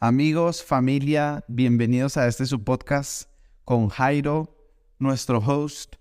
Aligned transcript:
Amigos, 0.00 0.62
familia, 0.62 1.44
bienvenidos 1.48 2.16
a 2.16 2.28
este 2.28 2.46
su 2.46 2.62
podcast 2.62 3.28
con 3.64 3.88
Jairo, 3.88 4.56
nuestro 5.00 5.38
host, 5.38 5.96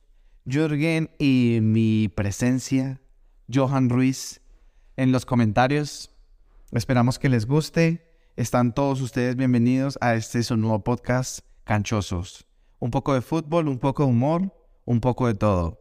Jürgen 0.45 1.09
y 1.17 1.57
mi 1.63 2.07
presencia, 2.07 3.01
Johan 3.51 3.89
Ruiz. 3.89 4.41
En 4.97 5.11
los 5.11 5.25
comentarios, 5.25 6.11
esperamos 6.71 7.17
que 7.17 7.27
les 7.27 7.47
guste. 7.47 8.05
Están 8.35 8.75
todos 8.75 9.01
ustedes 9.01 9.35
bienvenidos 9.35 9.97
a 9.99 10.13
este 10.13 10.43
su 10.43 10.57
nuevo 10.57 10.83
podcast, 10.83 11.39
Canchosos. 11.63 12.45
Un 12.77 12.91
poco 12.91 13.15
de 13.15 13.21
fútbol, 13.21 13.67
un 13.67 13.79
poco 13.79 14.03
de 14.03 14.09
humor, 14.11 14.53
un 14.85 15.01
poco 15.01 15.25
de 15.25 15.33
todo. 15.33 15.79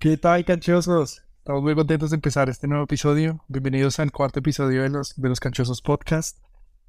¿Qué 0.00 0.16
tal, 0.16 0.44
canchosos? 0.46 1.22
Estamos 1.38 1.62
muy 1.62 1.74
contentos 1.74 2.10
de 2.10 2.16
empezar 2.16 2.48
este 2.48 2.66
nuevo 2.66 2.84
episodio. 2.84 3.44
Bienvenidos 3.48 3.98
al 4.00 4.12
cuarto 4.12 4.38
episodio 4.38 4.82
de 4.82 4.88
los, 4.88 5.14
de 5.20 5.28
los 5.28 5.40
Canchosos 5.40 5.82
Podcast. 5.82 6.38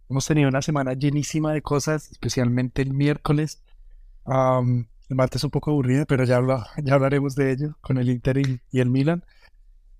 Hemos 0.10 0.26
tenido 0.26 0.48
una 0.48 0.62
semana 0.62 0.94
llenísima 0.94 1.52
de 1.54 1.62
cosas, 1.62 2.10
especialmente 2.12 2.82
el 2.82 2.94
miércoles. 2.94 3.62
El 4.26 4.86
martes 5.16 5.44
un 5.44 5.50
poco 5.52 5.72
aburrida, 5.72 6.06
pero 6.06 6.24
ya, 6.24 6.38
habla- 6.38 6.68
ya 6.82 6.94
hablaremos 6.94 7.36
de 7.36 7.52
ello 7.52 7.78
con 7.82 7.98
el 7.98 8.10
Inter 8.10 8.38
y, 8.38 8.62
y 8.72 8.80
el 8.80 8.90
Milan. 8.90 9.26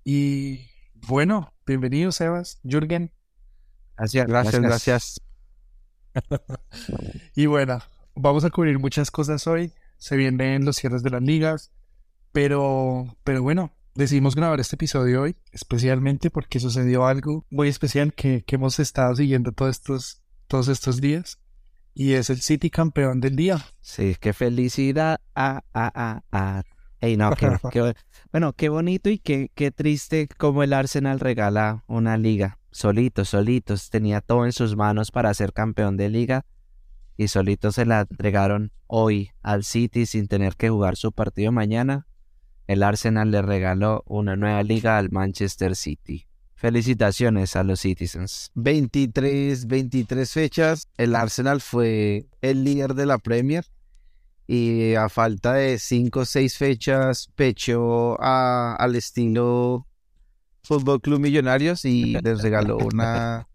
Y 0.04 0.70
bueno, 1.06 1.52
bienvenido, 1.66 2.12
Sebas, 2.12 2.60
Jürgen. 2.64 3.12
Gracias, 3.96 4.26
Gracias, 4.26 4.62
gracias. 4.62 5.20
Y 7.34 7.44
bueno, 7.46 7.78
vamos 8.14 8.44
a 8.44 8.50
cubrir 8.50 8.78
muchas 8.78 9.10
cosas 9.10 9.46
hoy. 9.46 9.72
Se 9.98 10.16
vienen 10.16 10.64
los 10.64 10.76
cierres 10.76 11.02
de 11.02 11.10
las 11.10 11.22
ligas. 11.22 11.70
Pero, 12.32 13.16
pero 13.24 13.42
bueno, 13.42 13.72
decidimos 13.94 14.34
grabar 14.34 14.60
este 14.60 14.76
episodio 14.76 15.22
hoy, 15.22 15.36
especialmente 15.52 16.30
porque 16.30 16.60
sucedió 16.60 17.06
algo 17.06 17.44
muy 17.50 17.68
especial 17.68 18.14
que, 18.14 18.42
que 18.44 18.56
hemos 18.56 18.78
estado 18.78 19.14
siguiendo 19.14 19.52
todos 19.52 19.70
estos, 19.76 20.22
todos 20.46 20.68
estos 20.68 21.00
días. 21.00 21.38
Y 21.94 22.12
es 22.14 22.30
el 22.30 22.40
City 22.40 22.70
campeón 22.70 23.20
del 23.20 23.36
día. 23.36 23.58
Sí, 23.80 24.16
qué 24.18 24.32
felicidad. 24.32 25.20
Ah, 25.34 25.62
ah, 25.74 25.92
ah, 25.94 26.22
ah. 26.32 26.62
No, 27.18 27.32
qué, 27.34 27.50
qué- 27.70 27.94
bueno, 28.30 28.54
qué 28.54 28.68
bonito 28.70 29.10
y 29.10 29.18
qué, 29.18 29.50
qué 29.54 29.70
triste 29.72 30.28
como 30.38 30.62
el 30.62 30.72
Arsenal 30.72 31.20
regala 31.20 31.84
una 31.88 32.16
liga. 32.16 32.58
Solitos, 32.70 33.28
solitos. 33.28 33.90
Tenía 33.90 34.22
todo 34.22 34.46
en 34.46 34.52
sus 34.52 34.74
manos 34.76 35.10
para 35.10 35.34
ser 35.34 35.52
campeón 35.52 35.98
de 35.98 36.08
liga 36.08 36.46
y 37.18 37.28
solitos 37.28 37.74
se 37.74 37.84
la 37.84 38.06
entregaron 38.08 38.72
hoy 38.86 39.32
al 39.42 39.64
City 39.64 40.06
sin 40.06 40.28
tener 40.28 40.56
que 40.56 40.70
jugar 40.70 40.96
su 40.96 41.12
partido 41.12 41.52
mañana. 41.52 42.06
El 42.66 42.82
Arsenal 42.82 43.30
le 43.30 43.42
regaló 43.42 44.02
una 44.06 44.36
nueva 44.36 44.62
liga 44.62 44.98
al 44.98 45.10
Manchester 45.10 45.76
City. 45.76 46.26
Felicitaciones 46.54 47.56
a 47.56 47.64
los 47.64 47.80
Citizens. 47.80 48.50
23, 48.54 49.66
23 49.66 50.30
fechas. 50.30 50.88
El 50.96 51.16
Arsenal 51.16 51.60
fue 51.60 52.26
el 52.40 52.62
líder 52.64 52.94
de 52.94 53.06
la 53.06 53.18
Premier. 53.18 53.64
Y 54.46 54.94
a 54.94 55.08
falta 55.08 55.54
de 55.54 55.78
5 55.78 56.20
o 56.20 56.24
6 56.24 56.56
fechas, 56.56 57.30
pechó 57.34 58.20
a- 58.22 58.76
al 58.78 58.94
estilo 58.96 59.86
Fútbol 60.62 61.00
Club 61.00 61.18
Millonarios 61.20 61.84
y 61.84 62.12
les 62.22 62.42
regaló 62.42 62.76
una, 62.78 63.48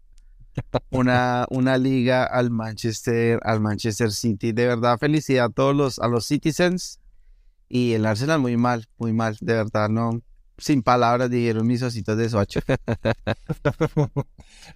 una, 0.90 1.46
una 1.50 1.78
liga 1.78 2.24
al 2.24 2.50
Manchester, 2.50 3.38
al 3.42 3.60
Manchester 3.60 4.12
City. 4.12 4.52
De 4.52 4.66
verdad, 4.66 4.98
felicidad 4.98 5.46
a 5.46 5.48
todos 5.50 5.74
los, 5.74 5.98
a 5.98 6.08
los 6.08 6.26
Citizens. 6.26 7.00
Y 7.68 7.92
el 7.92 8.06
Arsenal 8.06 8.40
muy 8.40 8.56
mal, 8.56 8.88
muy 8.98 9.12
mal. 9.12 9.36
De 9.40 9.54
verdad, 9.54 9.88
no. 9.88 10.22
Sin 10.56 10.82
palabras 10.82 11.30
dijeron 11.30 11.66
mis 11.66 11.82
ositos 11.82 12.16
de 12.16 12.28
Soacha. 12.28 12.60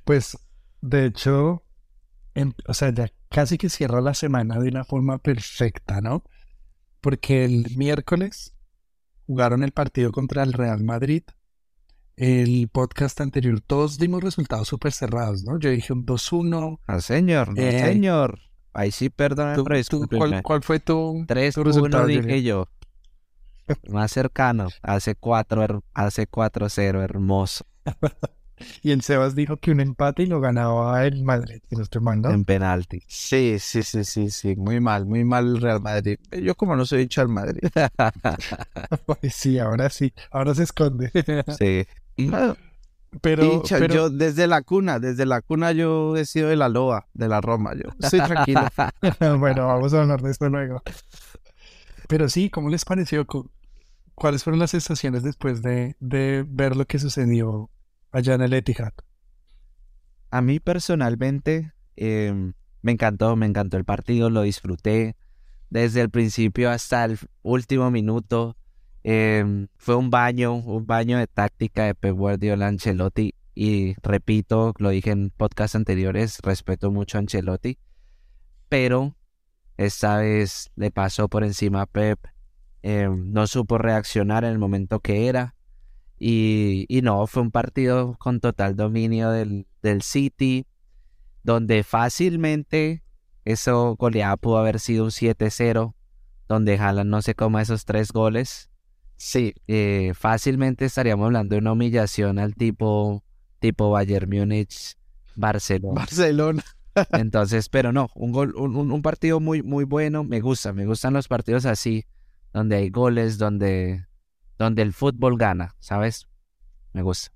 Pues, 0.04 0.36
de 0.80 1.06
hecho, 1.06 1.62
o 2.66 2.74
sea, 2.74 2.90
ya 2.92 3.10
casi 3.30 3.58
que 3.58 3.68
cierra 3.68 4.00
la 4.00 4.14
semana 4.14 4.58
de 4.58 4.68
una 4.68 4.84
forma 4.84 5.18
perfecta, 5.18 6.00
¿no? 6.00 6.24
Porque 7.00 7.44
el 7.44 7.66
miércoles 7.76 8.54
jugaron 9.26 9.62
el 9.62 9.72
partido 9.72 10.12
contra 10.12 10.42
el 10.42 10.52
Real 10.52 10.82
Madrid. 10.84 11.22
El 12.16 12.68
podcast 12.68 13.20
anterior, 13.20 13.60
todos 13.60 13.98
dimos 13.98 14.22
resultados 14.22 14.68
súper 14.68 14.92
cerrados, 14.92 15.44
¿no? 15.44 15.58
Yo 15.58 15.70
dije 15.70 15.92
un 15.92 16.04
2-1. 16.04 16.78
Ah, 16.86 17.00
señor, 17.00 17.48
no, 17.56 17.62
Eh, 17.62 17.80
señor. 17.80 18.38
Ahí 18.74 18.90
sí, 18.92 19.08
perdón, 19.10 19.54
¿Tú- 19.56 19.64
pero 19.64 19.74
tú- 19.74 19.78
discúlpeme. 19.78 20.18
¿cuál, 20.18 20.42
cuál 20.42 20.62
fue 20.62 20.78
tu, 20.80 21.24
Tres 21.26 21.54
tu 21.54 21.64
resultado, 21.64 22.06
dije 22.06 22.42
yo. 22.42 22.68
Más 23.88 24.12
cercano. 24.12 24.68
Hace 24.82 25.14
cuatro, 25.14 25.62
her- 25.62 25.82
hace 25.94 26.26
4-0, 26.26 27.02
hermoso. 27.02 27.64
Y 28.82 28.92
el 28.92 29.02
Sebas 29.02 29.34
dijo 29.34 29.56
que 29.56 29.72
un 29.72 29.80
empate 29.80 30.22
y 30.22 30.26
lo 30.26 30.40
ganaba 30.40 31.04
el 31.04 31.24
Madrid, 31.24 31.60
si 31.68 31.74
no 31.74 31.82
estoy 31.82 32.00
mal, 32.00 32.20
¿no? 32.20 32.30
En 32.30 32.44
penalti. 32.44 33.02
Sí, 33.08 33.56
sí, 33.58 33.82
sí, 33.82 34.04
sí, 34.04 34.30
sí, 34.30 34.54
muy 34.54 34.78
mal, 34.78 35.04
muy 35.04 35.24
mal 35.24 35.48
el 35.48 35.60
Real 35.60 35.80
Madrid. 35.82 36.18
Yo 36.30 36.54
como 36.54 36.76
no 36.76 36.86
soy 36.86 37.02
hincha 37.02 37.22
del 37.22 37.30
Madrid. 37.30 37.60
Ay, 37.98 39.30
sí, 39.30 39.58
ahora 39.58 39.90
sí, 39.90 40.12
ahora 40.30 40.54
se 40.54 40.62
esconde. 40.62 41.10
sí. 41.58 41.86
Pero, 43.20 43.44
hincha, 43.52 43.78
pero 43.78 43.94
yo 43.94 44.10
desde 44.10 44.46
la 44.46 44.62
cuna, 44.62 45.00
desde 45.00 45.26
la 45.26 45.40
cuna 45.42 45.72
yo 45.72 46.16
he 46.16 46.24
sido 46.24 46.48
de 46.48 46.56
la 46.56 46.68
loa, 46.68 47.08
de 47.14 47.28
la 47.28 47.40
Roma, 47.40 47.72
yo 47.74 47.90
estoy 47.98 48.20
tranquilo. 48.20 48.68
bueno, 49.40 49.66
vamos 49.66 49.92
a 49.92 50.02
hablar 50.02 50.22
de 50.22 50.30
esto 50.30 50.48
luego. 50.48 50.82
Pero 52.12 52.28
sí, 52.28 52.50
¿cómo 52.50 52.68
les 52.68 52.84
pareció? 52.84 53.26
Cu- 53.26 53.50
¿Cuáles 54.14 54.44
fueron 54.44 54.60
las 54.60 54.72
sensaciones 54.72 55.22
después 55.22 55.62
de, 55.62 55.96
de 55.98 56.44
ver 56.46 56.76
lo 56.76 56.84
que 56.84 56.98
sucedió 56.98 57.70
allá 58.10 58.34
en 58.34 58.42
el 58.42 58.52
Etihad? 58.52 58.92
A 60.30 60.42
mí 60.42 60.60
personalmente 60.60 61.72
em, 61.96 62.52
me 62.82 62.92
encantó, 62.92 63.34
me 63.34 63.46
encantó 63.46 63.78
el 63.78 63.86
partido, 63.86 64.28
lo 64.28 64.42
disfruté 64.42 65.16
desde 65.70 66.02
el 66.02 66.10
principio 66.10 66.70
hasta 66.70 67.06
el 67.06 67.18
último 67.40 67.90
minuto. 67.90 68.58
Em, 69.04 69.68
fue 69.78 69.96
un 69.96 70.10
baño, 70.10 70.52
un 70.56 70.84
baño 70.84 71.16
de 71.16 71.26
táctica 71.28 71.84
de 71.86 71.94
Pep 71.94 72.14
Guardiola 72.14 72.66
Ancelotti 72.66 73.34
y 73.54 73.94
repito, 74.02 74.74
lo 74.76 74.90
dije 74.90 75.12
en 75.12 75.30
podcast 75.30 75.76
anteriores, 75.76 76.40
respeto 76.42 76.90
mucho 76.90 77.16
a 77.16 77.20
Ancelotti, 77.20 77.78
pero 78.68 79.16
esta 79.76 80.18
vez 80.18 80.70
le 80.76 80.90
pasó 80.90 81.28
por 81.28 81.44
encima 81.44 81.82
a 81.82 81.86
Pep, 81.86 82.18
em, 82.82 83.32
no 83.32 83.46
supo 83.46 83.78
reaccionar 83.78 84.44
en 84.44 84.52
el 84.52 84.58
momento 84.58 85.00
que 85.00 85.28
era. 85.28 85.54
Y, 86.18 86.86
y 86.88 87.02
no, 87.02 87.26
fue 87.26 87.42
un 87.42 87.50
partido 87.50 88.16
con 88.18 88.40
total 88.40 88.76
dominio 88.76 89.30
del, 89.30 89.66
del 89.82 90.02
City, 90.02 90.66
donde 91.42 91.82
fácilmente 91.82 93.02
eso 93.44 93.96
goleada 93.96 94.36
pudo 94.36 94.58
haber 94.58 94.78
sido 94.78 95.04
un 95.04 95.10
7-0, 95.10 95.94
donde 96.48 96.78
Haaland 96.78 97.10
no 97.10 97.22
se 97.22 97.34
coma 97.34 97.62
esos 97.62 97.84
tres 97.84 98.12
goles. 98.12 98.70
Sí, 99.16 99.54
Eh, 99.68 100.12
fácilmente 100.14 100.84
estaríamos 100.84 101.26
hablando 101.26 101.54
de 101.54 101.60
una 101.60 101.72
humillación 101.72 102.38
al 102.38 102.54
tipo, 102.54 103.22
tipo 103.60 103.90
Bayern 103.90 104.28
Múnich, 104.28 104.96
Barcelona. 105.36 105.94
Barcelona. 105.94 106.64
Entonces, 107.12 107.68
pero 107.68 107.92
no, 107.92 108.10
un 108.14 108.32
gol, 108.32 108.54
un, 108.56 108.76
un- 108.90 109.02
partido 109.02 109.40
muy, 109.40 109.62
muy 109.62 109.84
bueno. 109.84 110.24
Me 110.24 110.40
gusta, 110.40 110.72
me 110.72 110.86
gustan 110.86 111.14
los 111.14 111.28
partidos 111.28 111.66
así, 111.66 112.04
donde 112.52 112.76
hay 112.76 112.90
goles, 112.90 113.38
donde, 113.38 114.06
donde 114.58 114.82
el 114.82 114.92
fútbol 114.92 115.36
gana, 115.38 115.74
¿sabes? 115.78 116.28
Me 116.92 117.02
gusta. 117.02 117.32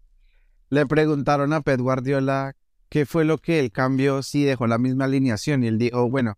Le 0.69 0.85
preguntaron 0.87 1.53
a 1.53 1.61
Pep 1.63 1.81
Guardiola 1.81 2.55
qué 2.89 3.07
fue 3.07 3.25
lo 3.25 3.39
que 3.39 3.61
él 3.61 3.73
cambió 3.73 4.23
si 4.23 4.45
dejó 4.45 4.67
la 4.67 4.79
misma 4.79 5.05
alineación 5.07 5.65
y 5.65 5.69
él 5.69 5.79
dijo, 5.79 6.09
bueno, 6.11 6.37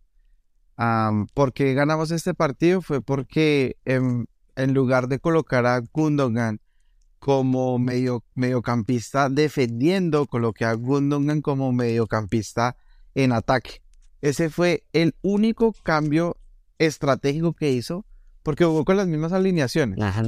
porque 1.33 1.73
ganamos 1.73 2.11
este 2.11 2.33
partido 2.33 2.81
fue 2.81 3.01
porque 3.01 3.77
en 3.85 4.73
lugar 4.73 5.07
de 5.07 5.19
colocar 5.19 5.65
a 5.65 5.81
Gundogan 5.93 6.59
como 7.19 7.77
medio, 7.79 8.23
mediocampista 8.35 9.29
defendiendo, 9.29 10.25
coloqué 10.25 10.65
a 10.65 10.73
Gundogan 10.73 11.41
como 11.41 11.73
mediocampista 11.73 12.77
en 13.23 13.31
ataque. 13.31 13.81
Ese 14.21 14.49
fue 14.49 14.83
el 14.93 15.15
único 15.21 15.73
cambio 15.83 16.37
estratégico 16.77 17.53
que 17.53 17.71
hizo 17.71 18.05
porque 18.43 18.65
jugó 18.65 18.85
con 18.85 18.97
las 18.97 19.07
mismas 19.07 19.33
alineaciones. 19.33 19.99
Ajá. 20.01 20.23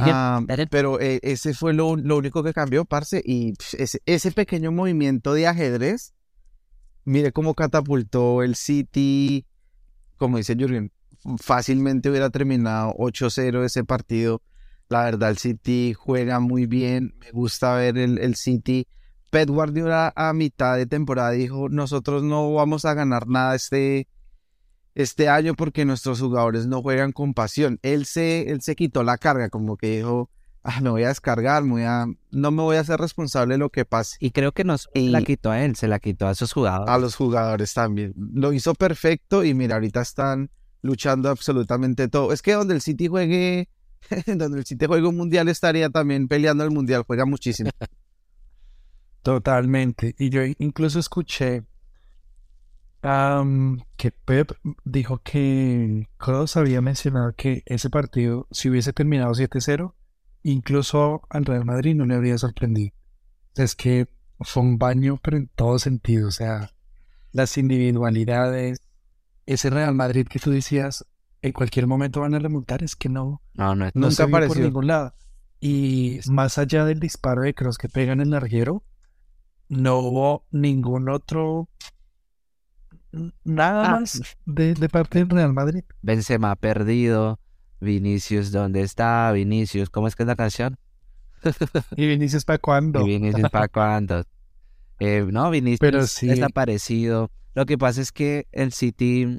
Ah, 0.00 0.42
pero 0.70 1.00
eh, 1.00 1.18
ese 1.22 1.54
fue 1.54 1.72
lo, 1.72 1.96
lo 1.96 2.18
único 2.18 2.42
que 2.42 2.52
cambió, 2.52 2.84
parce, 2.84 3.22
y 3.24 3.54
ese 4.04 4.32
pequeño 4.32 4.70
movimiento 4.70 5.32
de 5.32 5.46
ajedrez, 5.46 6.12
mire 7.04 7.32
cómo 7.32 7.54
catapultó 7.54 8.42
el 8.42 8.54
City, 8.54 9.46
como 10.18 10.36
dice 10.36 10.56
Jürgen, 10.56 10.92
fácilmente 11.38 12.10
hubiera 12.10 12.30
terminado 12.30 12.94
8-0 12.94 13.64
ese 13.64 13.84
partido 13.84 14.42
La 14.88 15.04
verdad, 15.04 15.30
el 15.30 15.38
City 15.38 15.94
juega 15.94 16.40
muy 16.40 16.66
bien. 16.66 17.14
Me 17.18 17.30
gusta 17.30 17.74
ver 17.74 17.98
el, 17.98 18.18
el 18.18 18.36
City. 18.36 18.86
Pep 19.30 19.48
Guardiola 19.48 20.12
a 20.16 20.32
mitad 20.32 20.76
de 20.76 20.86
temporada 20.86 21.30
dijo, 21.32 21.68
nosotros 21.68 22.22
no 22.22 22.52
vamos 22.54 22.84
a 22.84 22.94
ganar 22.94 23.26
nada 23.28 23.54
este, 23.54 24.08
este 24.94 25.28
año 25.28 25.54
porque 25.54 25.84
nuestros 25.84 26.20
jugadores 26.20 26.66
no 26.66 26.82
juegan 26.82 27.12
con 27.12 27.34
pasión. 27.34 27.78
Él 27.82 28.06
se, 28.06 28.50
él 28.50 28.60
se 28.62 28.74
quitó 28.74 29.02
la 29.02 29.18
carga, 29.18 29.48
como 29.50 29.76
que 29.76 29.96
dijo, 29.98 30.30
ah, 30.62 30.80
me 30.80 30.90
voy 30.90 31.04
a 31.04 31.08
descargar, 31.08 31.62
me 31.62 31.70
voy 31.72 31.82
a, 31.82 32.06
no 32.30 32.50
me 32.50 32.62
voy 32.62 32.76
a 32.76 32.84
ser 32.84 33.00
responsable 33.00 33.54
de 33.54 33.58
lo 33.58 33.70
que 33.70 33.84
pase. 33.84 34.16
Y 34.20 34.30
creo 34.30 34.52
que 34.52 34.64
no 34.64 34.76
se 34.78 34.88
Y- 34.94 35.10
la 35.10 35.22
quitó 35.22 35.50
a 35.50 35.62
él, 35.64 35.76
se 35.76 35.88
la 35.88 35.98
quitó 35.98 36.26
a 36.26 36.34
sus 36.34 36.52
jugadores. 36.52 36.88
A 36.92 36.98
los 36.98 37.14
jugadores 37.14 37.72
también. 37.74 38.14
Lo 38.16 38.52
hizo 38.52 38.74
perfecto 38.74 39.44
y 39.44 39.54
mira, 39.54 39.74
ahorita 39.76 40.00
están 40.00 40.50
luchando 40.82 41.28
absolutamente 41.28 42.08
todo. 42.08 42.32
Es 42.32 42.40
que 42.42 42.52
donde 42.52 42.74
el 42.74 42.80
City 42.80 43.08
juegue, 43.08 43.68
donde 44.26 44.58
el 44.58 44.64
City 44.64 44.86
juegue 44.86 45.06
un 45.06 45.16
mundial 45.16 45.48
estaría 45.48 45.90
también 45.90 46.28
peleando 46.28 46.64
el 46.64 46.70
mundial, 46.70 47.04
juega 47.06 47.24
muchísimo. 47.26 47.70
Totalmente. 49.28 50.14
Y 50.18 50.30
yo 50.30 50.40
incluso 50.58 50.98
escuché 50.98 51.64
que 53.02 54.10
Pep 54.24 54.52
dijo 54.86 55.18
que 55.22 56.08
Kroos 56.16 56.56
había 56.56 56.80
mencionado 56.80 57.34
que 57.36 57.62
ese 57.66 57.90
partido, 57.90 58.46
si 58.50 58.70
hubiese 58.70 58.94
terminado 58.94 59.32
7-0, 59.34 59.92
incluso 60.44 61.20
al 61.28 61.44
Real 61.44 61.66
Madrid 61.66 61.94
no 61.94 62.06
le 62.06 62.14
habría 62.14 62.38
sorprendido. 62.38 62.94
Es 63.54 63.76
que 63.76 64.08
fue 64.40 64.62
un 64.62 64.78
baño, 64.78 65.20
pero 65.22 65.36
en 65.36 65.48
todo 65.48 65.78
sentido. 65.78 66.28
O 66.28 66.32
sea, 66.32 66.70
las 67.32 67.58
individualidades, 67.58 68.80
ese 69.44 69.68
Real 69.68 69.94
Madrid 69.94 70.26
que 70.26 70.38
tú 70.38 70.50
decías, 70.52 71.04
en 71.42 71.52
cualquier 71.52 71.86
momento 71.86 72.22
van 72.22 72.34
a 72.34 72.38
remontar, 72.38 72.82
es 72.82 72.96
que 72.96 73.10
no, 73.10 73.42
No, 73.52 73.74
no, 73.74 73.84
no 73.84 73.90
Nunca 73.94 74.24
vio 74.24 74.30
por 74.30 74.42
apareció. 74.44 74.64
ningún 74.64 74.86
lado. 74.86 75.12
Y 75.60 76.20
más 76.30 76.56
allá 76.56 76.86
del 76.86 76.98
disparo 76.98 77.42
de 77.42 77.52
Cross 77.52 77.76
que 77.76 77.90
pega 77.90 78.14
en 78.14 78.22
el 78.22 78.30
larguero, 78.30 78.84
no 79.68 79.98
hubo 79.98 80.44
ningún 80.50 81.08
otro 81.08 81.68
nada 83.44 83.84
Ah. 83.94 84.00
más 84.00 84.22
de, 84.46 84.74
de 84.74 84.88
parte 84.88 85.18
del 85.20 85.30
Real 85.30 85.52
Madrid. 85.52 85.82
Benzema 86.02 86.54
perdido. 86.56 87.38
Vinicius, 87.80 88.50
¿dónde 88.50 88.82
está? 88.82 89.30
Vinicius, 89.32 89.88
¿cómo 89.88 90.08
es 90.08 90.16
que 90.16 90.24
es 90.24 90.26
la 90.26 90.34
canción? 90.36 90.76
Y 91.96 92.06
Vinicius 92.08 92.44
para 92.44 92.58
cuándo. 92.58 93.00
Y 93.06 93.10
Vinicius 93.18 93.50
para 93.50 93.68
cuándo. 93.68 94.24
Eh, 95.00 95.24
no, 95.30 95.48
Vinicius 95.48 95.78
Pero 95.78 96.04
sí. 96.08 96.26
desaparecido. 96.26 97.30
Lo 97.54 97.66
que 97.66 97.78
pasa 97.78 98.00
es 98.00 98.10
que 98.10 98.48
el 98.50 98.72
City 98.72 99.38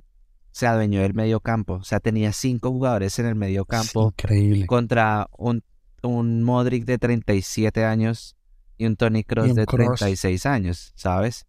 se 0.52 0.68
adueñó 0.68 1.02
del 1.02 1.14
medio 1.14 1.42
campo. 1.42 1.74
O 1.74 1.84
sea, 1.84 2.00
tenía 2.00 2.32
cinco 2.32 2.72
jugadores 2.72 3.20
en 3.20 3.26
el 3.26 3.36
medio 3.36 3.66
campo 3.66 4.14
Increíble. 4.18 4.66
contra 4.68 5.28
un, 5.38 5.62
un 6.02 6.44
Modric 6.44 6.86
de 6.86 6.98
37 6.98 7.84
años 7.84 8.38
y 8.80 8.86
un 8.88 8.96
Tony 8.96 9.20
un 9.38 9.54
de 9.54 9.66
Kroos. 9.68 10.00
36 10.00 10.48
años, 10.48 10.94
¿sabes? 10.96 11.46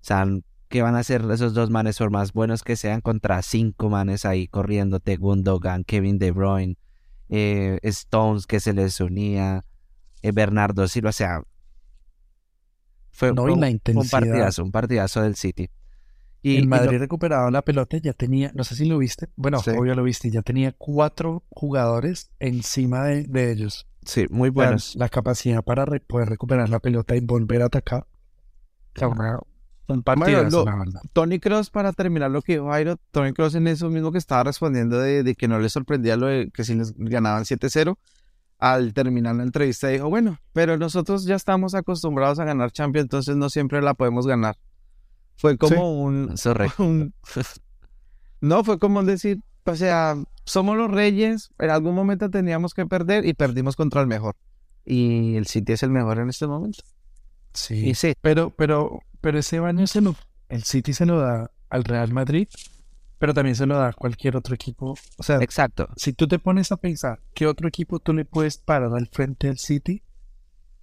O 0.00 0.04
sea, 0.04 0.26
¿qué 0.68 0.80
van 0.80 0.94
a 0.94 1.00
hacer 1.00 1.22
esos 1.30 1.52
dos 1.52 1.68
manes 1.70 1.98
por 1.98 2.10
más 2.10 2.32
buenos 2.32 2.62
que 2.62 2.76
sean 2.76 3.00
contra 3.02 3.42
cinco 3.42 3.90
manes 3.90 4.24
ahí 4.24 4.48
corriéndote? 4.48 5.16
Gundogan, 5.16 5.84
Kevin 5.84 6.18
De 6.18 6.30
Bruyne, 6.30 6.76
eh, 7.28 7.78
Stones 7.82 8.46
que 8.46 8.60
se 8.60 8.72
les 8.72 9.00
unía, 9.00 9.64
eh, 10.22 10.32
Bernardo 10.32 10.86
Silva, 10.88 11.10
o 11.10 11.12
sea, 11.12 11.42
fue, 13.10 13.32
No, 13.32 13.42
un- 13.44 13.64
un 13.64 14.08
partidazo, 14.08 14.62
un 14.62 14.70
partidazo 14.72 15.22
del 15.22 15.34
City. 15.34 15.68
Y, 16.40 16.56
el 16.56 16.62
y 16.62 16.64
lo- 16.64 16.68
Madrid 16.70 16.98
recuperaba 16.98 17.50
la 17.50 17.62
pelota, 17.62 17.96
y 17.96 18.00
ya 18.00 18.12
tenía, 18.12 18.52
no 18.54 18.62
sé 18.62 18.76
si 18.76 18.84
lo 18.84 18.98
viste, 18.98 19.26
bueno, 19.34 19.58
Sí. 19.58 19.70
obvio 19.76 19.96
lo 19.96 20.04
viste, 20.04 20.30
ya 20.30 20.42
tenía 20.42 20.72
cuatro 20.78 21.42
jugadores 21.50 22.30
encima 22.38 23.04
de, 23.04 23.24
de 23.24 23.50
ellos. 23.50 23.88
Sí, 24.08 24.26
muy 24.30 24.48
La- 24.48 24.52
buenos. 24.54 24.94
La, 24.96 25.08
capacidad 25.08 25.62
para 25.62 25.84
re- 25.84 26.00
poder 26.00 26.28
recuperar 26.28 26.68
la 26.68 26.78
pelota 26.80 27.14
y 27.16 27.20
volver 27.20 27.62
a 27.62 27.66
atacar. 27.66 28.06
O 28.96 28.98
sea, 28.98 29.08
una- 29.08 29.38
un 29.88 30.02
partidazo, 30.02 30.64
lo- 30.64 30.70
la 30.70 30.76
verdad. 30.76 31.00
Tony 31.12 31.38
Cross, 31.40 31.70
para 31.70 31.92
terminar 31.92 32.30
lo 32.30 32.42
que 32.42 32.52
dijo 32.54 32.68
Jairo, 32.70 32.96
Tony 33.10 33.32
Cross 33.32 33.54
en 33.54 33.68
eso 33.68 33.88
mismo 33.88 34.12
que 34.12 34.18
estaba 34.18 34.44
respondiendo 34.44 34.98
de, 34.98 35.22
de 35.22 35.34
que 35.34 35.48
no 35.48 35.58
le 35.58 35.68
sorprendía 35.70 36.16
lo 36.16 36.26
de 36.26 36.50
que 36.50 36.64
si 36.64 36.74
les 36.74 36.92
ganaban 36.96 37.44
7-0, 37.44 37.96
al 38.58 38.92
terminar 38.92 39.36
la 39.36 39.44
entrevista 39.44 39.88
dijo, 39.88 40.08
bueno, 40.10 40.38
pero 40.52 40.76
nosotros 40.76 41.24
ya 41.24 41.36
estamos 41.36 41.74
acostumbrados 41.74 42.38
a 42.40 42.44
ganar 42.44 42.72
Champions, 42.72 43.04
entonces 43.04 43.36
no 43.36 43.48
siempre 43.50 43.80
la 43.80 43.94
podemos 43.94 44.26
ganar. 44.26 44.56
Fue 45.36 45.56
como 45.56 45.74
Sí. 45.74 45.80
un, 45.80 46.34
un- 46.78 47.14
No, 48.40 48.64
fue 48.64 48.78
como 48.78 49.02
decir, 49.04 49.40
o 49.68 49.76
sea, 49.76 50.16
somos 50.44 50.76
los 50.76 50.90
reyes, 50.90 51.50
en 51.58 51.70
algún 51.70 51.94
momento 51.94 52.30
teníamos 52.30 52.74
que 52.74 52.86
perder 52.86 53.26
y 53.26 53.34
perdimos 53.34 53.76
contra 53.76 54.00
el 54.00 54.06
mejor. 54.06 54.36
Y 54.84 55.36
el 55.36 55.46
City 55.46 55.74
es 55.74 55.82
el 55.82 55.90
mejor 55.90 56.18
en 56.18 56.30
este 56.30 56.46
momento. 56.46 56.82
Sí. 57.52 57.90
Y 57.90 57.94
sí, 57.94 58.14
Pero, 58.20 58.50
pero, 58.50 59.00
pero 59.20 59.38
ese 59.38 59.60
baño 59.60 59.86
se 59.86 60.00
lo, 60.00 60.16
el 60.48 60.64
City 60.64 60.92
se 60.92 61.06
lo 61.06 61.20
da 61.20 61.50
al 61.68 61.84
Real 61.84 62.12
Madrid, 62.12 62.48
pero 63.18 63.34
también 63.34 63.56
se 63.56 63.66
lo 63.66 63.76
da 63.76 63.88
a 63.88 63.92
cualquier 63.92 64.36
otro 64.36 64.54
equipo. 64.54 64.94
O 65.18 65.22
sea, 65.22 65.36
exacto. 65.38 65.88
si 65.96 66.12
tú 66.12 66.28
te 66.28 66.38
pones 66.38 66.72
a 66.72 66.76
pensar 66.76 67.20
qué 67.34 67.46
otro 67.46 67.68
equipo 67.68 67.98
tú 67.98 68.14
le 68.14 68.24
puedes 68.24 68.58
parar 68.58 68.92
al 68.94 69.08
frente 69.08 69.48
al 69.48 69.58
City 69.58 70.02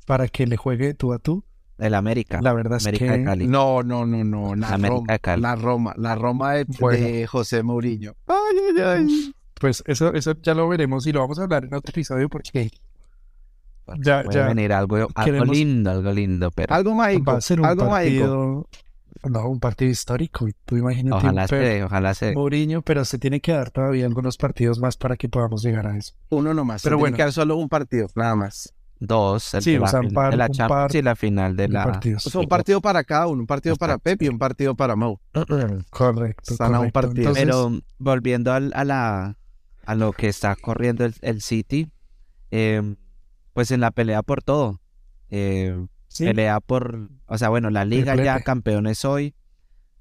para 0.06 0.28
que 0.28 0.46
le 0.46 0.58
juegue 0.58 0.94
tú 0.94 1.14
a 1.14 1.20
tú, 1.20 1.44
El 1.78 1.94
América. 1.94 2.40
la 2.42 2.54
verdad 2.54 2.78
es 2.78 2.88
América 2.88 3.12
de 3.18 3.24
Cali. 3.26 3.48
No, 3.48 3.84
no, 3.84 4.06
no, 4.06 4.24
no. 4.24 4.56
La 4.56 4.70
América 4.70 4.96
Roma, 5.00 5.14
de 5.14 5.20
Cali. 5.20 5.42
la 5.42 5.56
Roma, 5.56 5.94
la 5.98 6.16
Roma 6.16 6.54
de, 6.54 6.66
Bueno. 6.80 7.06
de 7.06 7.28
José 7.28 7.64
Mourinho. 7.64 8.14
Ay, 8.28 8.36
ay, 8.78 8.82
ay. 9.08 9.34
pues 9.60 9.84
eso, 9.86 10.14
eso 10.14 10.34
ya 10.42 10.54
lo 10.54 10.68
veremos 10.70 11.06
y 11.08 11.12
lo 11.12 11.20
vamos 11.22 11.40
a 11.40 11.44
hablar 11.44 11.66
en 11.66 11.74
otro 11.74 11.90
episodio 11.92 12.30
porque 12.30 12.72
ya, 14.00 14.24
Puede 14.24 14.40
ya 14.40 14.48
venir 14.48 14.74
algo, 14.74 14.96
algo 14.96 15.10
queremos- 15.24 15.50
lindo, 15.56 15.92
algo 15.92 16.12
lindo, 16.12 16.52
pero 16.52 16.74
Algo 16.74 16.96
mágico. 16.96 17.32
va 17.32 17.38
a 17.38 17.42
ser 17.42 17.60
un 17.60 17.66
algo 17.68 17.90
mágico. 17.90 18.24
partido, 18.26 18.68
no, 19.30 19.50
un 19.50 19.60
partido 19.60 19.92
histórico. 19.92 20.48
Tú 20.66 20.78
imagínate 20.78 21.16
ojalá 21.18 21.48
se 21.48 21.84
ojalá 21.84 22.14
se. 22.14 22.34
Mourinho, 22.34 22.82
pero 22.82 23.06
se 23.06 23.18
tiene 23.20 23.42
que 23.42 23.52
dar 23.52 23.70
todavía 23.72 24.06
algunos 24.06 24.38
partidos 24.38 24.80
más 24.80 24.98
para 24.98 25.18
que 25.18 25.30
podamos 25.30 25.62
llegar 25.64 25.88
a 25.88 25.98
eso. 25.98 26.14
Uno 26.30 26.54
nomás. 26.54 26.82
Pero 26.84 26.92
Pero 26.92 26.98
bueno. 27.00 27.04
bueno. 27.14 27.18
que 27.18 27.24
dar 27.24 27.34
solo 27.34 27.58
un 27.58 27.70
partido, 27.70 28.08
nada 28.16 28.36
más. 28.36 28.74
Dos, 29.00 29.54
el 29.56 29.62
Sí, 29.62 29.76
o 29.76 29.82
la, 29.82 29.88
sea, 29.88 30.00
un 30.00 30.08
final 30.10 30.16
par- 30.16 30.32
de 30.32 30.38
la 30.38 30.46
un 30.46 30.52
Champions 30.54 30.92
par 30.92 30.96
y 30.96 31.02
la 31.02 31.16
final 31.16 31.56
de 31.58 31.68
la... 31.68 31.84
partidos. 31.84 32.26
O 32.28 32.30
sea, 32.30 32.42
un 32.42 32.48
partido 32.48 32.82
para 32.82 33.04
cada 33.04 33.28
uno. 33.28 33.42
Un 33.42 33.48
partido 33.48 33.76
para. 33.76 33.98
Pep 33.98 34.22
y 34.22 34.30
un 34.30 34.40
partido 34.40 34.74
para 34.76 34.96
Mau. 34.96 35.20
Correcto. 35.90 36.54
Están 36.54 36.76
a 36.76 36.80
un 36.80 36.90
correcto. 36.92 36.94
partido. 36.94 37.30
Entonces, 37.30 37.44
Pero 37.46 37.80
volviendo 37.98 38.54
al- 38.54 38.72
a, 38.76 38.84
la, 38.86 39.38
a 39.86 39.96
lo 39.96 40.14
que 40.14 40.28
está 40.30 40.56
corriendo 40.56 41.04
el, 41.06 41.14
el 41.22 41.42
City, 41.42 41.92
eh, 42.52 42.96
pues 43.54 43.72
en 43.72 43.82
la 43.82 43.92
pelea 43.92 44.22
por 44.24 44.42
todo. 44.44 44.80
eh, 45.30 45.86
sí, 46.08 46.26
Pelea 46.26 46.60
por, 46.62 47.10
o 47.26 47.38
sea, 47.38 47.50
bueno, 47.50 47.70
la 47.70 47.84
liga 47.86 48.16
ya 48.16 48.40
campeones 48.40 49.04
hoy, 49.04 49.36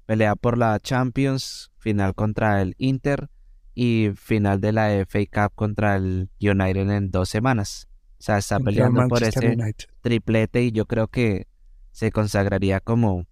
pelea 0.05 0.35
por 0.35 0.57
la 0.57 0.79
Champions, 0.79 1.71
final 1.77 2.15
contra 2.15 2.61
el 2.61 2.75
Inter 2.77 3.29
y 3.73 4.11
final 4.15 4.61
de 4.61 4.71
la 4.71 4.91
FA 5.05 5.19
Cup 5.49 5.53
contra 5.55 5.97
el 5.97 6.29
United 6.39 6.89
en 6.89 7.11
dos 7.11 7.27
semanas. 7.27 7.89
O 8.17 8.23
sea, 8.25 8.37
está 8.37 8.59
peleando 8.59 9.07
por 9.07 9.23
ese 9.23 9.47
United. 9.47 9.87
triplete 10.01 10.63
y 10.63 10.71
yo 10.71 10.85
creo 10.85 11.07
que 11.07 11.47
se 11.91 12.11
consagraría 12.11 12.79
como 12.79 13.25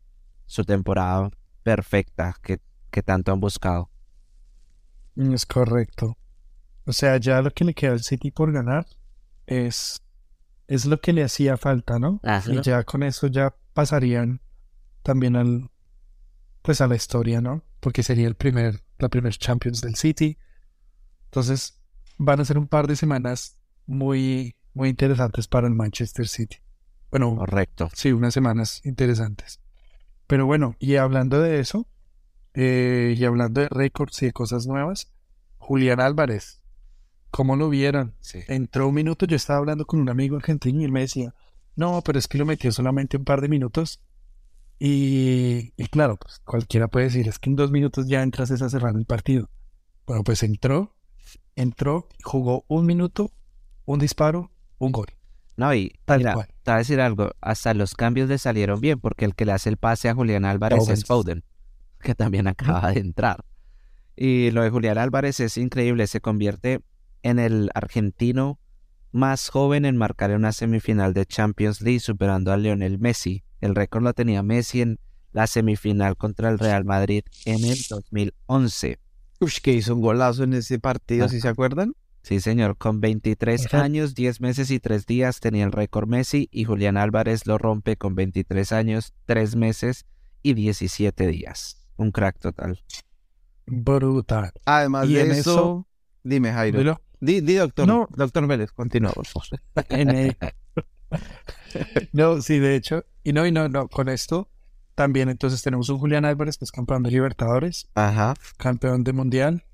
su 0.46 0.64
temporada 0.64 1.30
perfecta 1.64 2.36
que, 2.42 2.60
que 2.92 3.02
tanto 3.02 3.32
han 3.32 3.40
buscado. 3.40 3.90
Es 5.16 5.46
correcto. 5.46 6.18
O 6.86 6.94
sea, 6.94 7.18
ya 7.18 7.42
lo 7.42 7.52
que 7.52 7.64
le 7.64 7.74
queda 7.74 7.94
al 7.94 8.04
City 8.04 8.32
por 8.32 8.52
ganar 8.52 8.86
es, 9.48 10.02
es 10.68 10.86
lo 10.86 11.00
que 11.00 11.14
le 11.14 11.24
hacía 11.24 11.58
falta, 11.58 11.98
¿no? 11.98 12.20
Ajá. 12.24 12.52
Y 12.52 12.62
ya 12.62 12.84
con 12.84 13.04
eso 13.04 13.28
ya 13.28 13.56
pasarían 13.74 14.42
también 15.02 15.36
al 15.36 15.70
pues 16.64 16.82
a 16.82 16.88
la 16.88 16.96
historia, 16.96 17.42
¿no? 17.42 17.62
Porque 17.80 18.02
sería 18.02 18.28
el 18.28 18.36
primer, 18.36 18.82
la 18.98 19.10
primer 19.10 19.34
Champions 19.38 19.82
del 19.82 19.96
City. 19.96 20.38
Entonces, 21.26 21.82
van 22.18 22.40
a 22.40 22.46
ser 22.46 22.58
un 22.58 22.68
par 22.68 22.88
de 22.88 22.96
semanas 22.96 23.58
muy, 23.86 24.56
muy 24.74 24.90
interesantes 24.90 25.48
para 25.48 25.68
el 25.68 25.74
Manchester 25.74 26.28
City. 26.28 26.58
Bueno, 27.12 27.36
Correcto. 27.36 27.90
Sí, 27.94 28.12
unas 28.12 28.34
semanas 28.34 28.82
interesantes. 28.84 29.60
Pero 30.28 30.46
bueno, 30.46 30.76
y 30.80 30.96
hablando 30.96 31.40
de 31.42 31.60
eso, 31.60 31.88
eh, 32.54 33.14
y 33.18 33.24
hablando 33.26 33.62
de 33.62 33.70
récords 33.70 34.22
y 34.24 34.28
de 34.28 34.34
cosas 34.34 34.66
nuevas, 34.66 35.12
Julián 35.58 36.00
Álvarez, 36.00 36.62
¿cómo 37.30 37.56
lo 37.56 37.70
vieron? 37.70 38.16
Entró 38.48 38.88
un 38.88 38.96
minuto, 38.96 39.26
yo 39.26 39.36
estaba 39.36 39.60
hablando 39.60 39.86
con 39.86 40.00
un 40.00 40.10
amigo 40.10 40.38
argentino 40.38 40.82
y 40.82 40.86
él 40.86 40.92
me 40.92 41.02
decía, 41.02 41.34
no, 41.76 42.02
pero 42.04 42.20
es 42.20 42.28
que 42.28 42.38
lo 42.38 42.46
metió 42.46 42.72
solamente 42.72 43.18
un 43.18 43.26
par 43.26 43.42
de 43.42 43.50
minutos. 43.50 44.02
Y, 44.80 45.74
y 45.78 45.88
claro, 45.88 46.18
pues 46.18 46.42
cualquiera 46.46 46.88
puede 46.88 47.06
decir, 47.06 47.28
es 47.28 47.40
que 47.40 47.50
en 47.50 47.56
dos 47.56 47.72
minutos 47.72 48.08
ya 48.08 48.22
entras 48.22 48.52
a 48.52 48.70
cerrar 48.70 48.96
el 48.96 49.06
partido. 49.06 49.50
Bueno, 50.06 50.24
pues 50.24 50.44
entró, 50.44 50.96
entró, 51.56 52.08
jugó 52.24 52.66
un 52.68 52.86
minuto, 52.86 53.32
un 53.86 54.00
disparo, 54.00 54.52
un 54.86 54.92
gol. 54.92 55.08
No, 55.56 55.74
y 55.74 55.94
Tal 56.06 56.20
mira, 56.20 56.34
cual. 56.34 56.48
te 56.48 56.72
voy 56.72 56.76
a 56.76 56.78
decir 56.78 57.00
algo, 57.02 57.32
hasta 57.42 57.74
los 57.74 57.94
cambios 57.94 58.28
le 58.30 58.38
salieron 58.38 58.82
bien, 58.82 59.00
porque 59.00 59.26
el 59.26 59.36
que 59.36 59.46
le 59.46 59.52
hace 59.52 59.70
el 59.70 59.78
pase 59.78 60.10
a 60.10 60.16
Julián 60.16 60.46
Álvarez 60.46 60.88
es 60.90 61.06
Foden, 61.06 61.44
que 62.00 62.16
también 62.16 62.48
acaba 62.48 62.92
de 62.92 63.00
entrar. 63.00 63.46
Y 64.16 64.52
lo 64.52 64.64
de 64.64 64.70
Julián 64.70 64.98
Álvarez 64.98 65.40
es 65.40 65.58
increíble, 65.58 66.08
se 66.08 66.22
convierte 66.22 66.82
en 67.22 67.40
el 67.40 67.70
argentino 67.74 68.60
más 69.12 69.50
joven 69.50 69.86
en 69.86 69.96
marcar 69.96 70.32
en 70.32 70.38
una 70.38 70.52
semifinal 70.52 71.14
de 71.14 71.26
Champions 71.26 71.82
League 71.82 72.00
superando 72.00 72.52
a 72.52 72.58
Lionel 72.58 72.98
Messi. 73.00 73.44
El 73.62 73.76
récord 73.76 74.04
lo 74.04 74.14
tenía 74.14 74.42
Messi 74.42 74.82
en 74.82 75.00
la 75.32 75.48
semifinal 75.48 76.18
contra 76.18 76.50
el 76.50 76.60
Real 76.60 76.84
Madrid 76.84 77.24
en 77.46 77.64
el 77.64 77.78
2011. 77.90 79.00
Uy, 79.40 79.52
que 79.62 79.74
hizo 79.74 79.96
un 79.96 80.02
golazo 80.02 80.44
en 80.44 80.54
ese 80.54 80.80
partido, 80.80 81.30
¿sí 81.30 81.40
se 81.40 81.48
acuerdan? 81.48 81.94
Sí, 82.24 82.40
señor, 82.40 82.78
con 82.78 83.02
23 83.02 83.66
Ajá. 83.68 83.84
años, 83.84 84.16
10 84.16 84.40
meses 84.40 84.72
y 84.72 84.80
3 84.80 85.06
días 85.06 85.40
tenía 85.42 85.66
el 85.66 85.74
récord 85.74 86.08
Messi 86.08 86.48
y 86.52 86.64
Julián 86.64 86.96
Álvarez 86.98 87.46
lo 87.46 87.58
rompe 87.58 87.98
con 87.98 88.16
23 88.16 88.72
años, 88.72 89.14
3 89.26 89.56
meses 89.58 90.06
y 90.42 90.54
17 90.54 91.28
días. 91.28 91.86
Un 91.98 92.12
crack 92.12 92.40
total. 92.40 92.82
Brutal. 93.66 94.52
Además 94.66 95.10
Y 95.10 95.14
de 95.16 95.22
eso, 95.24 95.38
eso- 95.40 95.88
dime 96.24 96.52
Jairo. 96.54 96.80
Dilo. 96.80 97.02
Di, 97.20 97.42
di, 97.42 97.56
doctor. 97.56 97.88
No. 97.88 98.08
Doctor 98.16 98.48
Vélez, 98.48 98.72
continúa, 98.72 99.12
por 99.12 99.26
favor. 99.28 99.48
En 99.90 100.10
el- 100.10 100.38
No, 102.14 102.42
sí, 102.42 102.60
de 102.60 102.76
hecho. 102.76 103.06
Y 103.24 103.34
no, 103.34 103.46
y 103.46 103.52
no, 103.52 103.70
no, 103.70 103.88
con 103.88 104.10
esto 104.10 104.50
también 104.96 105.28
entonces 105.30 105.62
tenemos 105.64 105.90
un 105.90 105.98
Julián 105.98 106.24
Álvarez 106.26 106.58
que 106.58 106.66
es 106.66 106.72
campeón 106.72 107.02
de 107.04 107.10
Libertadores, 107.12 107.90
Ajá. 107.96 108.36
campeón 108.58 109.04
de 109.04 109.12
Mundial, 109.14 109.66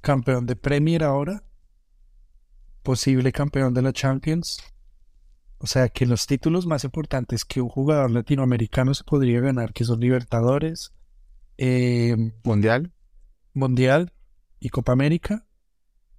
campeón 0.00 0.46
de 0.46 0.54
Premier 0.54 1.02
ahora, 1.02 1.42
posible 2.86 3.32
campeón 3.32 3.74
de 3.74 3.82
la 3.82 3.92
Champions. 3.92 4.58
O 5.58 5.66
sea 5.66 5.88
que 5.88 6.06
los 6.06 6.28
títulos 6.28 6.68
más 6.68 6.84
importantes 6.84 7.44
que 7.44 7.60
un 7.60 7.68
jugador 7.68 8.12
latinoamericano 8.12 8.94
se 8.94 9.02
podría 9.02 9.40
ganar, 9.40 9.72
que 9.72 9.82
son 9.82 9.98
Libertadores, 9.98 10.92
eh, 11.58 12.14
Mundial. 12.44 12.92
Mundial 13.54 14.12
y 14.60 14.68
Copa 14.68 14.92
América, 14.92 15.44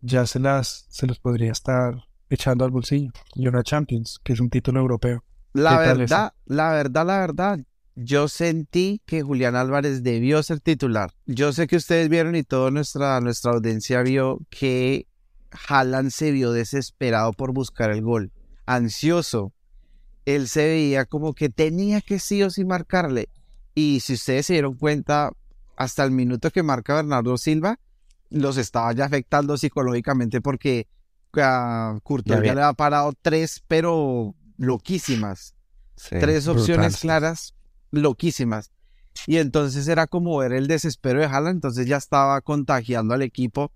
ya 0.02 0.26
se 0.28 0.40
las 0.40 0.88
se 0.90 1.08
los 1.08 1.20
podría 1.20 1.54
estar 1.54 2.04
echando 2.30 2.66
al 2.66 2.72
bolsillo. 2.72 3.12
Y 3.34 3.48
una 3.48 3.64
Champions, 3.64 4.20
que 4.22 4.34
es 4.34 4.42
un 4.42 4.50
título 4.50 4.82
europeo. 4.82 5.24
La 5.54 5.70
¿Qué 5.70 5.86
tal 5.86 5.98
verdad, 6.00 6.34
la 6.46 6.72
verdad, 6.72 7.06
la 7.06 7.20
verdad, 7.20 7.60
yo 7.96 8.28
sentí 8.28 9.02
que 9.06 9.22
Julián 9.22 9.56
Álvarez 9.56 10.04
debió 10.04 10.44
ser 10.44 10.60
titular. 10.60 11.14
Yo 11.26 11.54
sé 11.54 11.66
que 11.68 11.78
ustedes 11.78 12.10
vieron 12.10 12.36
y 12.36 12.44
toda 12.44 12.72
nuestra, 12.72 13.22
nuestra 13.22 13.52
audiencia 13.54 14.02
vio 14.02 14.40
que 14.50 15.08
Haaland 15.68 16.12
se 16.12 16.32
vio 16.32 16.52
desesperado 16.52 17.34
por 17.34 17.54
buscar 17.54 17.92
el 17.92 18.02
gol, 18.02 18.32
ansioso. 18.66 19.54
Él 20.26 20.48
se 20.48 20.66
veía 20.68 21.06
como 21.06 21.34
que 21.34 21.50
tenía 21.50 22.02
que 22.02 22.20
sí 22.20 22.44
o 22.44 22.50
sí 22.50 22.66
marcarle. 22.66 23.30
Y 23.76 24.02
si 24.02 24.14
ustedes 24.14 24.48
se 24.48 24.54
dieron 24.54 24.76
cuenta, 24.76 25.32
hasta 25.78 26.04
el 26.04 26.12
minuto 26.12 26.52
que 26.52 26.64
marca 26.64 26.96
Bernardo 26.96 27.38
Silva, 27.38 27.80
los 28.30 28.58
estaba 28.58 28.92
ya 28.94 29.06
afectando 29.06 29.58
psicológicamente 29.58 30.42
porque 30.42 30.88
a 31.36 32.00
Courtois 32.04 32.42
Ya 32.44 32.56
le 32.56 32.62
ha 32.62 32.74
parado 32.74 33.14
tres, 33.22 33.64
pero 33.68 34.36
loquísimas. 34.58 35.56
Sí. 35.96 36.16
tres 36.20 36.48
opciones 36.48 36.98
claras, 36.98 37.56
loquísimas. 37.92 38.72
Y 39.26 39.38
entonces 39.38 39.88
era 39.88 40.06
como 40.06 40.38
ver 40.38 40.54
el 40.54 40.68
desespero 40.68 41.20
de 41.20 41.26
Haaland, 41.26 41.58
entonces 41.58 41.88
ya 41.88 41.98
estaba 41.98 42.40
contagiando 42.42 43.16
al 43.16 43.24
equipo. 43.24 43.72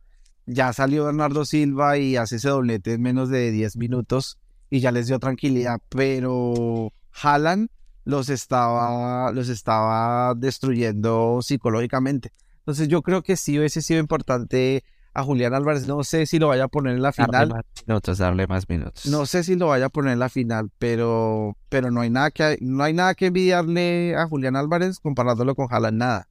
Ya 0.46 0.74
salió 0.74 1.06
Bernardo 1.06 1.46
Silva 1.46 1.98
y 1.98 2.16
hace 2.16 2.38
ese 2.38 2.50
doblete 2.50 2.94
en 2.94 3.02
menos 3.02 3.30
de 3.30 3.52
10 3.52 3.78
minutos 3.78 4.40
y 4.70 4.80
ya 4.80 4.92
les 4.92 5.08
dio 5.08 5.20
tranquilidad, 5.20 5.80
pero 5.90 6.94
Haaland 7.22 7.70
los 8.06 8.30
estaba, 8.30 9.32
los 9.32 9.50
estaba 9.50 10.34
destruyendo 10.36 11.40
psicológicamente. 11.42 12.32
Entonces 12.60 12.88
yo 12.88 13.02
creo 13.02 13.22
que 13.22 13.36
sí 13.36 13.58
hubiese 13.60 13.82
sido 13.82 14.00
importante 14.00 14.84
a 15.14 15.24
Julián 15.24 15.54
Álvarez, 15.54 15.88
no 15.88 16.04
sé 16.04 16.26
si 16.26 16.40
lo 16.40 16.48
vaya 16.48 16.66
a 16.66 16.68
poner 16.70 16.96
en 16.96 17.02
la 17.02 17.12
Darle 17.12 17.26
final, 17.26 17.50
más 17.50 17.66
minutos, 17.86 18.18
darle 18.18 18.48
más 18.48 18.70
minutos. 18.70 19.06
no 19.08 19.26
sé 19.26 19.44
si 19.44 19.56
lo 19.56 19.68
vaya 19.68 19.88
a 19.88 19.90
poner 19.90 20.14
en 20.14 20.20
la 20.20 20.30
final, 20.30 20.72
pero, 20.80 21.58
pero 21.68 21.92
no 21.92 22.02
hay 22.02 22.10
nada 22.10 22.32
que 22.32 22.58
no 22.62 22.84
hay 22.84 22.94
nada 22.94 23.14
que 23.14 23.26
envidiarle 23.26 24.16
a 24.16 24.28
Julián 24.28 24.56
Álvarez 24.56 25.00
comparándolo 25.00 25.54
con 25.54 25.68
Haaland, 25.70 25.98
nada. 25.98 26.28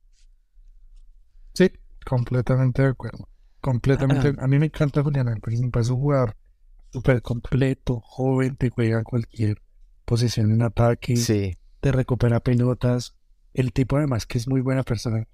Sí, 1.52 1.71
completamente 2.07 2.83
de 2.83 2.88
acuerdo. 2.88 3.30
Completamente. 3.61 4.35
A 4.38 4.47
mí 4.47 4.59
me 4.59 4.67
encanta 4.67 5.02
Julián 5.02 5.29
Álvarez, 5.29 5.61
me 5.61 5.71
parece 5.71 5.93
un 5.93 6.00
jugador 6.00 6.37
súper 6.93 7.23
completo, 7.23 8.00
joven, 8.00 8.57
te 8.57 8.71
juega 8.71 9.02
cualquier 9.05 9.61
posición 10.05 10.50
en 10.50 10.62
ataque, 10.62 11.17
Sí. 11.17 11.57
te 11.81 11.93
recupera 11.93 12.40
pelotas. 12.40 13.14
El 13.55 13.73
tipo 13.73 13.97
además 13.97 14.26
que 14.26 14.38
es 14.38 14.49
muy 14.49 14.61
buena 14.61 14.83
persona. 14.83 15.26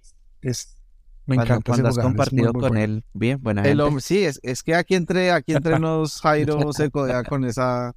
Es, 0.42 0.76
me 1.26 1.36
Cuando, 1.36 1.54
encanta 1.54 1.72
ese 1.72 1.82
cuando 1.82 1.88
has 1.88 1.94
jugador, 1.94 1.98
es 2.26 2.32
muy, 2.32 2.42
compartido 2.42 2.52
muy 2.52 2.60
con 2.60 2.70
bueno. 2.70 2.84
él, 2.84 3.04
bien, 3.14 3.42
buena 3.42 3.62
El 3.62 3.68
gente. 3.68 3.82
hombre, 3.82 4.02
sí, 4.02 4.24
es, 4.24 4.40
es 4.42 4.62
que 4.62 4.74
aquí 4.74 4.94
entre, 4.94 5.30
aquí 5.32 5.54
entre 5.54 5.78
nos 5.80 6.20
Jairo 6.20 6.72
se 6.72 6.90
codea 6.90 7.24
con 7.24 7.44
esa, 7.44 7.94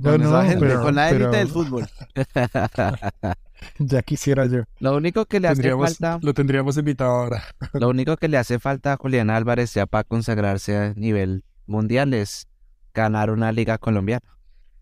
No, 0.00 0.12
con 0.12 0.20
no, 0.22 0.28
esa 0.28 0.44
gente, 0.44 0.66
pero- 0.66 0.82
con 0.82 0.94
la 0.94 1.10
élite 1.10 1.24
pero 1.30 1.36
del 1.38 1.48
fútbol. 1.48 1.86
Ya 3.78 4.02
quisiera 4.02 4.46
yo. 4.46 4.62
Lo 4.80 4.96
único 4.96 5.26
que 5.26 5.40
le 5.40 5.48
hace 5.48 5.62
Tendríamos- 5.62 5.98
falta, 5.98 6.18
Lo 6.22 6.34
tendríamos 6.34 6.76
invitado 6.76 7.10
ahora. 7.10 7.42
lo 7.72 7.88
único 7.88 8.16
que 8.16 8.28
le 8.28 8.36
hace 8.38 8.58
falta 8.58 8.92
a 8.94 8.96
Julián 8.96 9.30
Álvarez 9.30 9.74
ya 9.74 9.86
para 9.86 10.04
consagrarse 10.04 10.76
a 10.76 10.94
nivel 10.94 11.44
mundial 11.66 12.14
es 12.14 12.46
ganar 12.92 13.30
una 13.30 13.52
liga 13.52 13.78
colombiana. 13.78 14.20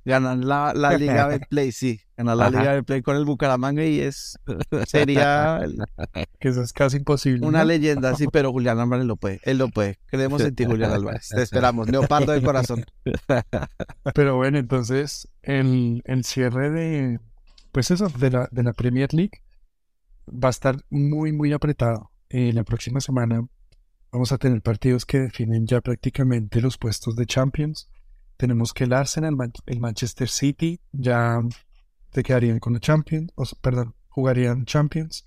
Ganan 0.04 0.48
la, 0.48 0.72
la 0.74 0.98
Liga 0.98 1.28
de 1.28 1.38
Play, 1.48 1.70
sí. 1.70 2.00
Ganan 2.16 2.36
la 2.36 2.46
Ajá. 2.46 2.58
Liga 2.58 2.74
de 2.74 2.82
Play 2.82 3.02
con 3.02 3.14
el 3.16 3.24
Bucaramanga 3.24 3.84
y 3.84 4.00
es 4.00 4.36
sería 4.88 5.58
el- 5.62 5.78
Que 6.40 6.48
eso 6.48 6.60
es 6.60 6.72
casi 6.72 6.96
imposible. 6.96 7.46
una 7.46 7.60
¿no? 7.60 7.66
leyenda, 7.66 8.12
sí, 8.16 8.26
pero 8.32 8.50
Julián 8.50 8.80
Álvarez 8.80 9.06
lo 9.06 9.14
puede. 9.14 9.40
Él 9.44 9.58
lo 9.58 9.68
puede. 9.68 10.00
Creemos 10.06 10.42
en 10.42 10.56
ti, 10.56 10.64
Julián 10.64 10.90
Álvarez. 10.90 11.28
Te 11.28 11.40
esperamos. 11.42 11.88
Leopardo 11.88 12.32
del 12.32 12.42
corazón. 12.42 12.84
Pero 14.14 14.36
bueno, 14.36 14.58
entonces 14.58 15.28
el, 15.42 16.02
el 16.04 16.24
cierre 16.24 16.70
de, 16.70 17.20
pues 17.72 17.90
eso, 17.90 18.08
de 18.08 18.30
la, 18.30 18.48
de 18.52 18.62
la 18.62 18.72
Premier 18.72 19.12
League 19.12 19.42
va 20.28 20.48
a 20.48 20.50
estar 20.50 20.76
muy, 20.90 21.32
muy 21.32 21.52
apretado. 21.52 22.10
Eh, 22.28 22.52
la 22.52 22.64
próxima 22.64 23.00
semana 23.00 23.46
vamos 24.10 24.32
a 24.32 24.38
tener 24.38 24.62
partidos 24.62 25.04
que 25.04 25.20
definen 25.20 25.66
ya 25.66 25.80
prácticamente 25.80 26.60
los 26.60 26.78
puestos 26.78 27.16
de 27.16 27.26
Champions. 27.26 27.90
Tenemos 28.36 28.72
que 28.72 28.84
el 28.84 28.92
Arsenal, 28.92 29.36
el 29.66 29.80
Manchester 29.80 30.28
City 30.28 30.80
ya 30.92 31.40
se 32.12 32.22
quedarían 32.22 32.58
con 32.58 32.74
la 32.74 32.80
Champions, 32.80 33.32
o 33.34 33.44
perdón, 33.60 33.94
jugarían 34.08 34.64
Champions. 34.66 35.26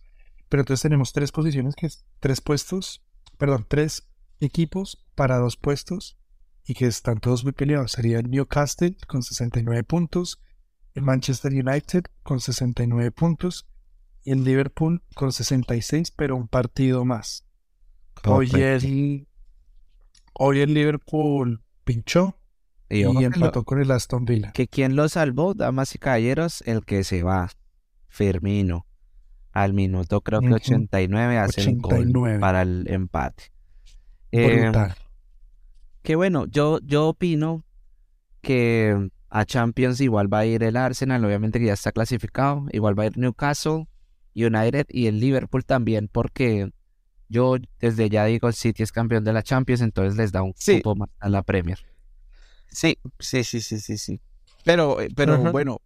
Pero 0.49 0.61
entonces 0.61 0.83
tenemos 0.83 1.13
tres 1.13 1.31
posiciones, 1.31 1.75
que 1.75 1.87
es 1.87 2.05
tres 2.19 2.41
puestos, 2.41 3.03
perdón, 3.37 3.65
tres 3.67 4.07
equipos 4.39 5.05
para 5.15 5.37
dos 5.37 5.57
puestos 5.57 6.17
y 6.65 6.73
que 6.73 6.85
están 6.85 7.19
todos 7.19 7.43
muy 7.43 7.53
peleados. 7.53 7.93
Sería 7.93 8.19
el 8.19 8.29
Newcastle 8.29 8.97
con 9.07 9.23
69 9.23 9.83
puntos, 9.83 10.41
el 10.95 11.03
Manchester 11.03 11.51
United 11.53 12.05
con 12.23 12.39
69 12.39 13.11
puntos 13.11 13.67
y 14.23 14.31
el 14.31 14.43
Liverpool 14.43 15.03
con 15.13 15.31
66, 15.31 16.11
pero 16.11 16.35
un 16.35 16.47
partido 16.47 17.05
más. 17.05 17.45
Hoy 18.25 18.49
el, 18.53 19.27
hoy 20.33 20.59
el 20.61 20.73
Liverpool 20.73 21.61
pinchó 21.83 22.39
Y 22.89 23.03
lo- 23.03 23.19
empató 23.21 23.63
con 23.63 23.79
el 23.81 23.91
Aston 23.91 24.25
Villa. 24.25 24.51
que 24.53 24.67
quien 24.67 24.95
lo 24.95 25.07
salvó, 25.09 25.53
damas 25.53 25.93
y 25.93 25.99
caballeros, 25.99 26.61
el 26.65 26.83
que 26.85 27.03
se 27.03 27.21
va, 27.23 27.51
Firmino. 28.07 28.87
Al 29.51 29.73
minuto 29.73 30.21
creo 30.21 30.39
que 30.41 30.47
Ujú. 30.47 30.55
89 30.55 31.37
hace 31.37 31.61
el 31.61 31.77
gol 31.77 31.93
89. 31.93 32.39
para 32.39 32.61
el 32.63 32.85
empate. 32.89 33.51
Eh, 34.31 34.71
que 36.01 36.15
bueno, 36.15 36.45
yo, 36.47 36.79
yo 36.83 37.07
opino 37.09 37.63
que 38.41 39.09
a 39.29 39.45
Champions 39.45 39.99
igual 40.01 40.31
va 40.33 40.39
a 40.39 40.45
ir 40.45 40.63
el 40.63 40.77
Arsenal, 40.77 41.23
obviamente 41.25 41.59
que 41.59 41.65
ya 41.65 41.73
está 41.73 41.91
clasificado, 41.91 42.65
igual 42.71 42.97
va 42.97 43.03
a 43.03 43.07
ir 43.07 43.17
Newcastle, 43.17 43.87
United 44.35 44.85
y 44.89 45.07
el 45.07 45.19
Liverpool 45.19 45.65
también, 45.65 46.07
porque 46.11 46.69
yo 47.29 47.55
desde 47.79 48.09
ya 48.09 48.25
digo, 48.25 48.47
el 48.47 48.53
City 48.53 48.83
es 48.83 48.91
campeón 48.91 49.23
de 49.23 49.33
la 49.33 49.43
Champions, 49.43 49.81
entonces 49.81 50.15
les 50.15 50.31
da 50.31 50.43
un 50.43 50.53
Sí. 50.55 50.77
cupo 50.77 50.95
más 50.95 51.09
a 51.19 51.29
la 51.29 51.41
Premier. 51.41 51.79
Sí, 52.67 52.97
sí, 53.19 53.43
sí, 53.43 53.61
sí, 53.61 53.79
sí, 53.79 53.97
sí. 53.97 54.19
Pero, 54.63 54.99
eh, 55.01 55.09
pero 55.15 55.37
bueno, 55.51 55.81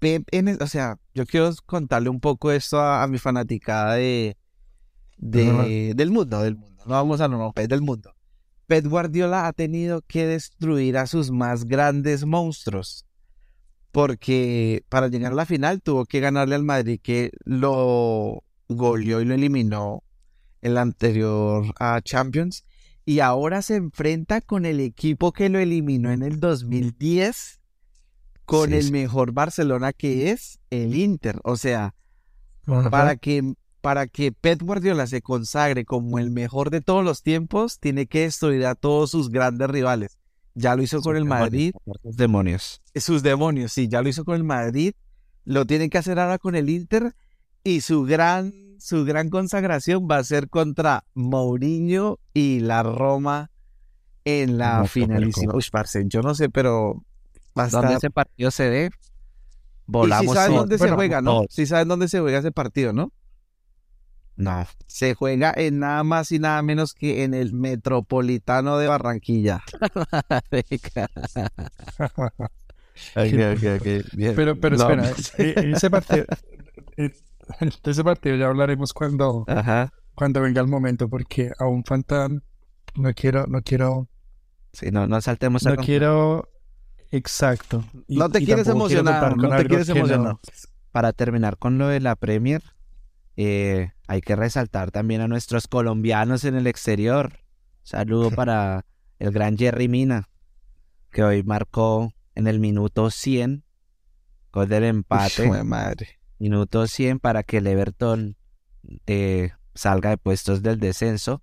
en 0.00 0.48
es- 0.48 0.60
o 0.60 0.66
sea, 0.66 0.98
yo 1.14 1.24
quiero 1.26 1.50
contarle 1.66 2.08
un 2.10 2.20
poco 2.20 2.50
esto 2.52 2.78
a, 2.80 3.02
a 3.02 3.06
mi 3.06 3.18
fanaticada 3.18 3.94
de, 3.94 4.36
de- 5.16 5.92
del 5.94 6.10
mundo, 6.10 6.42
del 6.42 6.56
mundo. 6.56 6.82
No 6.86 6.92
vamos 6.94 7.20
a 7.20 7.28
no, 7.28 7.52
Pep 7.52 7.68
del 7.68 7.80
mundo. 7.80 8.14
Pep 8.66 8.86
Guardiola 8.86 9.46
ha 9.46 9.52
tenido 9.52 10.02
que 10.02 10.26
destruir 10.26 10.96
a 10.98 11.06
sus 11.06 11.30
más 11.30 11.64
grandes 11.64 12.24
monstruos. 12.24 13.04
Porque 13.92 14.84
para 14.88 15.08
llegar 15.08 15.32
a 15.32 15.36
la 15.36 15.46
final 15.46 15.80
tuvo 15.82 16.04
que 16.04 16.20
ganarle 16.20 16.56
al 16.56 16.64
Madrid 16.64 16.98
que 17.02 17.30
lo 17.44 18.42
goleó 18.68 19.20
y 19.20 19.24
lo 19.24 19.34
eliminó 19.34 20.02
en 20.62 20.74
la 20.74 20.80
anterior 20.82 21.66
a 21.78 22.00
Champions. 22.02 22.64
Y 23.06 23.20
ahora 23.20 23.62
se 23.62 23.76
enfrenta 23.76 24.40
con 24.40 24.64
el 24.64 24.80
equipo 24.80 25.32
que 25.32 25.48
lo 25.48 25.58
eliminó 25.58 26.10
en 26.10 26.22
el 26.22 26.40
2010, 26.40 27.60
con 28.46 28.70
Sí, 28.70 28.76
el 28.76 28.82
sí. 28.84 28.92
mejor 28.92 29.32
Barcelona 29.32 29.92
que 29.92 30.30
es 30.30 30.58
el 30.70 30.96
Inter. 30.96 31.38
O 31.44 31.56
sea, 31.56 31.94
para 32.90 33.16
que, 33.16 33.54
para 33.84 34.06
que 34.06 34.32
Pep 34.32 34.62
Guardiola 34.62 35.06
se 35.06 35.20
consagre 35.20 35.84
como 35.84 36.18
el 36.18 36.30
mejor 36.30 36.70
de 36.70 36.80
todos 36.80 37.04
los 37.04 37.22
tiempos, 37.22 37.78
tiene 37.80 38.06
que 38.06 38.20
destruir 38.20 38.64
a 38.64 38.74
todos 38.74 39.10
sus 39.10 39.28
grandes 39.28 39.68
rivales. 39.68 40.16
ya 40.54 40.74
lo 40.74 40.82
hizo 40.82 41.02
con 41.02 41.16
el 41.18 41.26
Madrid. 41.26 41.74
Sus 42.02 42.16
demonios. 42.16 42.80
Sus 42.94 43.22
demonios, 43.22 43.72
sí, 43.72 43.86
ya 43.88 44.00
lo 44.00 44.08
hizo 44.08 44.24
con 44.24 44.36
el 44.36 44.44
Madrid. 44.44 44.94
Lo 45.44 45.66
tiene 45.66 45.90
que 45.90 45.98
hacer 45.98 46.18
ahora 46.18 46.38
con 46.38 46.54
el 46.54 46.70
Inter. 46.70 47.14
Y 47.62 47.82
su 47.82 48.04
gran, 48.04 48.54
su 48.78 49.04
gran 49.04 49.28
consagración 49.28 50.08
va 50.10 50.16
a 50.16 50.24
ser 50.24 50.48
contra 50.48 51.04
Mourinho 51.12 52.18
y 52.32 52.60
la 52.60 52.82
Roma 52.84 53.50
en 54.24 54.56
la 54.56 54.78
No, 54.78 54.86
finalísima. 54.86 55.54
Uy, 55.54 55.64
parce, 55.70 56.04
yo 56.06 56.22
no 56.22 56.34
sé, 56.34 56.48
pero 56.48 57.04
va 57.58 57.64
a 57.64 57.68
Donde 57.68 57.88
estar... 57.88 57.98
ese 57.98 58.10
partido 58.10 58.50
se 58.50 58.70
dé, 58.70 58.86
Y 58.86 58.88
si 58.88 58.92
volamos 59.86 60.34
sabes 60.34 60.56
dónde 60.56 60.78
se 60.78 60.84
Bueno, 60.84 60.96
juega, 60.96 61.20
¿no? 61.20 61.42
Si 61.50 61.66
sabes 61.66 61.86
dónde 61.86 62.08
se 62.08 62.20
juega 62.20 62.38
ese 62.38 62.50
partido, 62.50 62.94
¿no? 62.94 63.12
No, 64.36 64.66
Se 64.86 65.14
juega 65.14 65.52
en 65.56 65.78
nada 65.78 66.02
más 66.02 66.32
y 66.32 66.40
nada 66.40 66.60
menos 66.62 66.92
que 66.92 67.22
en 67.22 67.34
el 67.34 67.52
Metropolitano 67.52 68.78
de 68.78 68.88
Barranquilla. 68.88 69.62
Pero, 73.14 74.56
pero 74.60 74.76
No, 74.76 74.90
espera, 74.90 75.14
eh, 75.38 75.72
ese 75.74 75.90
partido, 75.90 76.24
de 76.96 77.90
ese 77.90 78.04
partido 78.04 78.36
ya 78.36 78.46
hablaremos 78.46 78.92
cuando, 78.92 79.44
Ajá. 79.48 79.92
cuando 80.14 80.40
venga 80.40 80.60
el 80.60 80.68
momento, 80.68 81.08
porque 81.08 81.50
aún 81.58 81.84
faltan, 81.84 82.42
no 82.94 83.12
quiero, 83.14 83.46
no 83.46 83.62
quiero, 83.62 84.08
Sí, 84.72 84.90
no, 84.90 85.06
no 85.06 85.20
saltemos 85.20 85.62
no 85.64 85.76
quiero, 85.76 86.48
exacto. 87.12 87.84
Y- 88.08 88.16
No 88.18 88.28
te 88.28 88.44
quieres 88.44 88.66
emocionar, 88.68 89.36
no 89.36 89.56
te 89.56 89.66
quieres 89.66 89.88
no- 89.88 89.96
emocionar. 89.96 90.36
Para 90.90 91.12
terminar 91.12 91.58
con 91.58 91.78
lo 91.78 91.88
de 91.88 92.00
la 92.00 92.14
Premier, 92.16 92.62
eh, 93.36 93.92
hay 94.06 94.20
que 94.20 94.36
resaltar 94.36 94.90
también 94.90 95.20
a 95.20 95.28
nuestros 95.28 95.66
colombianos 95.68 96.44
en 96.44 96.54
el 96.54 96.66
exterior. 96.66 97.40
Saludo 97.82 98.30
para 98.34 98.84
el 99.18 99.30
gran 99.32 99.56
Jerry 99.56 99.88
Mina, 99.88 100.28
que 101.10 101.22
hoy 101.22 101.42
marcó 101.42 102.12
en 102.34 102.46
el 102.46 102.60
minuto 102.60 103.10
100, 103.10 103.64
gol 104.52 104.68
del 104.68 104.84
empate. 104.84 105.48
Uf, 105.48 105.62
madre. 105.62 106.20
Minuto 106.38 106.86
100 106.86 107.20
para 107.20 107.42
que 107.42 107.58
el 107.58 107.66
Everton 107.66 108.36
eh, 109.06 109.52
salga 109.74 110.10
de 110.10 110.18
puestos 110.18 110.62
del 110.62 110.78
descenso. 110.78 111.42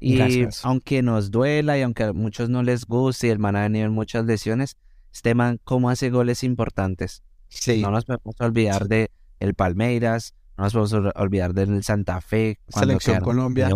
Y 0.00 0.16
Gracias. 0.16 0.64
aunque 0.64 1.02
nos 1.02 1.30
duela 1.30 1.78
y 1.78 1.82
aunque 1.82 2.02
a 2.02 2.12
muchos 2.12 2.50
no 2.50 2.62
les 2.62 2.84
guste 2.84 3.28
y 3.28 3.30
el 3.30 3.38
man 3.38 3.56
ha 3.56 3.62
venido 3.62 3.86
en 3.86 3.92
muchas 3.92 4.26
lesiones, 4.26 4.76
este 5.12 5.34
man 5.34 5.60
cómo 5.64 5.88
hace 5.88 6.10
goles 6.10 6.42
importantes. 6.44 7.22
Sí. 7.48 7.80
No 7.80 7.90
nos 7.90 8.04
podemos 8.04 8.34
olvidar 8.40 8.88
de 8.88 9.10
el 9.40 9.54
Palmeiras, 9.54 10.34
no 10.56 10.64
nos 10.64 10.72
podemos 10.72 10.92
ol- 10.92 11.12
olvidar 11.16 11.54
del 11.54 11.82
Santa 11.82 12.20
Fe, 12.20 12.58
Selección 12.68 13.20
Colombia. 13.20 13.68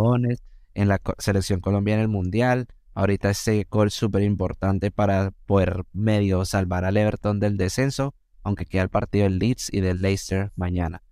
en 0.74 0.88
la 0.88 0.98
co- 0.98 1.14
selección 1.18 1.60
Colombia 1.60 1.94
en 1.94 2.00
el 2.00 2.08
Mundial. 2.08 2.66
Ahorita 2.94 3.30
este 3.30 3.66
gol 3.70 3.90
súper 3.90 4.22
importante 4.22 4.90
para 4.90 5.32
poder 5.46 5.84
medio 5.92 6.44
salvar 6.44 6.84
al 6.84 6.96
Everton 6.96 7.38
del 7.40 7.56
descenso, 7.56 8.14
aunque 8.42 8.66
queda 8.66 8.82
el 8.82 8.88
partido 8.88 9.24
del 9.24 9.38
Leeds 9.38 9.72
y 9.72 9.80
del 9.80 10.02
Leicester 10.02 10.52
mañana. 10.56 11.02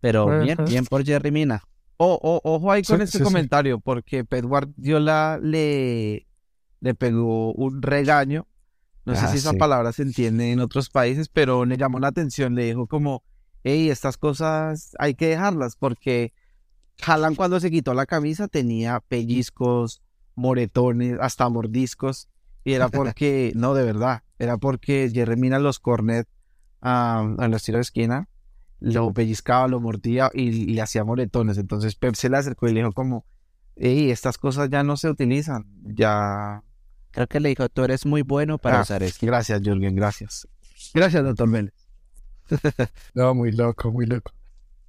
Pero 0.00 0.40
bien, 0.40 0.60
Ajá. 0.60 0.68
bien 0.68 0.84
por 0.86 1.04
Jerry 1.04 1.30
Mina. 1.30 1.62
O- 1.98 2.18
o- 2.22 2.40
ojo 2.44 2.70
ahí 2.72 2.82
con 2.82 2.98
Sí, 2.98 3.04
este 3.04 3.18
sí, 3.18 3.18
sí. 3.18 3.24
comentario, 3.24 3.80
porque 3.80 4.24
Pep 4.24 4.44
Guardiola 4.44 5.38
le, 5.42 6.26
le 6.80 6.94
pegó 6.94 7.52
un 7.54 7.80
regaño. 7.82 8.46
No 9.06 9.14
sé 9.14 9.24
Ah, 9.24 9.28
si 9.28 9.38
esa 9.38 9.52
sí. 9.52 9.56
palabra 9.56 9.92
se 9.92 10.02
entiende 10.02 10.52
en 10.52 10.60
otros 10.60 10.90
países, 10.90 11.28
pero 11.28 11.64
le 11.64 11.76
llamó 11.76 11.98
la 12.00 12.08
atención. 12.08 12.54
Le 12.54 12.64
dijo 12.64 12.86
como, 12.86 13.22
hey, 13.64 13.90
estas 13.90 14.16
cosas 14.16 14.94
hay 14.98 15.14
que 15.14 15.26
dejarlas, 15.28 15.76
porque 15.76 16.32
Haaland 17.04 17.36
cuando 17.36 17.60
se 17.60 17.70
quitó 17.70 17.94
la 17.94 18.06
camisa 18.06 18.48
tenía 18.48 19.00
pellizcos, 19.00 20.02
moretones, 20.34 21.18
hasta 21.20 21.48
mordiscos. 21.48 22.28
Y 22.64 22.72
era 22.72 22.88
porque, 22.88 23.52
no, 23.54 23.74
de 23.74 23.84
verdad, 23.84 24.22
era 24.38 24.56
porque 24.56 25.10
Jerry 25.12 25.36
Mina 25.36 25.58
los 25.58 25.78
cornet 25.78 26.26
ah, 26.82 27.36
en 27.38 27.50
los 27.50 27.62
tiros 27.62 27.78
de 27.78 27.82
esquina 27.82 28.28
lo 28.78 29.12
pellizcaba, 29.14 29.68
lo 29.68 29.80
mordía 29.80 30.30
y, 30.34 30.48
y 30.48 30.66
le 30.74 30.82
hacía 30.82 31.02
moretones. 31.04 31.56
Entonces 31.58 31.94
Pep 31.96 32.14
se 32.14 32.28
le 32.28 32.36
acercó 32.36 32.68
y 32.68 32.72
le 32.74 32.80
dijo 32.80 32.92
como, 32.92 33.24
hey, 33.76 34.10
estas 34.10 34.36
cosas 34.36 34.68
ya 34.68 34.82
no 34.82 34.96
se 34.96 35.08
utilizan, 35.08 35.64
ya... 35.82 36.62
Creo 37.12 37.26
que 37.26 37.40
le 37.40 37.48
dijo, 37.48 37.68
tú 37.70 37.84
eres 37.84 38.04
muy 38.04 38.20
bueno 38.22 38.58
para 38.58 38.80
Ah, 38.80 38.82
usar 38.82 39.02
esto. 39.02 39.24
Gracias, 39.26 39.62
Jürgen, 39.62 39.94
gracias. 39.94 40.46
Gracias, 40.92 41.24
doctor 41.24 41.48
Vélez. 41.50 41.72
No, 43.14 43.34
muy 43.34 43.52
loco, 43.52 43.90
muy 43.92 44.06
loco. 44.06 44.32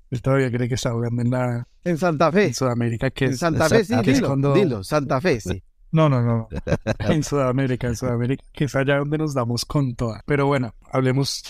Él 0.09 0.21
todavía 0.21 0.49
cree 0.51 0.67
que 0.69 0.75
está 0.75 0.91
jugando 0.91 1.21
en, 1.21 1.31
la, 1.31 1.67
En 1.83 1.97
Santa 1.97 2.31
Fe, 2.31 2.45
en 2.45 2.53
Sudamérica, 2.53 3.09
que 3.11 3.25
en 3.25 3.31
es... 3.31 3.39
Santa 3.39 3.67
Fe, 3.69 3.83
sí, 3.83 3.93
es 3.93 4.03
dilo, 4.05 4.27
cuando- 4.27 4.53
dilo, 4.53 4.83
Santa 4.83 5.19
Fe, 5.19 5.39
sí. 5.41 5.63
No, 5.91 6.09
no, 6.09 6.21
no. 6.21 6.47
En 6.99 7.23
Sudamérica, 7.23 7.87
en 7.87 7.95
Sudamérica, 7.95 8.43
que 8.53 8.65
es 8.65 8.75
allá 8.75 8.97
donde 8.97 9.17
nos 9.17 9.33
damos 9.33 9.65
con 9.65 9.95
toda. 9.95 10.21
Pero 10.25 10.45
bueno, 10.47 10.75
hablemos 10.91 11.43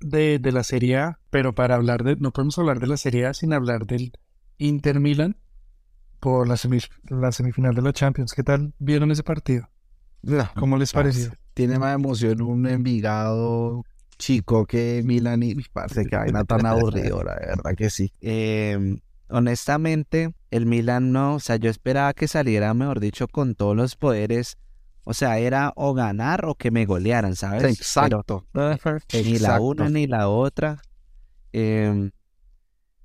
de, 0.00 0.38
de 0.38 0.52
la 0.52 0.64
Serie 0.64 0.96
A, 0.98 1.18
pero 1.30 1.54
para 1.54 1.74
hablar 1.76 2.02
de, 2.04 2.16
no 2.16 2.32
podemos 2.32 2.58
hablar 2.58 2.80
de 2.80 2.86
la 2.88 2.96
Serie 2.96 3.26
A 3.26 3.34
sin 3.34 3.52
hablar 3.52 3.86
del 3.86 4.12
Inter 4.58 5.00
Milan 5.00 5.36
por 6.20 6.46
la, 6.48 6.54
semi- 6.56 6.88
la 7.08 7.32
semifinal 7.32 7.74
de 7.74 7.82
la 7.82 7.92
Champions. 7.92 8.32
¿Qué 8.32 8.42
tal 8.42 8.72
vieron 8.78 9.10
ese 9.10 9.22
partido? 9.22 9.68
No, 10.22 10.48
¿Cómo 10.58 10.76
les 10.78 10.92
pareció? 10.92 11.32
tiene 11.52 11.78
más 11.78 11.94
emoción 11.94 12.40
un 12.42 12.66
Envigado 12.66 13.84
chico 14.16 14.66
que 14.66 15.02
Milan 15.04 15.42
y 15.42 15.54
parce, 15.72 16.04
que 16.04 16.16
vaina 16.16 16.44
tan 16.44 16.66
aburridora, 16.66 17.36
de 17.36 17.46
verdad 17.46 17.74
que 17.76 17.90
sí. 17.90 18.12
Eh, 18.20 18.98
honestamente, 19.28 20.32
el 20.50 20.66
Milan 20.66 21.12
no, 21.12 21.36
o 21.36 21.40
sea, 21.40 21.56
yo 21.56 21.70
esperaba 21.70 22.12
que 22.14 22.28
saliera, 22.28 22.72
mejor 22.74 23.00
dicho, 23.00 23.28
con 23.28 23.54
todos 23.54 23.76
los 23.76 23.96
poderes. 23.96 24.58
O 25.06 25.12
sea, 25.12 25.38
era 25.38 25.72
o 25.76 25.92
ganar 25.92 26.46
o 26.46 26.54
que 26.54 26.70
me 26.70 26.86
golearan, 26.86 27.36
¿sabes? 27.36 27.60
Pero 27.60 27.72
Exacto. 27.72 28.46
ni 29.12 29.38
la 29.38 29.60
una 29.60 29.90
ni 29.90 30.06
la 30.06 30.28
otra. 30.28 30.80
Eh, 31.52 32.10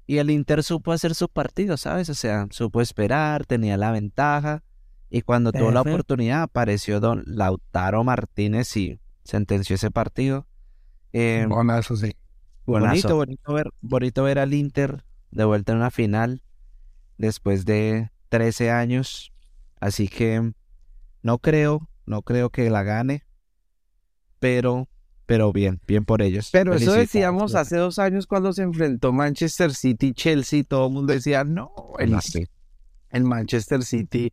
y 0.09 0.17
el 0.17 0.31
Inter 0.31 0.63
supo 0.63 0.91
hacer 0.91 1.13
su 1.13 1.29
partido, 1.29 1.77
¿sabes? 1.77 2.09
O 2.09 2.15
sea, 2.15 2.47
supo 2.49 2.81
esperar, 2.81 3.45
tenía 3.45 3.77
la 3.77 3.91
ventaja. 3.91 4.63
Y 5.07 5.21
cuando 5.21 5.51
tuvo 5.51 5.69
la 5.69 5.81
oportunidad, 5.81 6.41
apareció 6.41 6.99
don 6.99 7.23
Lautaro 7.27 8.03
Martínez 8.03 8.75
y 8.75 8.99
sentenció 9.23 9.75
ese 9.75 9.91
partido. 9.91 10.47
Eh, 11.13 11.45
Bueno, 11.47 11.77
eso 11.77 11.95
sí. 11.95 12.15
Bonito, 12.65 13.15
bonito 13.15 13.53
ver, 13.53 13.71
bonito 13.81 14.23
ver 14.23 14.39
al 14.39 14.53
Inter 14.53 15.03
de 15.31 15.43
vuelta 15.43 15.71
en 15.71 15.79
una 15.79 15.91
final 15.91 16.43
después 17.17 17.65
de 17.65 18.11
13 18.29 18.69
años. 18.71 19.33
Así 19.79 20.07
que 20.07 20.53
no 21.23 21.39
creo, 21.39 21.89
no 22.05 22.21
creo 22.21 22.49
que 22.49 22.69
la 22.69 22.83
gane, 22.83 23.23
pero, 24.39 24.87
pero 25.25 25.51
bien, 25.51 25.79
bien 25.87 26.05
por 26.05 26.21
ellos. 26.21 26.49
Pero 26.51 26.73
eso 26.73 26.93
decíamos 26.93 27.55
hace 27.55 27.77
dos 27.77 27.97
años 27.97 28.27
cuando 28.27 28.53
se 28.53 28.63
enfrentó 28.63 29.11
Manchester 29.13 29.73
City 29.73 30.07
y 30.07 30.13
Chelsea, 30.13 30.63
todo 30.63 30.87
el 30.87 30.93
mundo 30.93 31.13
decía, 31.13 31.43
no, 31.43 31.71
el, 31.97 32.19
sí. 32.21 32.45
el 33.09 33.23
Manchester 33.23 33.83
City 33.83 34.31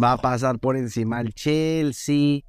va 0.00 0.12
a 0.12 0.18
pasar 0.18 0.58
por 0.58 0.76
encima 0.76 1.18
al 1.18 1.32
Chelsea 1.32 2.40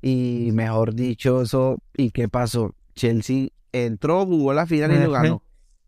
y 0.00 0.50
mejor 0.52 0.94
dicho 0.94 1.42
eso, 1.42 1.78
¿y 1.96 2.10
qué 2.10 2.28
pasó? 2.28 2.74
Chelsea 2.94 3.48
entró, 3.72 4.24
jugó 4.26 4.52
la 4.54 4.66
final 4.66 4.92
y 4.92 4.98
lo 5.04 5.10
ganó. 5.10 5.42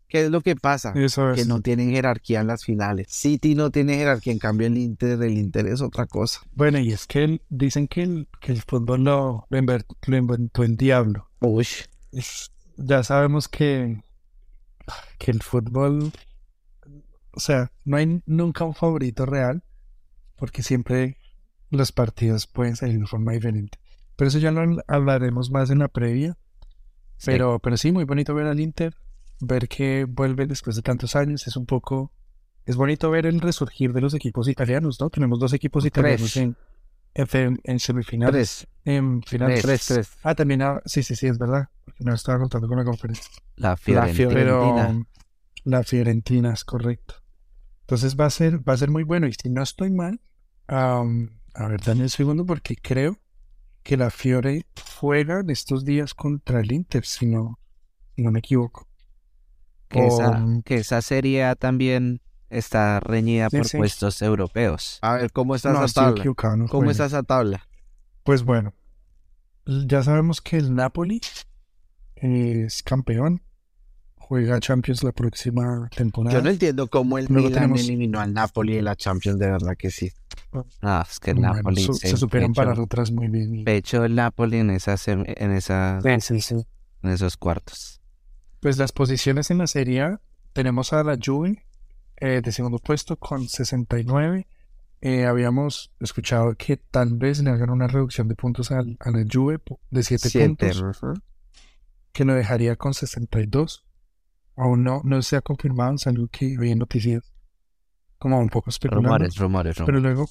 ¿Qué 0.09 0.21
es 0.25 0.31
lo 0.31 0.39
que 0.39 0.55
pasa? 0.55 0.93
Eso 0.95 1.33
Que 1.33 1.41
es. 1.41 1.47
no 1.47 1.59
tienen 1.61 1.91
jerarquía 1.91 2.39
en 2.39 2.47
las 2.47 2.63
finales. 2.63 3.07
City 3.09 3.55
no 3.55 3.71
tiene 3.71 3.95
jerarquía, 3.97 4.31
en 4.31 4.39
cambio 4.39 4.67
el 4.67 4.77
Inter, 4.77 5.21
el 5.21 5.37
Inter 5.37 5.67
es 5.67 5.81
otra 5.81 6.05
cosa. 6.05 6.41
Bueno, 6.53 6.79
y 6.79 6.93
es 6.93 7.05
que 7.07 7.23
el- 7.25 7.41
dicen 7.49 7.89
que 7.89 8.03
el, 8.03 8.27
que 8.39 8.53
el 8.53 8.61
fútbol 8.61 9.03
lo, 9.03 9.45
lo 9.49 9.57
inver- 9.59 9.85
lo 10.05 10.15
inventó 10.17 10.63
el 10.63 10.77
diablo. 10.77 11.29
Uy, 11.41 11.67
Es- 12.13 12.51
ya 12.77 13.03
sabemos 13.03 13.49
que, 13.49 14.01
que 15.17 15.31
el 15.31 15.41
fútbol, 15.41 16.13
o 17.31 17.39
sea, 17.41 17.71
no 17.83 17.97
hay 17.97 18.21
nunca 18.25 18.63
un 18.63 18.75
favorito 18.75 19.25
real, 19.25 19.61
porque 20.37 20.63
siempre 20.63 21.17
los 21.69 21.91
partidos 21.91 22.47
pueden 22.47 22.77
salir 22.77 22.97
de 22.99 23.07
forma 23.07 23.33
diferente. 23.33 23.77
Pero 24.15 24.29
eso 24.29 24.39
ya 24.39 24.51
lo 24.51 24.61
habl- 24.63 24.83
hablaremos 24.87 25.51
más 25.51 25.69
en 25.69 25.79
la 25.79 25.89
previa. 25.89 26.37
Sí. 27.17 27.31
Pero, 27.31 27.59
pero 27.59 27.77
sí, 27.77 27.91
muy 27.91 28.03
bonito 28.05 28.33
ver 28.35 28.47
al 28.47 28.59
Inter, 28.59 28.95
ver 29.39 29.67
que 29.67 30.05
vuelve 30.07 30.45
después 30.47 30.75
de 30.75 30.81
tantos 30.81 31.15
años. 31.15 31.47
Es 31.47 31.57
un 31.57 31.65
poco, 31.65 32.11
es 32.65 32.75
bonito 32.75 33.09
ver 33.09 33.25
el 33.25 33.41
resurgir 33.41 33.93
de 33.93 34.01
los 34.01 34.13
equipos 34.13 34.47
italianos, 34.47 34.99
¿no? 34.99 35.09
Tenemos 35.09 35.39
dos 35.39 35.53
equipos 35.53 35.85
italianos 35.85 36.33
Tres. 36.33 36.37
en, 36.37 36.55
en, 37.15 37.27
fe- 37.27 37.57
en 37.63 37.79
semifinales, 37.79 38.31
tres, 38.31 38.67
en 38.85 39.23
finales. 39.23 39.61
tres, 39.63 39.85
tres. 39.87 40.09
Ah, 40.23 40.35
también, 40.35 40.61
ah, 40.61 40.81
sí, 40.85 41.01
sí, 41.03 41.15
sí, 41.15 41.27
es 41.27 41.37
verdad, 41.39 41.69
porque 41.85 42.03
no 42.03 42.13
estaba 42.13 42.37
contando 42.39 42.67
con 42.67 42.77
la 42.77 42.85
conferencia. 42.85 43.25
La 43.55 43.69
La 43.69 43.75
Fiorentina. 43.77 44.27
Pero 44.29 45.05
la 45.63 45.83
Fiorentina 45.83 46.53
es 46.53 46.63
correcto. 46.63 47.15
Entonces 47.81 48.15
va 48.15 48.25
a 48.25 48.29
ser, 48.29 48.67
va 48.67 48.73
a 48.73 48.77
ser 48.77 48.91
muy 48.91 49.03
bueno. 49.03 49.27
Y 49.27 49.33
si 49.33 49.49
no 49.49 49.63
estoy 49.63 49.89
mal, 49.91 50.21
am, 50.67 51.39
a 51.55 51.67
ver, 51.67 51.81
dame 51.81 52.03
un 52.03 52.09
segundo 52.09 52.45
porque 52.45 52.75
creo 52.75 53.17
que 53.87 53.95
la 53.95 54.09
Fiore 54.09 54.65
juega 54.99 55.39
en 55.39 55.49
estos 55.49 55.85
días 55.85 56.13
contra 56.13 56.59
el 56.59 56.73
Inter, 56.73 57.05
si 57.05 57.25
no, 57.25 57.57
no 58.17 58.31
me 58.31 58.39
equivoco. 58.39 58.85
que, 59.87 60.05
esa, 60.07 60.43
O- 60.43 60.61
que 60.65 60.75
esa 60.75 61.01
serie 61.01 61.45
A 61.45 61.55
también 61.55 62.19
está 62.49 62.99
reñida 62.99 63.49
Sí, 63.49 63.55
por 63.59 63.65
sí. 63.69 63.77
puestos 63.77 64.21
europeos. 64.21 64.99
A 65.01 65.13
ver, 65.15 65.31
¿cómo 65.31 65.55
está 65.55 65.69
no, 65.69 65.77
esa 65.77 65.85
estoy 65.85 66.03
tabla? 66.03 66.19
equivocado, 66.19 66.57
no 66.57 66.67
¿Cómo 66.67 66.91
está 66.91 67.05
esa 67.05 67.23
tabla? 67.23 67.65
Pues 68.23 68.43
bueno, 68.43 68.73
ya 69.65 70.03
sabemos 70.03 70.41
que 70.41 70.57
el 70.57 70.75
Napoli 70.75 71.21
es 72.15 72.83
campeón, 72.83 73.41
juega 74.17 74.59
Champions 74.59 75.01
la 75.03 75.13
próxima 75.13 75.87
temporada. 75.95 76.35
Yo 76.37 76.43
no 76.43 76.49
entiendo 76.49 76.87
cómo 76.89 77.17
el 77.17 77.27
Luego 77.29 77.47
Milan 77.47 77.61
tenemos- 77.63 77.79
eliminó 77.85 78.19
al 78.19 78.33
Napoli 78.33 78.75
de 78.75 78.81
la 78.81 78.97
Champions, 78.97 79.39
de 79.39 79.49
verdad 79.49 79.75
que 79.79 79.91
sí. 79.91 80.11
Ah, 80.81 81.05
es 81.09 81.19
que 81.19 81.31
el 81.31 81.37
Bueno, 81.37 81.53
Napoli 81.55 81.83
su- 81.83 81.93
se, 81.93 82.07
se 82.09 82.17
supieron 82.17 82.53
parar 82.53 82.79
otras 82.79 83.11
muy 83.11 83.27
bien. 83.27 83.55
y- 83.55 83.63
pecho 83.63 84.03
el 84.05 84.15
Napoli 84.15 84.57
en 84.57 84.69
esa 84.71 84.95
en 85.05 85.51
esa 85.51 85.99
Sí, 86.01 86.19
sí, 86.21 86.41
sí. 86.41 86.55
en 87.03 87.09
esos 87.09 87.37
cuartos. 87.37 88.01
Pues 88.59 88.77
las 88.77 88.91
posiciones 88.91 89.51
en 89.51 89.59
la 89.59 89.67
Serie 89.67 90.01
A, 90.01 90.21
tenemos 90.53 90.93
a 90.93 91.03
la 91.03 91.17
Juve 91.23 91.65
eh, 92.17 92.41
de 92.43 92.51
segundo 92.51 92.79
puesto 92.79 93.17
con 93.17 93.47
69. 93.47 94.47
Eh, 95.01 95.25
habíamos 95.25 95.91
escuchado 95.99 96.55
que 96.55 96.77
tal 96.77 97.13
vez 97.17 97.39
le 97.43 97.51
hagan 97.51 97.69
una 97.69 97.85
reducción 97.87 98.27
de 98.27 98.33
puntos 98.35 98.71
a, 98.71 98.81
la 98.81 99.25
Juve 99.31 99.59
de 99.91 100.01
7 100.03 100.29
Siete. 100.29 100.47
puntos, 100.47 100.99
que 102.13 102.25
lo 102.25 102.33
dejaría 102.33 102.75
con 102.75 102.95
62. 102.95 103.85
Aún 104.55 104.83
no, 104.83 105.01
no 105.03 105.21
se 105.21 105.35
ha 105.35 105.41
confirmado, 105.41 105.93
es 105.93 106.07
algo 106.07 106.27
que 106.29 106.55
había 106.57 106.75
noticias, 106.75 107.31
como 108.17 108.39
un 108.39 108.49
poco 108.49 108.69
especulando. 108.69 109.09
Rumores, 109.09 109.35
rumores, 109.37 109.75
Pero 109.75 109.85
rumores. 109.87 110.03
luego 110.03 110.29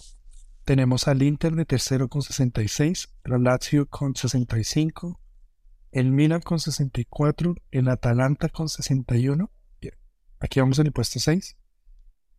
tenemos 0.65 1.07
al 1.09 1.23
Inter 1.23 1.55
de 1.55 1.65
tercero 1.65 2.09
con 2.09 2.23
66, 2.23 3.09
la 3.25 3.39
Lazio 3.39 3.87
con 3.87 4.15
65, 4.17 5.21
el 5.93 6.11
Milan 6.11 6.41
con 6.41 6.59
64, 6.59 7.55
el 7.71 7.89
Atalanta 7.89 8.49
con 8.49 8.69
61. 8.69 9.51
Bien, 9.81 9.95
Aquí 10.41 10.61
vamos 10.61 10.79
en 10.79 10.87
el 10.87 10.93
puesto 10.93 11.21
6. 11.21 11.57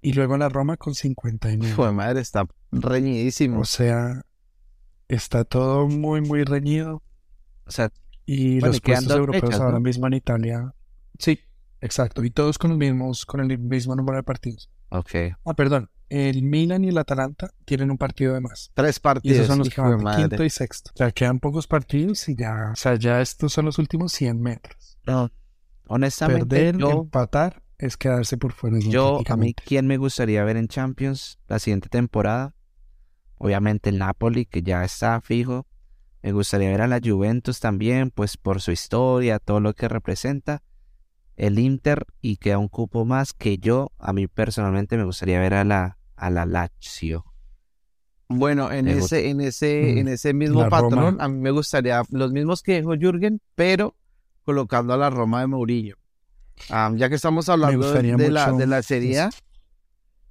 Y 0.02 0.14
luego 0.14 0.38
la 0.38 0.50
Roma 0.50 0.78
con 0.78 0.94
59. 0.94 1.68
Hijo 1.72 1.86
de 1.86 1.92
madre, 1.92 2.22
está 2.22 2.46
reñidísimo. 2.72 3.60
O 3.62 3.66
sea, 3.66 4.22
está 5.08 5.44
todo 5.44 5.88
muy, 5.88 6.22
muy 6.22 6.44
reñido. 6.44 7.02
O 7.66 7.72
sea, 7.72 7.92
Y 8.26 8.60
Bueno, 8.60 8.68
los 8.74 8.82
puestos 8.82 9.16
europeos 9.18 9.56
ahora 9.60 9.74
¿no? 9.74 9.80
mismo 9.80 10.06
en 10.08 10.14
Italia. 10.14 10.74
Sí, 11.18 11.40
exacto. 11.82 12.24
Y 12.24 12.30
todos 12.30 12.58
con 12.60 12.72
los 12.72 12.78
mismos, 12.78 13.26
con 13.26 13.40
el 13.40 13.58
mismo 13.58 13.96
número 13.96 14.18
de 14.18 14.24
partidos. 14.24 14.70
Ok. 14.90 15.12
Ah, 15.46 15.54
perdón. 15.56 15.90
El 16.10 16.42
Milan 16.44 16.86
y 16.86 16.90
el 16.90 16.98
Atalanta 16.98 17.52
tienen 17.66 17.92
un 17.92 17.98
partido 17.98 18.34
de 18.34 18.40
más. 18.40 18.72
Tres 18.74 18.98
Y 18.98 19.00
partidos. 19.02 19.36
esos 19.38 19.48
son 19.48 19.60
los 19.60 19.70
que 19.70 19.82
van 19.82 20.02
madre. 20.02 20.30
quinto 20.30 20.44
y 20.46 20.50
sexto. 20.50 20.92
O 20.94 20.98
sea, 20.98 21.12
quedan 21.12 21.40
pocos 21.40 21.68
partidos 21.68 22.30
y 22.30 22.36
ya. 22.36 22.70
O 22.72 22.76
sea, 22.78 22.96
ya 22.96 23.20
estos 23.20 23.52
son 23.52 23.66
los 23.66 23.78
últimos 23.78 24.14
100 24.14 24.42
metros. 24.42 24.98
No, 25.06 25.30
honestamente, 25.88 26.46
Perder, 26.46 26.78
yo, 26.78 26.92
empatar, 27.02 27.62
es 27.78 27.98
quedarse 27.98 28.38
por 28.38 28.54
fuera. 28.54 28.78
yo, 28.80 29.22
a 29.28 29.36
mí. 29.36 29.54
¿quién 29.54 29.86
me 29.88 29.98
gustaría 29.98 30.44
ver 30.46 30.56
en 30.56 30.70
Champions 30.70 31.40
la 31.50 31.60
siguiente 31.60 31.90
temporada? 31.90 32.56
Obviamente 33.38 33.90
el 33.90 33.98
Napoli, 33.98 34.46
que 34.46 34.64
ya 34.64 34.84
está 34.86 35.20
fijo. 35.22 35.68
Me 36.24 36.32
gustaría 36.32 36.70
ver 36.70 36.82
a 36.82 36.88
la 36.88 37.00
Juventus 37.04 37.60
también, 37.60 38.12
pues 38.12 38.38
por 38.38 38.62
su 38.62 38.72
historia, 38.72 39.40
todo 39.40 39.60
lo 39.60 39.74
que 39.74 39.88
representa. 39.90 40.64
El 41.38 41.60
Inter 41.60 42.06
y 42.22 42.38
queda 42.38 42.58
un 42.58 42.68
cupo 42.68 43.06
más 43.06 43.32
que 43.34 43.58
yo, 43.58 43.92
a 44.00 44.12
mí 44.12 44.28
personalmente 44.28 44.98
me 44.98 45.04
gustaría 45.06 45.40
ver 45.40 45.54
a 45.54 45.64
la, 45.64 45.98
a 46.16 46.30
la 46.30 46.46
Lazio. 46.46 47.24
Bueno, 48.30 48.72
en 48.72 48.86
Me 48.86 48.98
ese, 48.98 49.30
en 49.30 49.40
ese, 49.40 49.94
Mm, 49.96 49.98
en 50.00 50.08
ese 50.10 50.34
mismo 50.34 50.62
la 50.64 50.70
patrón, 50.70 50.92
Roma. 50.92 51.24
a 51.24 51.28
mí 51.30 51.40
me 51.40 51.52
gustaría 51.52 52.02
los 52.10 52.32
mismos 52.34 52.62
que 52.62 52.78
dijo 52.82 52.94
Jürgen, 52.96 53.40
pero 53.56 53.96
colocando 54.44 54.94
a 54.94 54.98
la 54.98 55.10
Roma 55.10 55.40
de 55.42 55.48
Mourinho. 55.48 55.96
Ah, 56.70 56.92
ya 56.96 57.08
que 57.08 57.16
estamos 57.16 57.48
hablando 57.50 57.94
de, 57.94 58.32
la, 58.32 58.52
de 58.52 58.68
la 58.68 58.82
Serie 58.82 59.20
A, 59.20 59.30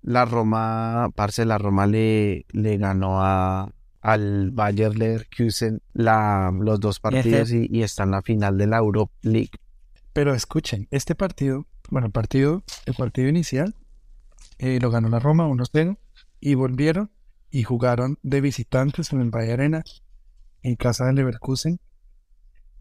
la 0.03 0.25
Roma, 0.25 1.11
parce, 1.15 1.45
la 1.47 1.57
Roma 1.57 1.87
le, 1.87 2.45
le 2.51 2.77
ganó 2.79 3.23
a, 3.23 3.73
al 4.01 4.51
Bayer 4.51 4.97
Leverkusen 4.97 5.81
la, 5.95 6.53
los 6.61 6.81
dos 6.81 7.01
partidos 7.01 7.53
y, 7.53 7.69
y 7.71 7.83
está 7.83 8.03
en 8.03 8.11
la 8.11 8.23
final 8.23 8.59
de 8.59 8.67
la 8.67 8.79
Europa 8.79 9.13
League. 9.23 9.51
Pero 10.17 10.33
escuchen, 10.33 10.89
este 10.91 11.15
partido, 11.15 11.67
bueno, 11.91 12.07
el 12.07 12.13
partido, 12.13 12.65
el 12.87 12.95
partido 12.95 13.29
inicial 13.29 13.75
eh, 14.57 14.79
lo 14.81 14.91
ganó 14.91 15.11
la 15.11 15.19
Roma 15.19 15.47
1-0 15.47 15.99
y 16.41 16.55
volvieron 16.55 17.11
y 17.51 17.65
jugaron 17.65 18.19
de 18.23 18.41
visitantes 18.41 19.13
en 19.13 19.21
el 19.21 19.29
Valle 19.29 19.53
Arena 19.53 19.85
en 20.63 20.77
casa 20.77 21.05
del 21.05 21.17
Leverkusen. 21.17 21.81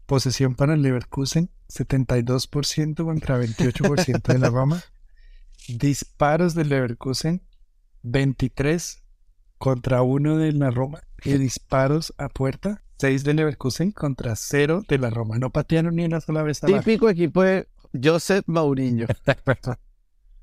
Posesión 0.06 0.54
para 0.54 0.72
el 0.72 0.80
Leverkusen, 0.80 1.50
72% 1.68 3.04
contra 3.04 3.38
28% 3.38 4.32
de 4.32 4.38
la 4.38 4.48
Roma. 4.48 4.82
Disparos 5.68 6.54
del 6.54 6.70
Leverkusen, 6.70 7.42
23 8.02 9.02
contra 9.58 10.00
1 10.00 10.38
de 10.38 10.52
la 10.52 10.70
Roma. 10.70 11.05
Y 11.24 11.38
disparos 11.38 12.14
a 12.18 12.28
puerta, 12.28 12.82
6 12.98 13.24
del 13.24 13.36
Leverkusen 13.36 13.90
contra 13.90 14.36
0 14.36 14.84
de 14.88 14.98
la 14.98 15.10
Roma. 15.10 15.38
No 15.38 15.50
patearon 15.50 15.96
ni 15.96 16.04
una 16.04 16.20
sola 16.20 16.42
vez 16.42 16.62
a 16.62 16.66
Típico 16.66 17.08
equipo 17.08 17.42
de 17.42 17.68
Joseph 18.02 18.44
Mourinho. 18.46 19.06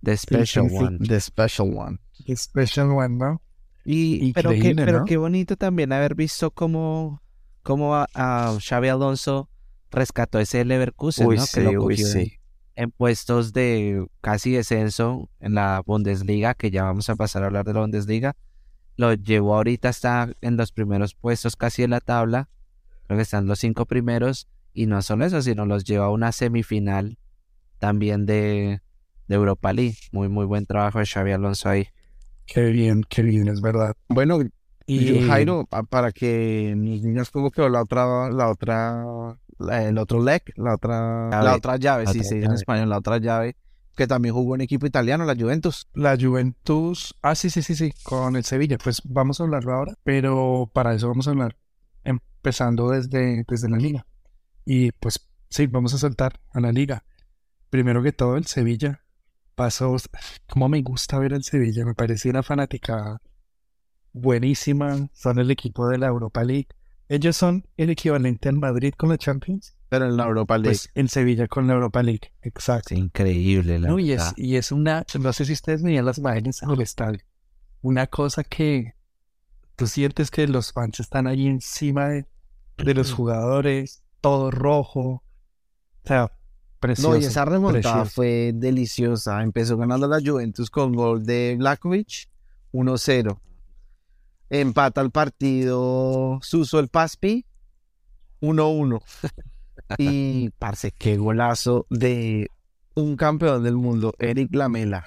The 0.04 0.18
Special 0.18 0.70
sí, 0.70 0.78
sí. 0.78 0.84
One. 0.84 1.00
The 1.00 1.22
Special 1.22 1.78
One. 1.78 2.00
The 2.26 2.36
Special 2.36 2.90
One, 2.92 3.18
¿no? 3.18 3.42
Y, 3.86 4.34
pero, 4.34 4.50
qué, 4.52 4.58
Increíble, 4.58 4.86
pero 4.86 5.00
¿no? 5.00 5.06
qué 5.06 5.18
bonito 5.18 5.56
también 5.58 5.92
haber 5.92 6.16
visto 6.16 6.52
cómo, 6.52 7.22
cómo 7.64 7.96
a, 7.96 8.08
a 8.14 8.58
Xavi 8.60 8.90
Alonso 8.90 9.50
rescató 9.92 10.40
ese 10.40 10.64
Leverkusen, 10.66 11.28
Uy, 11.28 11.38
¿no? 11.38 11.46
sí, 11.46 11.52
que 11.54 11.72
lo 11.72 11.84
uy, 11.84 11.98
sí. 11.98 12.34
en 12.76 12.92
puestos 12.92 13.54
de 13.54 14.06
casi 14.22 14.52
descenso 14.52 15.30
en 15.40 15.56
la 15.56 15.82
Bundesliga, 15.86 16.54
que 16.54 16.72
ya 16.72 16.84
vamos 16.84 17.10
a 17.10 17.16
pasar 17.16 17.44
a 17.44 17.48
hablar 17.48 17.66
de 17.66 17.74
la 17.74 17.82
Bundesliga. 17.82 18.36
Lo 18.96 19.14
llevó 19.14 19.56
ahorita, 19.56 19.90
está 19.90 20.30
en 20.42 20.58
los 20.58 20.72
primeros 20.72 21.16
puestos 21.16 21.56
casi 21.56 21.84
en 21.84 21.90
la 21.92 22.00
tabla. 22.00 22.50
Creo 23.08 23.18
que 23.18 23.24
están 23.24 23.48
los 23.48 23.60
cinco 23.60 23.86
primeros. 23.86 24.48
Y 24.74 24.86
no 24.88 25.02
solo 25.02 25.26
eso, 25.26 25.42
sino 25.42 25.66
los 25.66 25.84
lleva 25.84 26.06
a 26.06 26.10
una 26.10 26.32
semifinal 26.32 27.18
también 27.80 28.26
de, 28.26 28.82
de 29.28 29.36
Europa 29.36 29.74
League. 29.74 29.98
Muy, 30.12 30.30
muy 30.30 30.46
buen 30.46 30.66
trabajo 30.66 31.00
de 31.00 31.06
Xavi 31.06 31.32
Alonso 31.32 31.70
ahí. 31.70 31.88
Qué 32.46 32.66
bien, 32.72 33.04
qué 33.08 33.22
bien, 33.24 33.48
es 33.48 33.62
verdad. 33.62 33.96
Bueno, 34.10 34.40
Y 34.86 35.06
Yo, 35.06 35.22
Jairo, 35.28 35.66
pa- 35.66 35.84
para 35.84 36.12
que 36.12 36.74
nos 36.76 37.02
digas 37.02 37.30
cómo 37.32 37.52
quedó 37.52 37.70
la 37.70 37.82
otra, 37.82 38.30
la 38.30 38.50
otra, 38.50 39.38
el 39.72 39.98
otro 39.98 40.22
leg, 40.22 40.44
la 40.56 40.76
otra, 40.76 41.30
Llave. 41.32 41.44
la 41.46 41.56
otra 41.56 41.78
llave, 41.78 42.04
La 42.06 42.12
sí, 42.12 42.20
otra 42.20 42.30
dice 42.34 42.46
en 42.46 42.52
español, 42.54 42.90
la 42.90 42.98
otra 42.98 43.18
llave, 43.18 43.56
que 43.96 44.08
también 44.08 44.34
jugó 44.34 44.56
en 44.56 44.62
equipo 44.62 44.86
italiano, 44.86 45.26
la 45.26 45.36
Juventus. 45.36 45.88
la 45.94 46.18
Juventus, 46.20 47.16
ah, 47.22 47.36
sí, 47.36 47.50
sí, 47.50 47.62
sí, 47.62 47.76
sí, 47.76 47.94
con 48.04 48.36
el 48.36 48.44
Sevilla, 48.44 48.78
pues 48.78 49.02
vamos 49.06 49.40
a 49.40 49.44
hablarlo 49.44 49.74
ahora, 49.74 49.94
pero 50.04 50.70
para 50.74 50.94
eso 50.94 51.08
vamos 51.08 51.28
a 51.28 51.32
hablar 51.32 51.58
empezando 52.04 52.90
desde, 52.90 53.46
desde 53.48 53.70
la 53.70 53.78
liga. 53.78 54.06
Y 54.66 54.92
pues 54.94 55.30
sí, 55.50 55.68
vamos 55.68 55.94
a 55.94 55.98
saltar 55.98 56.40
a 56.52 56.60
la 56.60 56.72
liga. 56.72 57.04
Primero 57.70 58.02
que 58.04 58.12
todo, 58.12 58.38
el 58.38 58.46
Sevilla 58.46 59.04
pasó, 59.56 59.96
como 60.48 60.70
me 60.70 60.82
gusta 60.82 61.20
ver 61.20 61.34
el 61.34 61.44
Sevilla, 61.44 61.86
me 61.86 61.94
pareció 61.94 62.32
una 62.32 62.44
fanática 62.44 63.22
buenísima, 64.12 65.10
son 65.14 65.40
el 65.40 65.52
equipo 65.52 65.88
de 65.88 65.98
la 65.98 66.08
Europa 66.08 66.44
League. 66.44 66.68
Ellos 67.10 67.36
son 67.36 67.68
el 67.78 67.90
equivalente 67.90 68.50
al 68.50 68.58
Madrid 68.58 68.94
con 68.96 69.10
la 69.10 69.18
Champions, 69.18 69.76
Pero 69.94 70.08
en 70.08 70.18
la 70.18 70.24
Europa 70.24 70.58
League. 70.58 70.72
pues 70.76 70.90
el 70.96 71.08
Sevilla 71.08 71.48
con 71.48 71.68
la 71.68 71.76
Europa 71.76 72.02
League, 72.02 72.34
exacto. 72.42 72.96
Es 72.96 73.00
increíble, 73.00 73.78
la 73.78 73.90
No, 73.90 74.00
y 74.00 74.12
es, 74.12 74.18
verdad. 74.18 74.34
y 74.38 74.56
es 74.56 74.72
una, 74.72 75.06
no 75.20 75.34
sé 75.34 75.46
si 75.46 75.54
ustedes 75.54 75.84
veían 75.84 76.04
las 76.04 76.18
imágenes 76.18 76.64
en 76.64 76.72
el 76.72 76.82
estadio, 76.82 77.20
una 77.84 78.08
cosa 78.08 78.44
que 78.44 78.96
tú 79.76 79.86
sientes 79.86 80.32
que 80.32 80.48
los 80.48 80.74
fans 80.74 81.00
están 81.00 81.28
ahí 81.28 81.46
encima 81.46 82.08
de, 82.08 82.26
de 82.78 82.94
los 82.96 83.14
jugadores, 83.14 84.02
todo 84.20 84.50
rojo, 84.50 85.02
o 85.02 85.24
sea, 86.06 86.32
precioso. 86.80 87.12
no, 87.12 87.22
y 87.22 87.26
esa 87.26 87.46
remontada 87.46 87.82
precioso. 88.02 88.16
fue 88.16 88.52
deliciosa. 88.56 89.44
Empezó 89.44 89.78
ganando 89.78 90.08
la 90.08 90.20
Juventus 90.20 90.72
con 90.72 90.94
gol 90.94 91.24
de 91.24 91.56
Blakovic, 91.60 92.32
1-0. 92.72 93.40
Empata 94.50 95.02
el 95.02 95.12
partido 95.12 96.40
Suso 96.42 96.80
el 96.80 96.88
Paspi, 96.88 97.46
1-1. 98.42 99.00
y, 99.98 100.50
parce, 100.60 100.92
qué 100.92 101.18
golazo 101.18 101.86
de 101.90 102.48
un 102.96 103.16
campeón 103.16 103.64
del 103.64 103.76
mundo, 103.76 104.14
Eric 104.20 104.54
Lamela. 104.54 105.06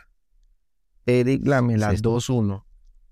Eric 1.06 1.46
Lamela, 1.46 1.90
Sí, 1.90 1.96
sí. 1.98 2.02
2-1. 2.02 2.64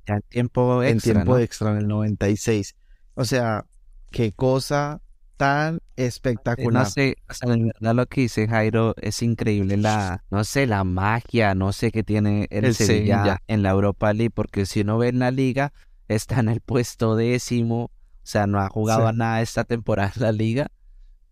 Ya 0.07 0.15
en 0.17 0.23
tiempo 0.29 0.83
en 0.83 0.95
extra, 0.97 1.13
tiempo 1.15 1.33
¿no? 1.33 1.39
extra 1.39 1.71
en 1.71 1.77
el 1.79 1.89
96. 1.89 2.75
O 3.15 3.25
sea, 3.25 3.65
qué 4.11 4.33
cosa 4.33 5.01
tan 5.37 5.81
espectacular. 5.97 6.85
No 6.85 6.89
sé, 6.91 7.17
o 7.29 7.35
sea, 7.35 7.51
de 7.51 7.65
verdad 7.65 7.95
lo 7.95 8.07
que 8.07 8.23
dice 8.23 8.47
Jairo 8.47 8.95
es 9.01 9.23
increíble 9.23 9.77
la, 9.77 10.25
no 10.31 10.45
sé, 10.45 10.67
la 10.67 10.85
magia, 10.85 11.55
no 11.55 11.73
sé 11.73 11.91
qué 11.91 12.03
tiene 12.05 12.47
el, 12.51 12.67
El 12.67 12.75
Sevilla, 12.75 13.17
Sevilla. 13.19 13.43
en 13.49 13.63
la 13.63 13.71
Europa 13.71 14.13
League, 14.13 14.31
porque 14.31 14.67
si 14.67 14.81
uno 14.83 14.99
ve 14.99 15.09
en 15.09 15.19
la 15.21 15.31
liga, 15.31 15.73
está 16.09 16.39
en 16.41 16.49
el 16.51 16.61
puesto 16.61 17.17
décimo, 17.17 17.85
o 17.85 17.91
sea, 18.23 18.47
no 18.47 18.61
ha 18.61 18.69
jugado 18.69 19.03
Sí. 19.03 19.09
a 19.09 19.13
nada 19.13 19.41
esta 19.43 19.65
temporada 19.65 20.13
en 20.17 20.23
la 20.23 20.33
liga, 20.33 20.71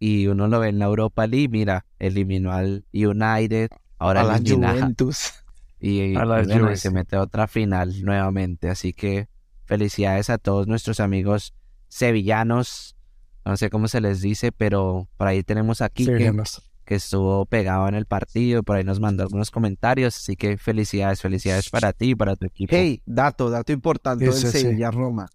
y 0.05 0.27
uno 0.27 0.49
lo 0.49 0.59
ve 0.59 0.69
en 0.69 0.81
la 0.81 0.87
Europa 0.87 1.29
League, 1.29 1.49
mira, 1.49 1.87
eliminó 2.01 2.51
al 2.51 2.85
United, 2.93 3.71
ahora 3.99 4.23
a 4.23 4.25
la 4.25 4.38
Juventus. 4.38 5.33
y, 5.81 6.17
A 6.17 6.25
la 6.25 6.43
y 6.43 6.47
bueno, 6.47 6.65
Juve, 6.65 6.73
y 6.75 6.77
se 6.77 6.91
mete 6.91 7.15
a 7.15 7.23
otra 7.23 7.47
final 7.47 8.03
nuevamente. 8.03 8.69
Así 8.69 8.93
que 8.93 9.29
felicidades 9.65 10.29
a 10.29 10.38
todos 10.38 10.67
nuestros 10.67 10.99
amigos 10.99 11.55
sevillanos 11.87 12.97
no 13.45 13.57
sé 13.57 13.71
cómo 13.71 13.88
se 13.88 14.01
les 14.01 14.21
dice, 14.21 14.53
pero 14.53 15.09
por 15.17 15.27
ahí 15.27 15.43
tenemos 15.43 15.81
aquí 15.81 16.05
Sí, 16.05 16.12
que, 16.12 16.33
que 16.85 16.95
estuvo 16.95 17.45
pegado 17.47 17.88
en 17.88 17.95
el 17.95 18.07
partido, 18.07 18.62
por 18.62 18.77
ahí 18.77 18.85
nos 18.85 19.01
mandó 19.01 19.23
algunos 19.23 19.51
comentarios, 19.51 20.17
así 20.17 20.37
que 20.37 20.59
felicidades, 20.59 21.21
felicidades 21.21 21.71
para 21.71 21.93
ti 21.93 22.11
y 22.11 22.15
para 22.15 22.37
tu 22.37 22.47
equipo. 22.47 22.75
Hey, 22.75 23.03
dato, 23.07 23.51
dato 23.51 23.73
importante 23.73 24.25
del 24.25 24.35
sí. 24.35 24.49
Sevilla-Roma. 24.49 25.29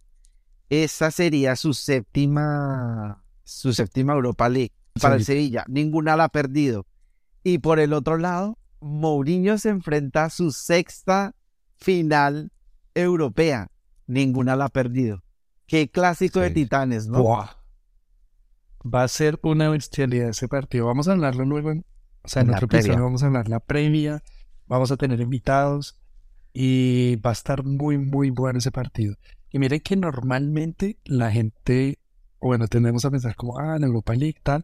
Esta 0.70 1.12
sería 1.12 1.56
su 1.56 1.74
séptima, 1.74 3.24
su 3.48 3.74
séptima 3.74 4.14
Europa 4.14 4.50
League 4.50 4.74
para 5.02 5.16
el. 5.16 5.24
Sevilla. 5.24 5.64
Ninguna 5.68 6.18
la 6.18 6.26
ha 6.26 6.30
perdido. 6.30 6.86
Y 7.44 7.60
por 7.60 7.80
el 7.80 7.94
otro 7.94 8.18
lado, 8.18 8.58
Mourinho 8.82 9.58
se 9.58 9.70
enfrenta 9.70 10.26
a 10.26 10.30
su 10.30 10.52
sexta 10.52 11.34
final 11.78 12.52
europea. 12.94 13.72
Ninguna 14.06 14.56
la 14.56 14.66
ha 14.66 14.70
perdido. 14.70 15.24
Qué 15.66 15.90
clásico 15.90 16.42
de 16.42 16.52
titanes, 16.52 17.08
¿no? 17.08 17.24
Buah. 17.24 17.52
Va 18.84 19.04
a 19.04 19.08
ser 19.08 19.40
una 19.44 19.70
bestialidad 19.70 20.30
ese 20.30 20.48
partido. 20.48 20.86
Vamos 20.86 21.08
a 21.08 21.14
hablarlo 21.14 21.46
luego. 21.46 21.72
En, 21.72 21.86
o 22.24 22.28
sea, 22.28 22.42
en 22.42 22.50
En 22.50 22.56
otro 22.56 22.66
episodio 22.66 23.04
vamos 23.04 23.24
a 23.24 23.28
hablar 23.28 23.48
la 23.48 23.60
previa. 23.60 24.24
Vamos 24.66 24.92
a 24.92 24.98
tener 24.98 25.22
invitados. 25.22 26.00
Y 26.54 27.16
va 27.18 27.30
a 27.30 27.34
estar 27.34 27.64
muy, 27.64 27.98
muy 27.98 28.30
bueno 28.30 28.60
ese 28.60 28.72
partido. 28.72 29.16
Y 29.52 29.60
miren 29.60 29.80
que 29.80 29.96
normalmente 29.96 30.98
la 31.06 31.32
gente, 31.32 32.00
bueno, 32.40 32.68
tendemos 32.68 33.06
a 33.06 33.12
pensar 33.12 33.36
como, 33.36 33.60
ah, 33.60 33.76
en 33.78 33.84
Europa 33.84 34.14
League 34.14 34.40
tal. 34.44 34.64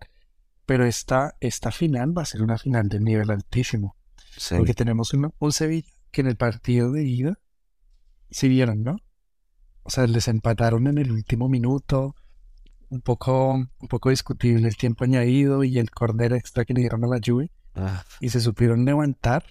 Pero 0.66 0.86
esta, 0.86 1.36
esta 1.42 1.72
final 1.72 2.18
va 2.18 2.22
a 2.22 2.26
ser 2.26 2.42
una 2.42 2.58
final 2.58 2.88
de 2.88 3.00
nivel 3.00 3.30
altísimo. 3.32 3.96
Sí. 4.38 4.56
Porque 4.56 4.74
tenemos 4.74 5.14
un, 5.14 5.34
un 5.38 5.52
Sevilla 5.52 5.90
que 6.12 6.22
en 6.22 6.28
el 6.28 6.38
partido 6.38 6.92
de 6.92 7.04
ida, 7.04 7.40
si 8.30 8.48
vieron, 8.48 8.84
¿no? 8.84 8.98
O 9.84 9.90
sea, 9.90 10.08
les 10.08 10.28
empataron 10.28 10.88
en 10.88 10.98
el 10.98 11.12
último 11.12 11.50
minuto, 11.50 12.16
un 12.90 13.02
poco, 13.02 13.54
un 13.56 13.88
poco 13.90 14.10
discutible 14.12 14.68
el 14.68 14.78
tiempo 14.78 15.04
añadido 15.04 15.64
y 15.64 15.80
el 15.80 15.92
córner 15.92 16.32
extra 16.34 16.64
que 16.64 16.74
le 16.74 16.82
dieron 16.82 17.04
a 17.04 17.08
la 17.08 17.20
Juve, 17.24 17.52
Ah, 17.76 18.04
y 18.20 18.30
se 18.30 18.40
supieron 18.40 18.86
levantar 18.86 19.44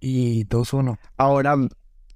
y 0.00 0.46
2-1, 0.46 0.98
Ahora, 1.18 1.54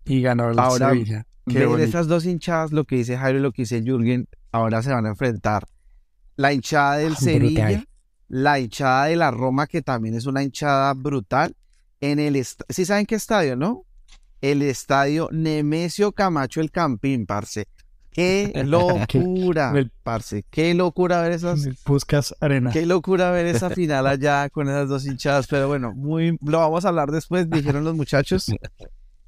y 0.06 0.22
ganó 0.22 0.50
el 0.50 0.58
Ahora, 0.58 0.90
Sevilla. 0.90 1.26
Bonito. 1.44 1.76
esas 1.76 2.06
dos 2.08 2.24
hinchadas, 2.24 2.72
lo 2.72 2.84
que 2.84 2.96
dice 2.96 3.18
Jairo 3.18 3.38
y 3.38 3.42
lo 3.42 3.52
que 3.52 3.62
dice 3.62 3.82
Jürgen, 3.82 4.28
ahora 4.54 4.82
se 4.82 4.92
van 4.92 5.04
a 5.04 5.08
enfrentar. 5.08 5.66
La 6.36 6.52
hinchada 6.52 6.98
del 6.98 7.16
Sevilla, 7.16 7.84
la 8.28 8.60
hinchada 8.60 9.06
de 9.06 9.16
la 9.16 9.32
Roma, 9.32 9.66
que 9.66 9.82
también 9.82 10.14
es 10.14 10.26
una 10.26 10.44
hinchada 10.44 10.94
brutal, 10.94 11.56
en 12.00 12.20
el... 12.20 12.42
¿Sí 12.68 12.84
saben 12.84 13.04
qué 13.06 13.16
estadio, 13.16 13.56
no? 13.56 13.84
El 14.40 14.62
estadio 14.62 15.28
Nemesio 15.32 16.12
Camacho 16.12 16.60
el 16.60 16.70
Campín, 16.70 17.26
parce. 17.26 17.66
¡Qué 18.12 18.52
locura, 18.64 19.72
El- 19.74 19.90
parce! 20.04 20.44
¡Qué 20.50 20.72
locura 20.74 21.20
ver 21.22 21.32
esas... 21.32 21.68
Puskas 21.84 22.32
Arena. 22.40 22.70
Qué 22.70 22.86
locura 22.86 23.32
ver 23.32 23.46
esa 23.46 23.70
final 23.70 24.06
allá 24.06 24.48
con 24.50 24.68
esas 24.68 24.88
dos 24.88 25.04
hinchadas, 25.04 25.48
pero 25.48 25.66
bueno, 25.66 25.92
muy 25.94 26.38
lo 26.40 26.58
vamos 26.60 26.84
a 26.84 26.90
hablar 26.90 27.10
después, 27.10 27.50
dijeron 27.50 27.82
los 27.84 27.96
muchachos. 27.96 28.46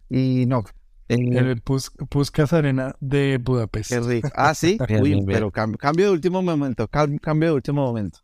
Y 0.09 0.47
no, 0.47 0.63
eh, 1.09 1.17
El 1.39 1.63
Pus- 1.63 1.93
Puskas 2.09 2.53
Arena 2.53 2.95
de 3.01 3.39
Budapest. 3.39 3.91
Qué 3.91 4.01
rico. 4.01 4.29
Ah, 4.35 4.55
sí. 4.55 4.79
Bien, 4.89 5.01
Uy, 5.03 5.11
bien, 5.11 5.27
bien. 5.27 5.37
pero 5.39 5.51
cambio, 5.51 5.79
cambio 5.79 6.07
de 6.07 6.13
último 6.13 6.43
momento. 6.43 6.89
cam- 6.89 7.21
Cambio 7.21 7.51
de 7.51 7.55
último 7.55 7.83
momento. 7.87 8.21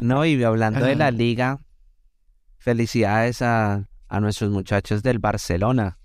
No, 0.00 0.24
y 0.24 0.42
hablando 0.44 0.84
de 0.84 0.94
la 0.94 1.10
liga, 1.10 1.58
felicidades 2.58 3.42
a, 3.42 3.88
a 4.08 4.20
nuestros 4.20 4.50
muchachos 4.50 5.02
del 5.02 5.18
Barcelona, 5.18 5.98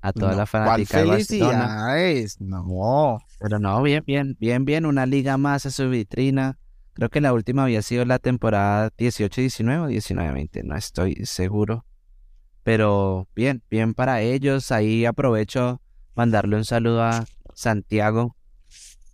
a 0.00 0.12
toda 0.12 0.32
No, 0.32 0.38
la 0.38 0.46
¿Cuál 0.46 0.64
fanática 0.86 0.98
del 0.98 1.08
Barcelona. 1.08 1.58
felicidades? 1.58 2.40
No. 2.40 3.18
Pero 3.38 3.58
no, 3.58 3.82
bien, 3.82 4.02
bien, 4.06 4.36
bien, 4.40 4.64
bien, 4.64 4.86
una 4.86 5.04
liga 5.06 5.36
más 5.36 5.66
a 5.66 5.70
su 5.70 5.90
vitrina. 5.90 6.58
Creo 6.94 7.10
que 7.10 7.20
la 7.20 7.32
última 7.34 7.64
había 7.64 7.82
sido 7.82 8.04
la 8.06 8.18
temporada 8.18 8.90
18-19 8.96 9.78
o 9.84 9.88
19-20, 9.90 10.62
no 10.64 10.74
estoy 10.76 11.16
seguro. 11.24 11.84
Pero 12.62 13.28
bien, 13.34 13.62
bien 13.70 13.94
para 13.94 14.20
ellos. 14.20 14.70
Ahí 14.72 15.04
aprovecho 15.04 15.80
mandarle 16.14 16.56
un 16.56 16.64
saludo 16.64 17.02
a 17.02 17.24
Santiago, 17.54 18.36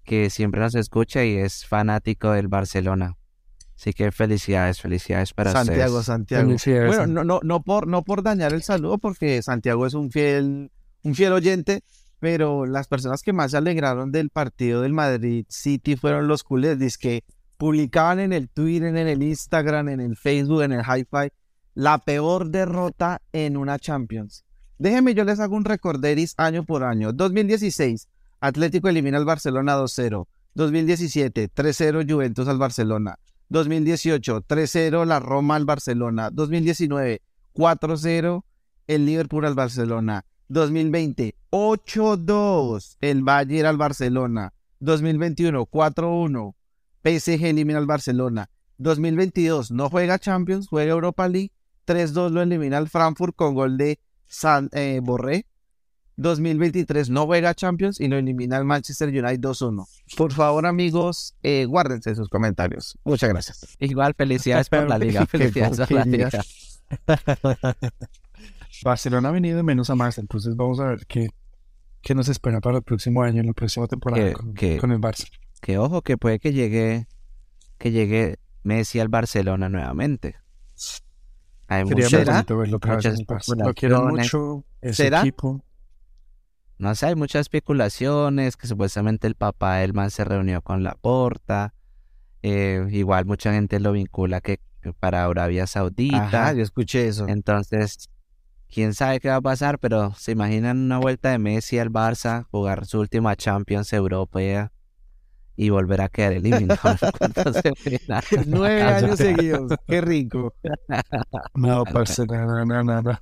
que 0.04 0.30
siempre 0.30 0.61
nos 0.61 0.74
escucha 0.74 1.24
y 1.24 1.37
es 1.37 1.66
fanático 1.66 2.32
del 2.32 2.48
Barcelona. 2.48 3.16
Así 3.76 3.92
que 3.92 4.11
felicidades, 4.11 4.80
felicidades 4.80 5.35
para 5.35 5.52
Santiago, 5.52 5.98
ustedes. 5.98 6.06
Santiago. 6.06 6.46
Felicidades, 6.46 6.96
Bueno, 6.96 7.06
no, 7.06 7.24
no, 7.24 7.40
no 7.42 7.62
por, 7.62 7.87
no 7.87 8.02
por 8.02 8.22
dañar 8.22 8.54
el 8.54 8.62
saludo, 8.62 8.98
porque 8.98 9.42
Santiago 9.42 9.87
es 9.87 9.94
un 9.94 10.11
fiel, 10.11 10.70
un 11.02 11.14
fiel 11.14 11.32
oyente, 11.32 11.82
pero 12.18 12.64
las 12.64 12.88
personas 12.88 13.20
que 13.22 13.35
más 13.35 13.50
se 13.50 13.59
alegraron 13.59 14.12
del 14.12 14.30
partido 14.30 14.80
del 14.80 14.94
Madrid 14.94 15.44
City 15.50 15.96
fueron 15.96 16.26
los 16.26 16.42
culés, 16.42 16.96
que 16.96 17.22
publicaban 17.59 18.18
en 18.18 18.32
el 18.32 18.48
Twitter, 18.48 18.88
en 18.88 19.09
el 19.09 19.22
Instagram, 19.22 19.90
en 19.90 20.00
el 20.00 20.16
Facebook, 20.16 20.62
en 20.62 20.72
el 20.72 20.80
Hi-Fi, 20.80 21.30
la 21.77 21.99
peor 21.99 22.49
derrota 22.49 23.21
en 23.33 23.59
una 23.59 23.79
Champions. 23.79 24.45
Déjenme, 24.79 25.15
yo 25.15 25.25
les 25.25 25.39
hago 25.41 25.55
un 25.57 25.65
recorderis 25.67 26.33
año 26.39 26.65
por 26.65 26.83
año. 26.83 27.12
2016, 27.12 28.09
Atlético 28.41 28.89
elimina 28.89 29.19
al 29.19 29.27
Barcelona 29.27 29.77
2-0. 29.77 30.27
2017, 30.55 31.51
3-0 31.55 32.11
Juventus 32.11 32.49
al 32.49 32.57
Barcelona. 32.57 33.19
2018, 33.51 34.41
3-0 34.49 35.05
la 35.05 35.21
Roma 35.21 35.57
al 35.57 35.67
Barcelona. 35.67 36.31
2019, 36.31 37.21
4-0 37.55 38.43
el 38.87 39.05
Liverpool 39.05 39.45
al 39.45 39.55
Barcelona. 39.55 40.25
2020, 40.49 41.35
8-2 41.51 42.97
el 43.03 43.23
Bayern 43.23 43.69
al 43.69 43.77
Barcelona. 43.77 44.55
2021, 44.81 45.67
4-1 45.67 46.55
PSG 47.05 47.45
elimina 47.45 47.79
al 47.79 47.87
Barcelona. 47.87 48.49
2022 48.79 49.73
no 49.73 49.91
juega 49.91 50.19
Champions, 50.19 50.69
juega 50.69 50.93
Europa 50.93 51.29
League. 51.29 51.53
3-2 51.87 52.31
lo 52.31 52.42
elimina 52.42 52.79
el 52.79 52.88
Frankfurt 52.88 53.35
con 53.37 53.55
gol 53.55 53.77
de 53.79 53.99
San, 54.27 54.68
eh, 54.72 55.01
Borré. 55.03 55.46
2023 56.18 57.11
no 57.11 57.27
juega 57.27 57.53
Champions 57.55 58.01
y 58.01 58.09
lo 58.09 58.16
elimina 58.16 58.57
el 58.57 58.64
Manchester 58.64 59.09
United 59.11 59.38
2-1. 59.40 59.87
Por 60.16 60.33
favor, 60.33 60.64
amigos, 60.64 61.35
eh, 61.42 61.66
guárdense 61.66 62.14
sus 62.14 62.29
comentarios. 62.31 62.99
Muchas 63.05 63.29
gracias. 63.29 63.77
Igual, 63.81 64.14
felicidades 64.16 64.70
por 64.70 64.88
la 64.88 64.96
liga, 64.99 65.27
felicidades 65.27 65.79
por 65.79 65.90
la 65.92 66.05
liga. 66.07 66.31
Barcelona 68.83 69.29
ha 69.29 69.33
venido 69.33 69.57
de 69.57 69.62
menos 69.62 69.90
a 69.90 69.94
más, 69.94 70.18
entonces 70.18 70.57
vamos 70.57 70.81
a 70.81 70.85
ver 70.87 71.07
qué, 71.07 71.29
qué 72.03 72.14
nos 72.14 72.29
espera 72.29 72.61
para 72.61 72.79
el 72.79 72.83
próximo 72.83 73.22
año, 73.22 73.40
en 73.40 73.46
la 73.49 73.53
próxima 73.53 73.87
temporada 73.87 74.25
Que- 74.29 74.33
con, 74.33 74.55
que- 74.55 74.77
con 74.79 74.92
el 74.92 74.99
Barça. 75.01 75.29
Que 75.61 75.79
ojo, 75.79 76.03
que 76.03 76.16
puede 76.18 76.38
que 76.38 76.53
llegue, 76.53 77.07
que 77.79 77.90
llegue 77.90 78.37
Messi 78.62 79.01
al 79.01 79.09
Barcelona 79.09 79.68
nuevamente. 79.68 80.37
Hay 81.68 81.85
verlo 81.85 82.79
Muchas. 82.87 83.20
Lo 83.57 83.74
quiero 83.74 84.07
mucho, 84.07 84.64
ese 84.81 85.05
¿Será? 85.05 85.20
equipo. 85.20 85.62
No 86.79 86.94
sé, 86.94 87.07
hay 87.07 87.14
muchas 87.14 87.40
especulaciones 87.40 88.57
que 88.57 88.66
supuestamente 88.66 89.26
el 89.26 89.35
papá 89.35 89.76
del 89.76 89.94
man 89.94 90.11
se 90.11 90.24
reunió 90.24 90.62
con 90.62 90.83
la 90.83 90.94
porta. 90.94 91.74
igual 92.42 93.24
mucha 93.24 93.52
gente 93.52 93.81
lo 93.81 93.92
vincula 93.92 94.40
que, 94.40 94.61
que 94.83 94.92
para 94.92 95.24
Arabia 95.24 95.66
Saudita. 95.66 96.26
Ajá, 96.26 96.52
yo 96.52 96.62
escuché 96.62 97.09
eso. 97.09 97.26
Entonces, 97.29 98.11
quién 98.68 98.94
sabe 98.94 99.20
qué 99.20 99.29
va 99.29 99.37
a 99.37 99.40
pasar, 99.40 99.79
pero 99.79 100.12
se 100.14 100.33
imaginan 100.33 100.79
una 100.79 100.98
vuelta 100.98 101.31
de 101.31 101.38
Messi 101.38 101.79
al 101.79 101.90
Barça, 101.90 102.44
jugar 102.50 102.87
su 102.87 103.00
última 103.00 103.35
Champions 103.37 103.92
Europea 103.92 104.70
y 105.57 105.71
volver 105.71 106.01
a 106.03 106.09
quedar 106.09 106.33
eliminado. 106.35 106.79
Nueve 108.47 108.83
años 108.83 109.19
seguidos. 109.19 109.73
Qué 109.87 110.01
rico. 110.01 110.55
No, 111.55 111.85
parce, 111.85 112.27
no, 112.27 112.47
no, 112.47 112.64
no, 112.64 112.83
no, 112.85 113.03
no. 113.03 113.19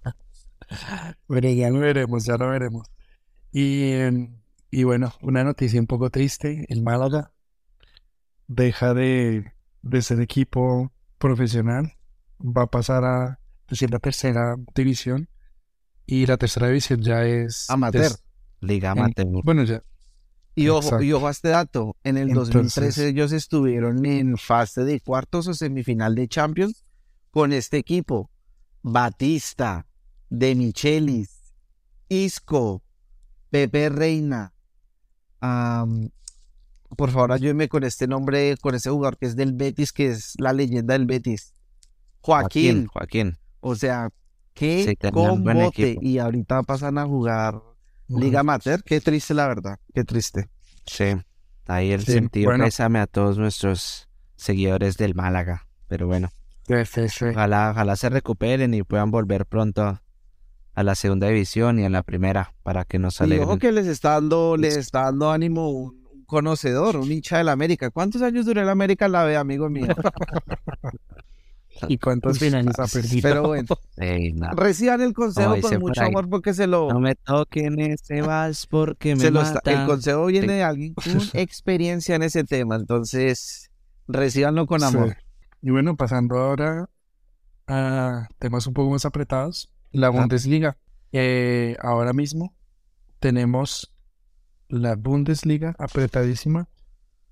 Bueno, 1.28 1.48
ya 1.50 1.70
lo 1.70 1.78
veremos, 1.80 2.24
ya 2.24 2.36
lo 2.36 2.48
veremos. 2.50 2.86
Y, 3.52 3.92
em, 3.92 4.36
y 4.70 4.82
bueno, 4.84 5.12
una 5.22 5.44
noticia 5.44 5.80
un 5.80 5.86
poco 5.86 6.10
triste, 6.10 6.64
el 6.68 6.82
Málaga 6.82 7.30
deja 8.48 8.94
de, 8.94 9.52
de 9.82 10.02
ser 10.02 10.20
equipo 10.20 10.92
profesional, 11.18 11.92
va 12.40 12.62
a 12.62 12.66
pasar 12.66 13.04
a 13.04 13.38
decir, 13.68 13.90
la 13.90 13.98
tercera 14.00 14.56
división 14.74 15.28
y 16.06 16.26
la 16.26 16.36
tercera 16.36 16.66
división 16.68 17.00
ya 17.02 17.24
es... 17.24 17.70
Amateur. 17.70 18.10
Liga 18.60 18.92
en- 18.92 18.98
Amateur. 18.98 19.26
bueno, 19.44 19.62
ya, 19.64 19.82
Y 20.56 20.68
ojo, 20.68 21.02
y 21.02 21.12
ojo 21.12 21.26
a 21.26 21.30
este 21.32 21.48
dato. 21.48 21.96
En 22.04 22.16
el 22.16 22.28
Entonces- 22.28 22.54
2013 22.54 23.08
ellos 23.08 23.32
estuvieron 23.32 24.04
en 24.06 24.36
fase 24.38 24.84
de 24.84 25.00
cuartos 25.00 25.48
o 25.48 25.54
semifinal 25.54 26.14
de 26.14 26.28
Champions 26.28 26.84
con 27.30 27.52
este 27.52 27.78
equipo. 27.78 28.30
Batista, 28.82 29.86
De 30.30 30.54
Michelis, 30.54 31.54
Isco, 32.08 32.82
Pepe 33.50 33.88
Reina. 33.88 34.52
por 36.96 37.10
favor, 37.10 37.32
ayúdenme 37.32 37.68
con 37.68 37.82
este 37.84 38.06
nombre, 38.06 38.56
con 38.60 38.74
ese 38.74 38.90
jugador 38.90 39.16
que 39.18 39.26
es 39.26 39.36
del 39.36 39.52
Betis, 39.52 39.92
que 39.92 40.06
es 40.10 40.34
la 40.38 40.52
leyenda 40.52 40.94
del 40.94 41.06
Betis. 41.06 41.54
Joaquín. 42.20 42.86
Joaquín. 42.86 43.36
O 43.60 43.74
sea, 43.74 44.10
qué 44.54 44.84
Sí, 45.00 45.10
combote. 45.10 45.90
equipo. 45.90 46.00
Y 46.02 46.18
ahorita 46.18 46.62
pasan 46.62 46.98
a 46.98 47.04
jugar 47.06 47.60
Liga 48.08 48.40
Amateur. 48.40 48.82
Qué 48.82 49.00
triste, 49.00 49.34
la 49.34 49.46
verdad. 49.48 49.78
Qué 49.94 50.04
triste. 50.04 50.48
Sí. 50.86 51.14
Ahí 51.66 51.92
el 51.92 52.04
Sí, 52.04 52.12
sentido 52.12 52.50
bueno. 52.50 52.64
pésame 52.64 52.98
a 52.98 53.06
todos 53.06 53.38
nuestros 53.38 54.08
seguidores 54.36 54.96
del 54.96 55.14
Málaga. 55.14 55.66
Pero 55.88 56.06
bueno, 56.06 56.28
ojalá, 57.30 57.70
ojalá 57.70 57.96
se 57.96 58.08
recuperen 58.10 58.74
y 58.74 58.82
puedan 58.82 59.10
volver 59.10 59.46
pronto 59.46 60.00
a 60.74 60.82
la 60.82 60.94
segunda 60.94 61.28
división 61.28 61.78
y 61.78 61.84
a 61.84 61.88
la 61.90 62.02
primera 62.02 62.54
para 62.62 62.84
que 62.84 62.98
nos 62.98 63.20
Y 63.20 63.24
alegren. 63.24 63.48
ojo 63.48 63.58
que 63.58 63.72
les 63.72 63.86
está 63.86 64.10
dando, 64.12 64.56
les 64.56 64.76
está 64.76 65.02
dando 65.04 65.30
ánimo 65.30 65.70
un, 65.70 66.04
conocedor, 66.26 66.96
un 66.96 67.12
hincha 67.12 67.38
del 67.38 67.48
América. 67.48 67.90
¿Cuántos 67.90 68.22
años 68.22 68.44
duró 68.46 68.60
el 68.60 68.68
América 68.68 69.06
la 69.08 69.24
B, 69.24 69.36
amigo 69.36 69.68
mío? 69.70 69.86
¿Y 71.88 71.98
cuántas 71.98 72.38
finales 72.38 72.78
ha 72.78 72.86
perdido? 72.86 73.20
Pero 73.22 73.42
bueno, 73.48 73.68
no, 74.34 74.50
reciban 74.52 75.00
el 75.00 75.12
consejo 75.12 75.56
con 75.60 75.78
mucho 75.80 76.02
amor 76.02 76.28
porque 76.28 76.54
se 76.54 76.66
lo, 76.66 76.88
no 76.88 77.00
me 77.00 77.14
toquen 77.14 77.78
ese 77.80 78.22
vals 78.22 78.66
porque 78.66 79.14
me 79.16 79.20
se 79.22 79.30
lo 79.30 79.40
está- 79.42 79.54
mata. 79.54 79.72
el 79.82 79.86
consejo 79.86 80.26
viene 80.26 80.52
de 80.54 80.62
alguien 80.62 80.94
con 80.94 81.04
experiencia 81.34 82.14
en 82.14 82.22
ese 82.22 82.44
tema. 82.44 82.76
Entonces, 82.76 83.70
recibanlo 84.06 84.66
con 84.66 84.82
amor. 84.82 85.10
Sí. 85.10 85.16
Y 85.62 85.70
bueno, 85.70 85.96
pasando 85.96 86.36
ahora 86.38 86.88
a 87.66 88.28
temas 88.38 88.66
un 88.66 88.74
poco 88.74 88.90
más 88.90 89.04
apretados, 89.04 89.70
la 89.90 90.10
Bundesliga. 90.10 90.76
Eh, 91.12 91.76
ahora 91.80 92.12
mismo 92.12 92.54
tenemos 93.20 93.92
la 94.68 94.96
Bundesliga 94.96 95.74
apretadísima 95.78 96.68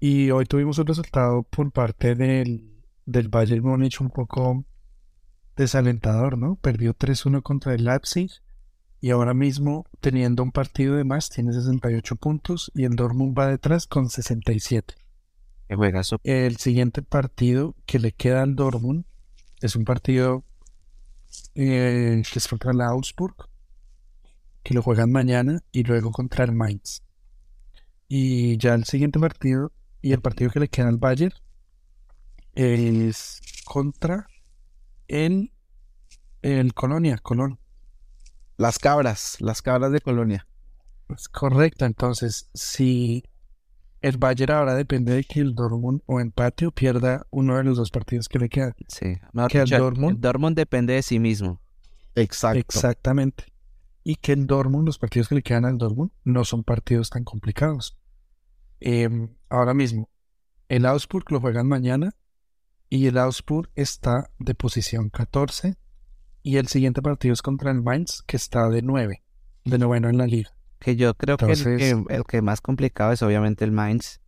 y 0.01 0.31
hoy 0.31 0.47
tuvimos 0.47 0.79
un 0.79 0.87
resultado 0.87 1.43
por 1.43 1.71
parte 1.73 2.15
del, 2.15 2.72
del 3.07 3.29
Bayern 3.29 3.63
Múnich 3.65 4.01
un 4.01 4.11
poco 4.11 4.65
desalentador, 5.57 6.39
¿no? 6.39 6.57
Perdió 6.57 6.95
3-1 6.95 7.43
contra 7.43 7.75
el 7.75 7.85
Leipzig 7.85 8.31
y 9.01 9.11
ahora 9.11 9.35
mismo 9.35 9.87
teniendo 10.01 10.43
un 10.43 10.53
partido 10.53 10.97
de 10.97 11.05
más 11.05 11.29
tiene 11.29 11.53
68 11.53 12.17
puntos 12.17 12.71
y 12.75 12.85
el 12.85 12.97
Dortmund 12.97 13.37
va 13.39 13.49
detrás 13.49 13.87
con 13.87 14.09
67. 14.09 14.95
Que 15.69 15.77
juega 15.77 16.05
su- 16.05 16.19
El 16.25 16.57
siguiente 16.57 17.03
partido 17.03 17.75
que 17.87 17.99
le 17.99 18.13
queda 18.13 18.43
al 18.43 18.55
Dortmund 18.57 19.05
es 19.61 19.77
un 19.77 19.85
partido 19.85 20.45
eh, 21.55 22.23
que 22.31 22.39
es 22.39 22.49
contra 22.49 22.73
el 22.73 22.81
Augsburg, 22.81 23.35
que 24.63 24.75
lo 24.75 24.83
juegan 24.83 25.11
mañana 25.11 25.63
y 25.73 25.83
luego 25.83 26.13
contra 26.13 26.45
el 26.45 26.53
Mainz. 26.53 27.03
Y 28.09 28.57
ya 28.59 28.75
el 28.75 28.85
siguiente 28.85 29.19
partido 29.19 29.73
y 30.03 30.13
el 30.13 30.21
partido 30.21 30.51
que 30.51 30.61
le 30.61 30.69
queda 30.69 30.89
al 30.89 30.99
Bayern 30.99 31.33
es 32.55 33.41
contra 33.65 34.27
el, 35.09 35.53
el 36.43 36.75
Colonia, 36.75 37.19
Colón. 37.19 37.59
Las 38.57 38.79
cabras, 38.79 39.37
las 39.41 39.63
cabras 39.63 39.93
de 39.93 40.01
Colonia. 40.01 40.47
Es 41.09 41.29
correcto, 41.29 41.85
entonces 41.85 42.51
si 42.55 43.25
el 44.01 44.19
Bayern 44.19 44.53
ahora 44.53 44.75
depende 44.75 45.15
de 45.15 45.25
que 45.25 45.41
el 45.41 45.55
Dortmund 45.55 46.01
o 46.07 46.21
empate 46.21 46.67
o 46.67 46.73
pierda 46.73 47.27
uno 47.31 47.57
de 47.57 47.65
los 47.65 47.77
dos 47.77 47.91
partidos 47.91 48.29
que 48.29 48.39
le 48.39 48.49
quedan. 48.49 48.75
Sí, 48.89 49.17
Que 49.49 49.61
el- 49.61 49.69
Dortmund- 49.71 50.11
el 50.13 50.21
Dortmund 50.21 50.57
depende 50.57 50.95
de 50.95 51.03
sí 51.03 51.19
mismo. 51.19 51.61
Exacto. 52.15 52.59
Exactamente. 52.59 53.53
Y 54.05 54.17
que 54.17 54.33
el 54.33 54.47
Dortmund, 54.47 54.87
los 54.87 54.99
partidos 54.99 55.29
que 55.29 55.37
le 55.37 55.43
quedan 55.43 55.65
al 55.65 55.79
Dortmund, 55.79 56.11
no 56.25 56.45
son 56.45 56.65
partidos 56.65 57.11
tan 57.11 57.25
complicados. 57.25 57.97
Em, 58.81 59.35
ahora 59.49 59.75
mismo, 59.75 60.09
el 60.69 60.85
Augsburg 60.87 61.31
lo 61.31 61.41
juegan 61.41 61.69
mañana 61.69 62.15
y 62.95 63.07
el 63.07 63.17
Augsburg 63.17 63.71
está 63.75 64.29
de 64.39 64.55
posición 64.55 65.09
14 65.09 65.79
y 66.43 66.59
el 66.59 66.69
siguiente 66.69 67.01
partido 67.01 67.33
es 67.33 67.41
contra 67.41 67.71
el 67.71 67.81
Mainz, 67.81 68.21
que 68.27 68.37
está 68.37 68.69
de 68.69 68.83
9, 68.83 69.23
de 69.65 69.79
noveno 69.79 70.11
en 70.11 70.19
la 70.19 70.27
liga. 70.27 70.51
Que 70.79 70.97
yo 70.97 71.15
creo 71.15 71.39
que, 71.39 71.53
el 71.53 71.65
que 71.65 72.05
el 72.11 72.25
que 72.25 72.43
más 72.43 72.61
complicado 72.61 73.13
es 73.13 73.23
obviamente 73.23 73.65
el 73.65 73.73
Mainz, 73.73 74.21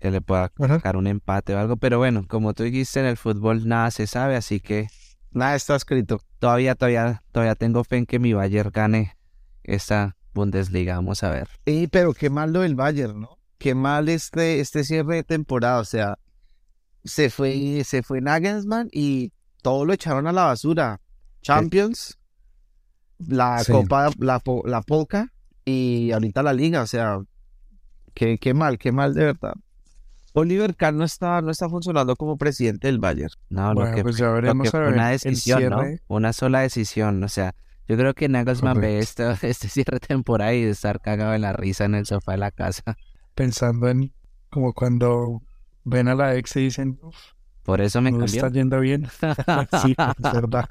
que 0.00 0.10
le 0.10 0.20
pueda 0.20 0.52
sacar 0.58 0.98
un 0.98 1.06
empate 1.06 1.54
o 1.54 1.58
algo. 1.58 1.78
Pero 1.78 1.96
bueno, 1.96 2.26
como 2.28 2.52
tú 2.52 2.64
dijiste, 2.64 3.00
en 3.00 3.06
el 3.06 3.16
fútbol 3.16 3.66
nada 3.66 3.90
se 3.90 4.06
sabe, 4.06 4.36
así 4.36 4.60
que 4.60 4.88
Nada 5.30 5.54
está 5.54 5.74
escrito. 5.74 6.20
todavía, 6.38 6.74
todavía, 6.74 7.22
todavía 7.32 7.54
tengo 7.54 7.84
fe 7.84 7.96
en 7.96 8.04
que 8.04 8.18
mi 8.18 8.34
Bayern 8.34 8.70
gane 8.70 9.16
esta 9.64 10.14
Bundesliga. 10.34 10.96
Vamos 10.96 11.22
a 11.22 11.30
ver. 11.30 11.48
Sí, 11.66 11.88
pero 11.90 12.12
qué 12.12 12.28
mal 12.28 12.52
lo 12.52 12.60
del 12.60 12.74
Bayern, 12.74 13.18
¿no? 13.18 13.38
Qué 13.56 13.74
mal 13.74 14.10
este, 14.10 14.60
este 14.60 14.84
cierre 14.84 15.16
de 15.16 15.24
temporada. 15.24 15.80
O 15.80 15.86
sea, 15.86 16.18
se 17.08 17.30
fue, 17.30 17.82
se 17.84 18.02
fue 18.02 18.20
Nagelsmann 18.20 18.88
y 18.92 19.32
todo 19.62 19.84
lo 19.84 19.92
echaron 19.92 20.26
a 20.26 20.32
la 20.32 20.44
basura. 20.44 21.00
Champions, 21.42 22.18
la 23.18 23.62
Sí. 23.64 23.72
Copa, 23.72 24.10
la, 24.18 24.40
la 24.64 24.82
Polka 24.82 25.32
y 25.64 26.10
ahorita 26.12 26.42
la 26.42 26.52
Liga. 26.52 26.82
O 26.82 26.86
sea, 26.86 27.18
qué, 28.14 28.38
qué 28.38 28.54
mal, 28.54 28.78
qué 28.78 28.92
mal 28.92 29.14
de 29.14 29.24
verdad. 29.24 29.54
Oliver 30.34 30.76
Kahn 30.76 30.96
no 30.96 31.04
está, 31.04 31.40
no 31.40 31.50
está 31.50 31.68
funcionando 31.68 32.14
como 32.14 32.36
presidente 32.36 32.86
del 32.86 32.98
Bayern. 32.98 33.32
No, 33.48 33.74
Bueno, 33.74 33.90
lo 33.90 33.96
que, 33.96 34.02
pues 34.02 34.16
ya 34.18 34.26
lo 34.26 34.34
veremos 34.34 34.62
que 34.62 34.68
a 34.68 34.70
fue 34.70 34.80
ver 34.80 34.92
una 34.92 35.08
decisión, 35.08 35.70
¿no? 35.70 35.82
Una 36.06 36.32
sola 36.32 36.60
decisión. 36.60 37.22
O 37.24 37.28
sea, 37.28 37.54
yo 37.88 37.96
creo 37.96 38.14
que 38.14 38.28
Nagelsmann 38.28 38.80
ve 38.80 38.98
este, 38.98 39.24
este 39.42 39.68
cierre 39.68 39.96
de 39.98 40.06
temporada 40.06 40.54
y 40.54 40.62
de 40.62 40.70
estar 40.70 41.00
cagado 41.00 41.34
en 41.34 41.40
la 41.40 41.52
risa 41.54 41.86
en 41.86 41.94
el 41.94 42.06
sofá 42.06 42.32
de 42.32 42.38
la 42.38 42.50
casa. 42.50 42.96
Pensando 43.34 43.88
en 43.88 44.12
como 44.50 44.72
cuando 44.72 45.42
ven 45.88 46.08
a 46.08 46.14
la 46.14 46.36
ex 46.36 46.56
y 46.56 46.60
dicen, 46.64 46.98
"Uf, 47.02 47.16
Por 47.62 47.80
eso 47.80 48.00
me 48.00 48.10
no 48.10 48.18
cambió. 48.20 48.34
está 48.36 48.48
yendo 48.50 48.80
bien. 48.80 49.08
Sí, 49.82 49.94
es 49.98 50.32
verdad. 50.32 50.68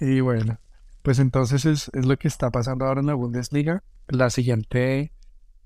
y 0.00 0.20
bueno, 0.20 0.58
pues 1.02 1.18
entonces 1.18 1.64
es, 1.64 1.90
es 1.94 2.06
lo 2.06 2.16
que 2.16 2.28
está 2.28 2.50
pasando 2.50 2.84
ahora 2.86 3.00
en 3.00 3.06
la 3.06 3.14
Bundesliga. 3.14 3.82
La 4.08 4.30
siguiente, 4.30 5.12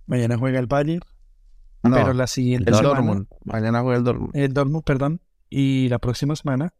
mañana 0.06 0.36
juega 0.38 0.58
el 0.60 0.66
Bayern, 0.66 1.02
No, 1.82 1.94
pero 1.96 2.12
la 2.14 2.26
siguiente 2.26 2.70
el 2.70 2.76
semana, 2.76 2.94
Dortmund. 3.00 3.26
Mañana 3.44 3.80
juega 3.82 3.98
el 3.98 4.04
Dortmund. 4.04 4.36
el 4.36 4.52
Dortmund, 4.54 4.84
perdón, 4.84 5.20
y 5.50 5.88
la 5.88 5.98
próxima 5.98 6.36
semana 6.36 6.72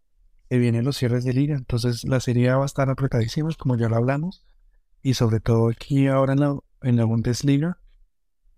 que 0.49 0.59
vienen 0.59 0.85
los 0.85 0.97
cierres 0.97 1.25
de 1.25 1.33
liga. 1.33 1.57
Entonces 1.57 2.05
la 2.05 2.21
serie 2.21 2.53
va 2.55 2.63
a 2.63 2.67
estar 2.67 2.89
apretadísima, 2.91 3.49
como 3.59 3.77
ya 3.77 3.89
lo 3.89 3.97
hablamos, 3.97 4.45
y 5.03 5.15
sobre 5.15 5.41
todo 5.41 5.69
aquí 5.71 6.07
ahora 6.07 6.35
en 6.35 6.41
la, 6.41 6.57
en 6.83 6.97
la 6.97 7.05
Bundesliga 7.05 7.79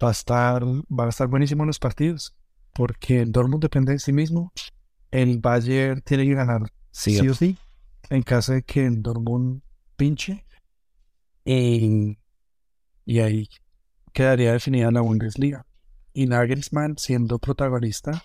va 0.02 0.08
a 0.08 0.12
estar, 0.12 0.64
va 0.64 1.06
a 1.06 1.08
estar 1.08 1.28
buenísimo 1.28 1.64
los 1.64 1.78
partidos, 1.78 2.34
porque 2.72 3.20
el 3.20 3.32
Dortmund 3.32 3.62
depende 3.62 3.92
de 3.92 3.98
sí 3.98 4.12
mismo. 4.12 4.52
El 5.10 5.38
Bayern 5.38 6.02
tiene 6.02 6.24
que 6.24 6.34
ganar 6.34 6.62
Sí, 6.90 7.18
sí 7.18 7.28
o 7.28 7.34
sí, 7.34 7.58
en 8.08 8.22
caso 8.22 8.54
de 8.54 8.62
que 8.62 8.86
el 8.86 9.02
Dortmund 9.02 9.60
pinche. 9.96 10.46
Y, 11.44 12.18
y 13.04 13.18
ahí 13.20 13.48
quedaría 14.14 14.52
definida 14.52 14.90
la 14.90 15.02
Bundesliga. 15.02 15.66
Y 16.14 16.26
Nagelsmann 16.26 16.96
siendo 16.96 17.38
protagonista 17.38 18.24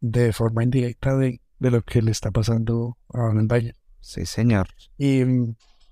de 0.00 0.32
forma 0.32 0.62
indirecta 0.62 1.16
de, 1.16 1.40
de 1.58 1.70
lo 1.72 1.82
que 1.82 2.02
le 2.02 2.12
está 2.12 2.30
pasando 2.30 2.96
ahora 3.12 3.40
en 3.40 3.48
Bayern. 3.48 3.76
sí, 4.00 4.24
señor. 4.26 4.68
Y, 4.96 5.22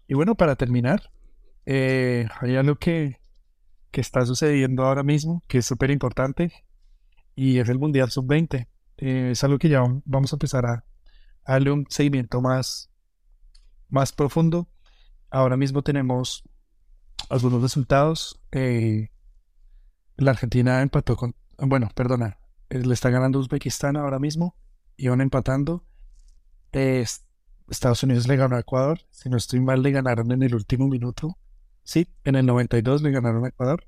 y 0.06 0.14
bueno, 0.14 0.36
para 0.36 0.54
terminar, 0.54 1.10
eh, 1.66 2.28
hay 2.40 2.54
algo 2.54 2.76
que, 2.76 3.18
que 3.96 4.02
está 4.02 4.26
sucediendo 4.26 4.84
ahora 4.84 5.02
mismo, 5.02 5.42
que 5.48 5.56
es 5.56 5.64
súper 5.64 5.90
importante, 5.90 6.52
y 7.34 7.60
es 7.60 7.70
el 7.70 7.78
Mundial 7.78 8.10
Sub-20. 8.10 8.68
Eh, 8.98 9.30
es 9.30 9.42
algo 9.42 9.58
que 9.58 9.70
ya 9.70 9.82
vamos 10.04 10.34
a 10.34 10.36
empezar 10.36 10.66
a, 10.66 10.84
a 11.46 11.52
darle 11.54 11.70
un 11.70 11.86
seguimiento 11.88 12.42
más, 12.42 12.90
más 13.88 14.12
profundo. 14.12 14.68
Ahora 15.30 15.56
mismo 15.56 15.80
tenemos 15.80 16.44
algunos 17.30 17.62
resultados. 17.62 18.38
eh, 18.52 19.08
la 20.18 20.32
Argentina 20.32 20.82
empató 20.82 21.16
con, 21.16 21.34
bueno, 21.56 21.88
perdona, 21.94 22.38
eh, 22.68 22.80
le 22.80 22.92
está 22.92 23.08
ganando 23.08 23.38
Uzbekistán 23.38 23.96
ahora 23.96 24.18
mismo, 24.18 24.58
iban 24.98 25.22
empatando. 25.22 25.86
Eh, 26.72 27.06
Estados 27.70 28.02
Unidos 28.02 28.28
le 28.28 28.36
ganó 28.36 28.56
a 28.56 28.60
Ecuador. 28.60 29.00
Si 29.10 29.30
no 29.30 29.38
estoy 29.38 29.60
mal, 29.60 29.82
le 29.82 29.90
ganaron 29.90 30.30
en 30.32 30.42
el 30.42 30.54
último 30.54 30.86
minuto. 30.86 31.38
Sí, 31.86 32.08
en 32.24 32.34
el 32.34 32.44
92 32.46 33.00
le 33.02 33.12
ganaron 33.12 33.44
a 33.44 33.48
Ecuador. 33.48 33.86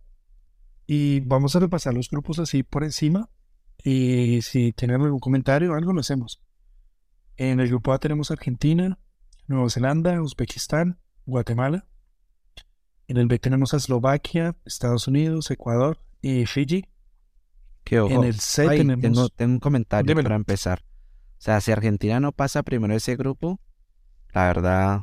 Y 0.87 1.19
vamos 1.21 1.57
a 1.57 1.59
repasar 1.59 1.95
los 1.95 2.09
grupos 2.09 2.39
así 2.39 2.63
por 2.63 2.85
encima. 2.85 3.29
Y 3.83 4.41
si 4.43 4.73
tienen 4.73 5.03
algún 5.03 5.19
comentario 5.19 5.73
o 5.73 5.75
algo, 5.75 5.93
lo 5.93 6.01
hacemos. 6.01 6.41
En 7.37 7.59
el 7.59 7.67
grupo 7.67 7.93
A 7.93 7.99
tenemos 7.99 8.31
Argentina, 8.31 9.01
Nueva 9.49 9.69
Zelanda, 9.69 10.23
Uzbekistán, 10.23 11.01
Guatemala. 11.27 11.87
En 13.09 13.17
el 13.17 13.27
B 13.27 13.41
tenemos 13.41 13.75
a 13.75 13.79
Eslovaquia, 13.79 14.55
Estados 14.65 15.09
Unidos, 15.09 15.51
Ecuador 15.51 15.99
y 16.23 16.47
Fiji. 16.47 16.85
Que 17.83 17.99
ojo. 17.99 18.15
En 18.15 18.23
el 18.23 18.39
C 18.39 18.69
Ay, 18.69 18.79
tenemos... 18.79 19.03
tengo, 19.03 19.29
tengo 19.31 19.53
un 19.55 19.61
comentario 19.61 20.07
Dímelo. 20.07 20.25
para 20.25 20.37
empezar. 20.37 20.85
O 21.33 21.41
sea, 21.41 21.61
si 21.61 21.73
Argentina 21.73 22.21
no 22.21 22.31
pasa 22.31 22.63
primero 22.63 22.95
ese 22.95 23.17
grupo, 23.17 23.61
la 24.33 24.45
verdad, 24.45 25.01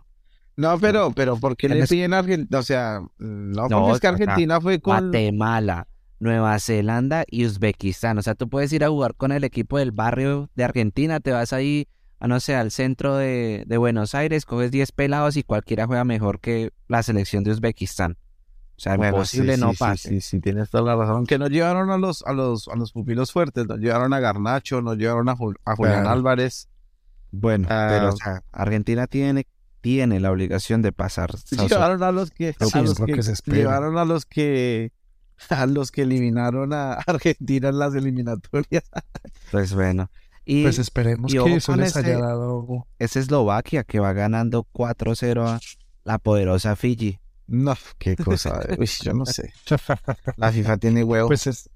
No, 0.58 0.80
pero, 0.80 1.12
pero 1.12 1.36
¿por 1.38 1.58
qué 1.58 1.68
le 1.70 1.86
piden 1.86 2.14
a 2.14 2.20
Argentina? 2.20 2.60
O 2.60 2.64
sea, 2.64 3.02
no, 3.18 3.68
No, 3.68 3.80
porque 3.82 3.92
es 3.96 4.00
que 4.00 4.08
Argentina 4.08 4.62
fue 4.62 4.80
con... 4.80 5.12
Guatemala, 5.12 5.88
Nueva 6.20 6.58
Zelanda 6.60 7.26
y 7.28 7.46
Uzbekistán. 7.46 8.18
O 8.18 8.22
sea, 8.22 8.36
tú 8.36 8.48
puedes 8.50 8.72
ir 8.72 8.84
a 8.84 8.90
jugar 8.90 9.16
con 9.16 9.32
el 9.34 9.44
equipo 9.44 9.78
del 9.78 9.92
barrio 9.92 10.50
de 10.56 10.64
Argentina, 10.64 11.20
te 11.20 11.32
vas 11.32 11.52
ahí, 11.52 11.88
a 12.20 12.28
no 12.30 12.40
sé, 12.40 12.56
al 12.56 12.72
centro 12.72 13.18
de, 13.18 13.64
de 13.68 13.78
Buenos 13.78 14.16
Aires, 14.16 14.46
coges 14.46 14.72
10 14.72 14.94
pelados 14.94 15.36
y 15.36 15.44
cualquiera 15.44 15.88
juega 15.88 16.06
mejor 16.06 16.40
que 16.40 16.72
la 16.88 17.04
selección 17.04 17.44
de 17.44 17.52
Uzbekistán. 17.52 18.18
O 18.78 18.80
sea, 18.80 18.96
Bueno, 18.98 19.16
imposible 19.18 19.56
sí, 19.56 19.62
no 19.62 19.72
sí, 19.72 19.78
pase. 19.78 20.10
Sí, 20.10 20.22
sí, 20.22 20.30
sí, 20.32 20.40
tienes 20.42 20.70
toda 20.70 20.84
la 20.84 20.96
razón. 20.96 21.26
Que 21.26 21.38
no 21.38 21.48
llevaron 21.48 21.90
a 21.92 21.98
los, 21.98 22.24
a 22.26 22.32
los, 22.34 22.68
a 22.70 22.76
los 22.76 22.92
pupilos 22.94 23.32
fuertes, 23.32 23.66
no 23.68 23.76
llevaron 23.78 24.14
a 24.14 24.20
Garnacho, 24.22 24.82
no 24.82 24.96
llevaron 24.96 25.28
a, 25.30 25.36
Jul- 25.36 25.56
a 25.66 25.76
Julián 25.76 26.02
Claro. 26.02 26.10
Álvarez. 26.12 26.70
Bueno, 27.32 27.68
Ah. 27.70 27.88
pero 27.90 28.10
o 28.10 28.16
sea, 28.16 28.42
Argentina 28.54 29.08
tiene, 29.08 29.48
tiene 29.86 30.20
la 30.20 30.32
obligación 30.32 30.82
de 30.82 30.92
pasar. 30.92 31.30
Llevaron 31.52 32.02
a 32.02 32.12
los 32.12 32.32
que, 32.32 32.56
a 32.60 32.82
los 32.82 33.00
lo 33.00 33.06
que, 33.06 33.22
llevaron 33.46 34.00
a 34.00 34.04
los 34.04 34.26
que 34.26 34.92
a 35.50 35.68
los 35.68 35.92
que 35.92 36.02
eliminaron 36.02 36.74
a 36.74 36.94
Argentina 36.94 37.70
en 37.70 37.78
las 37.78 37.94
eliminatorias. 37.94 38.84
Pues 39.52 39.76
bueno. 39.76 40.10
Y 40.44 40.64
Pues 40.64 40.80
esperemos 40.80 41.32
y 41.32 41.38
que 41.38 41.56
eso 41.58 41.76
les 41.76 41.96
haya 41.96 42.14
ese- 42.14 42.22
dado... 42.22 42.88
es 42.98 43.16
Eslovaquia 43.16 43.84
que 43.84 44.00
va 44.00 44.12
ganando 44.14 44.68
4-0 44.74 45.48
a 45.48 45.60
la 46.04 46.18
poderosa 46.18 46.76
Fiji. 46.76 47.20
No, 47.46 47.76
qué 48.00 48.16
cosa. 48.16 48.60
Uy, 48.80 48.88
yo 49.04 49.14
no 49.14 49.28
sé. 49.28 49.54
La 50.38 50.52
FIFA 50.52 50.78
tiene 50.78 51.04
huevo. 51.04 51.28
Pues 51.28 51.46
es... 51.46 51.70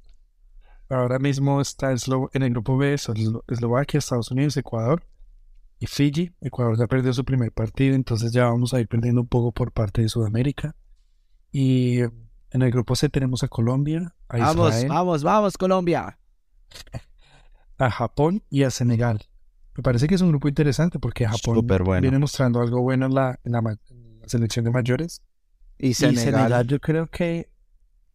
Ahora 0.90 1.20
mismo 1.20 1.62
está 1.62 1.92
Eslo- 1.94 2.32
en 2.34 2.42
el 2.42 2.50
grupo 2.50 2.76
B, 2.76 2.96
Eslo- 2.96 3.44
Eslovaquia, 3.48 4.00
Estados 4.00 4.32
Unidos, 4.32 4.58
Ecuador 4.58 5.04
y 5.80 5.88
Fiji. 5.88 6.32
Ecuador 6.42 6.78
ya 6.78 6.88
perdió 6.88 7.14
su 7.14 7.24
primer 7.26 7.52
partido, 7.52 7.96
entonces 7.96 8.32
ya 8.32 8.46
vamos 8.46 8.74
a 8.74 8.80
ir 8.80 8.88
perdiendo 8.88 9.22
un 9.22 9.28
poco 9.28 9.52
por 9.52 9.72
parte 9.72 10.02
de 10.02 10.10
Sudamérica. 10.10 10.76
Y 11.52 12.00
en 12.00 12.62
el 12.62 12.72
grupo 12.72 12.96
C 12.96 13.10
tenemos 13.10 13.44
a 13.44 13.48
Colombia, 13.48 14.14
a 14.28 14.38
Vamos, 14.38 14.70
Israel, 14.70 14.90
vamos, 14.90 15.24
vamos, 15.24 15.58
Colombia. 15.58 16.18
a 17.78 17.90
Japón 17.92 18.44
y 18.50 18.64
a 18.64 18.72
Senegal. 18.72 19.22
Me 19.76 19.84
parece 19.84 20.08
que 20.08 20.16
es 20.16 20.22
un 20.22 20.30
grupo 20.30 20.50
interesante 20.50 21.00
porque 21.00 21.26
Japón 21.26 21.66
bueno. 21.66 22.02
viene 22.02 22.20
mostrando 22.20 22.60
algo 22.62 22.82
bueno 22.82 23.06
en 23.06 23.14
la, 23.14 23.40
en 23.44 23.52
la 23.54 23.62
ma- 23.62 23.78
en 23.90 24.20
la 24.22 24.28
selección 24.28 24.66
de 24.66 24.72
mayores. 24.72 25.22
y 25.78 25.90
Y 25.90 25.94
Senegal. 25.94 26.68
Yo 26.68 26.80
creo 26.80 27.08
que, 27.08 27.50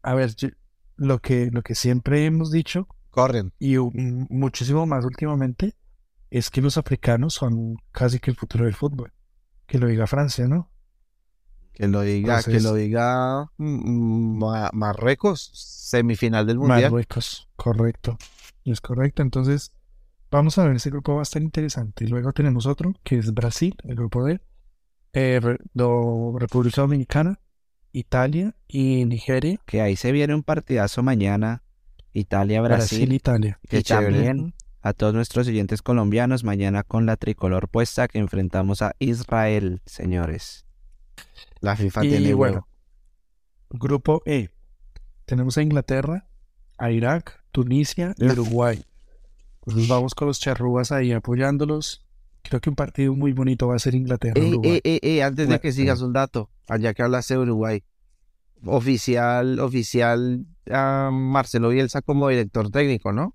a 0.02 0.14
ver, 0.14 0.34
yo- 0.36 0.50
lo 0.96 1.18
que, 1.20 1.50
lo 1.50 1.62
que 1.62 1.74
siempre 1.74 2.26
hemos 2.26 2.50
dicho 2.52 2.86
corren. 3.10 3.52
y 3.58 3.76
muchísimo 3.78 4.86
más 4.86 5.04
últimamente 5.04 5.74
es 6.37 6.51
que 6.51 6.61
los 6.61 6.76
africanos 6.78 7.35
son 7.35 7.76
casi 7.93 8.18
que 8.18 8.30
el 8.30 8.37
futuro 8.37 8.64
del 8.64 8.74
fútbol. 8.74 9.12
Que 9.66 9.78
lo 9.78 9.87
diga 9.87 10.07
Francia, 10.07 10.49
¿no? 10.49 10.68
Que 11.72 11.87
lo 11.89 12.01
diga, 12.03 12.35
que 12.43 12.51
Entonces- 12.51 12.62
lo 12.64 12.74
diga 12.74 13.45
mm, 13.57 14.39
Ma- 14.39 14.70
Marruecos, 14.72 15.51
semifinal 15.55 16.47
del 16.47 16.59
mundial. 16.59 16.82
Marruecos, 16.82 17.49
correcto. 17.57 18.18
Es 18.64 18.80
correcto. 18.80 19.22
Entonces, 19.22 19.72
vamos 20.30 20.59
a 20.59 20.64
ver, 20.64 20.76
ese 20.76 20.91
grupo 20.91 21.14
va 21.14 21.20
a 21.20 21.22
estar 21.22 21.41
interesante. 21.43 22.05
Y 22.05 22.09
luego 22.09 22.32
tenemos 22.32 22.66
otro, 22.66 22.95
que 23.05 23.18
es 23.18 23.32
Brasil, 23.32 23.76
el 23.85 23.95
grupo 23.95 24.24
D, 24.24 24.41
eh, 25.12 25.41
República 25.41 26.80
Dominicana, 26.82 27.39
Italia 27.93 28.57
y 28.66 29.05
Nigeria. 29.05 29.61
Que 29.66 29.80
ahí 29.82 29.95
se 29.97 30.11
viene 30.12 30.35
un 30.35 30.43
partidazo 30.43 31.03
mañana. 31.05 31.62
Italia, 32.12 32.61
Brasil, 32.61 32.99
Brasil. 32.99 33.12
Italia. 33.12 33.61
que 33.62 33.76
Qué 33.78 33.82
chévere. 33.85 34.53
A 34.85 34.93
todos 34.93 35.14
nuestros 35.14 35.49
oyentes 35.49 35.80
colombianos 35.80 36.45
mañana 36.45 36.82
con 36.82 37.07
la 37.07 37.16
tricolor 37.16 37.68
puesta 37.68 38.07
que 38.07 38.18
enfrentamos 38.18 38.82
a 38.82 38.95
Israel, 38.99 39.80
señores. 39.87 40.66
La 41.61 41.74
FIFA 41.74 42.05
Y 42.05 42.09
tiene 42.11 42.35
bueno, 42.35 42.55
huevo. 42.57 42.68
Grupo 43.70 44.22
E. 44.26 44.51
Tenemos 45.24 45.57
a 45.57 45.62
Inglaterra, 45.62 46.28
a 46.76 46.91
Irak, 46.91 47.43
Tunisia 47.51 48.14
y. 48.18 48.26
Uruguay. 48.26 48.85
Entonces 49.64 49.89
vamos 49.89 50.14
con 50.14 50.28
los 50.28 50.39
charrúas 50.39 50.93
ahí 50.93 51.12
apoyándolos. 51.12 52.05
Creo 52.43 52.61
que 52.61 52.68
un 52.68 52.76
partido 52.76 53.14
muy 53.14 53.32
bonito 53.32 53.66
va 53.66 53.76
a 53.76 53.78
ser 53.78 53.95
Ey, 53.95 54.01
Inglaterra-Uruguay. 54.01 54.70
ey, 54.70 54.80
ey, 54.85 55.01
ey, 55.03 55.20
antes 55.22 55.49
de 55.49 55.61
que 55.61 55.72
sigas 55.72 56.03
un 56.03 56.12
dato, 56.12 56.51
allá 56.68 56.93
que 56.93 57.03
hablaste 57.03 57.32
de 57.32 57.41
Uruguay. 57.41 57.82
Oficial, 58.66 59.61
oficial, 59.61 60.45
ah, 60.70 61.09
Marcelo 61.11 61.70
Bielsa 61.70 62.03
como 62.03 62.28
director 62.28 62.70
técnico, 62.70 63.14
¿no? 63.14 63.35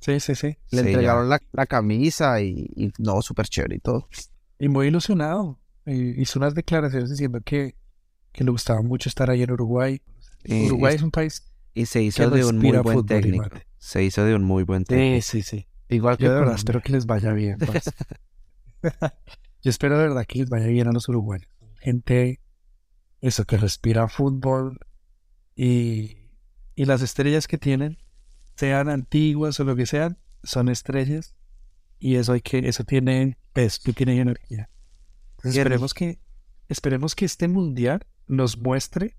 Sí, 0.00 0.20
sí, 0.20 0.34
sí. 0.34 0.56
Le 0.70 0.82
Sí, 0.82 0.86
entregaron 0.88 1.28
la, 1.28 1.40
la 1.52 1.66
camisa 1.66 2.40
y, 2.40 2.70
y 2.76 2.92
no, 2.98 3.20
súper 3.22 3.46
chévere 3.48 3.76
y 3.76 3.80
todo. 3.80 4.08
Y 4.58 4.68
muy 4.68 4.88
ilusionado. 4.88 5.58
Eh, 5.84 6.14
hizo 6.18 6.38
unas 6.38 6.54
declaraciones 6.54 7.10
diciendo 7.10 7.40
que, 7.44 7.74
que 8.32 8.44
le 8.44 8.50
gustaba 8.50 8.82
mucho 8.82 9.08
estar 9.08 9.30
ahí 9.30 9.42
en 9.42 9.50
Uruguay. 9.50 10.00
Y, 10.44 10.66
Uruguay 10.66 10.94
es 10.94 11.02
un 11.02 11.10
país 11.10 11.42
y 11.74 11.86
se 11.86 12.00
que 12.00 12.04
hizo 12.06 12.30
de 12.30 12.44
un 12.44 12.58
muy 12.58 12.72
buen 12.78 12.98
fútbol, 12.98 13.06
técnico. 13.06 13.48
Se 13.78 14.02
hizo 14.02 14.24
de 14.24 14.34
un 14.34 14.44
muy 14.44 14.64
buen 14.64 14.82
Sí, 14.82 14.86
técnico. 14.86 15.22
sí, 15.22 15.42
sí. 15.42 15.66
Igual 15.88 16.16
que 16.16 16.24
Yo 16.24 16.32
de 16.34 16.40
verdad 16.40 16.54
espero 16.54 16.80
que 16.80 16.92
les 16.92 17.06
vaya 17.06 17.32
bien. 17.32 17.58
Yo 19.62 19.70
espero 19.70 19.98
de 19.98 20.08
verdad 20.08 20.24
que 20.26 20.40
les 20.40 20.48
vaya 20.48 20.66
bien 20.66 20.88
a 20.88 20.92
los 20.92 21.08
uruguayos. 21.08 21.48
Gente, 21.80 22.40
eso, 23.20 23.44
que 23.44 23.56
respira 23.56 24.08
fútbol 24.08 24.78
y, 25.54 26.16
y 26.74 26.84
las 26.84 27.02
estrellas 27.02 27.46
que 27.46 27.58
tienen, 27.58 27.98
sean 28.56 28.88
antiguas 28.88 29.60
o 29.60 29.64
lo 29.64 29.76
que 29.76 29.86
sean, 29.86 30.18
son 30.42 30.68
estrellas 30.68 31.34
y 31.98 32.16
eso 32.16 32.32
hay 32.32 32.40
que, 32.40 32.68
eso 32.68 32.84
tiene 32.84 33.38
peso, 33.52 33.92
tiene 33.92 34.20
energía. 34.20 34.68
Entonces, 35.36 35.58
esperemos 35.58 35.94
que, 35.94 36.18
esperemos 36.68 37.14
que 37.14 37.24
este 37.24 37.48
mundial 37.48 38.06
nos 38.26 38.58
muestre 38.58 39.16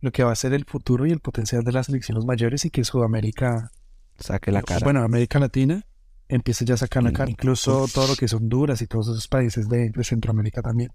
lo 0.00 0.12
que 0.12 0.22
va 0.22 0.32
a 0.32 0.36
ser 0.36 0.52
el 0.52 0.64
futuro 0.64 1.06
y 1.06 1.10
el 1.10 1.20
potencial 1.20 1.64
de 1.64 1.72
las 1.72 1.86
selecciones 1.86 2.24
mayores 2.24 2.64
y 2.64 2.70
que 2.70 2.84
Sudamérica 2.84 3.70
Saque 4.18 4.52
la 4.52 4.62
cara. 4.62 4.80
bueno, 4.84 5.02
América 5.02 5.38
Latina 5.38 5.84
empieza 6.28 6.64
ya 6.64 6.74
a 6.74 6.76
sacar 6.76 7.02
la 7.02 7.12
cara, 7.12 7.30
incluso 7.30 7.86
todo 7.92 8.08
lo 8.08 8.16
que 8.16 8.26
es 8.26 8.32
Honduras 8.32 8.80
y 8.80 8.86
todos 8.86 9.08
esos 9.08 9.28
países 9.28 9.68
de, 9.68 9.90
de 9.90 10.04
Centroamérica 10.04 10.62
también. 10.62 10.92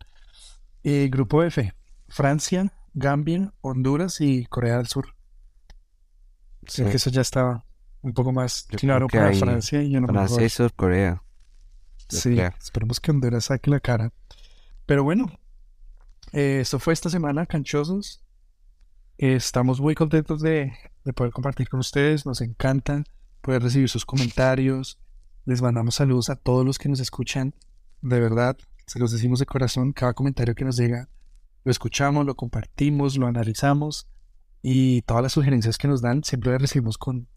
Y 0.83 1.09
grupo 1.09 1.43
F, 1.43 1.73
Francia, 2.07 2.71
Gambia, 2.93 3.53
Honduras 3.61 4.21
y 4.21 4.45
Corea 4.45 4.77
del 4.77 4.87
Sur. 4.87 5.15
Sí. 6.65 6.81
Creo 6.81 6.91
que 6.91 6.97
eso 6.97 7.09
ya 7.09 7.21
está 7.21 7.65
un 8.01 8.13
poco 8.13 8.31
más 8.31 8.67
Yo 8.69 8.79
claro 8.79 9.07
para 9.07 9.33
Francia 9.33 9.81
y 9.83 9.95
a 9.95 9.99
lo 9.99 10.07
Francia 10.07 10.43
y 10.43 10.49
Surcorea. 10.49 11.23
Sí, 12.07 12.35
creo. 12.35 12.53
esperemos 12.59 12.99
que 12.99 13.11
Honduras 13.11 13.45
saque 13.45 13.69
la 13.69 13.79
cara. 13.79 14.11
Pero 14.85 15.03
bueno, 15.03 15.31
eh, 16.31 16.59
esto 16.61 16.79
fue 16.79 16.93
esta 16.93 17.09
semana, 17.09 17.45
canchosos. 17.45 18.23
Eh, 19.17 19.35
estamos 19.35 19.79
muy 19.79 19.95
contentos 19.95 20.41
de, 20.41 20.73
de 21.03 21.13
poder 21.13 21.31
compartir 21.31 21.69
con 21.69 21.81
ustedes. 21.81 22.25
Nos 22.25 22.41
encanta 22.41 23.03
poder 23.41 23.61
recibir 23.61 23.89
sus 23.89 24.05
comentarios. 24.05 24.99
Les 25.45 25.61
mandamos 25.61 25.95
saludos 25.95 26.29
a 26.29 26.35
todos 26.35 26.65
los 26.65 26.77
que 26.77 26.89
nos 26.89 26.99
escuchan. 26.99 27.53
De 28.01 28.19
verdad, 28.19 28.57
se 28.87 28.97
los 28.97 29.11
decimos 29.11 29.39
de 29.39 29.45
corazón. 29.45 29.93
Cada 29.93 30.13
comentario 30.13 30.55
que 30.55 30.65
nos 30.65 30.77
llega, 30.77 31.09
lo 31.63 31.71
escuchamos, 31.71 32.25
lo 32.25 32.35
compartimos, 32.35 33.17
lo 33.17 33.27
analizamos. 33.27 34.07
Y 34.61 35.03
todas 35.03 35.23
las 35.23 35.33
sugerencias 35.33 35.77
que 35.77 35.87
nos 35.87 36.01
dan, 36.01 36.23
siempre 36.23 36.51
las 36.51 36.61
recibimos 36.61 36.97
con, 36.97 37.27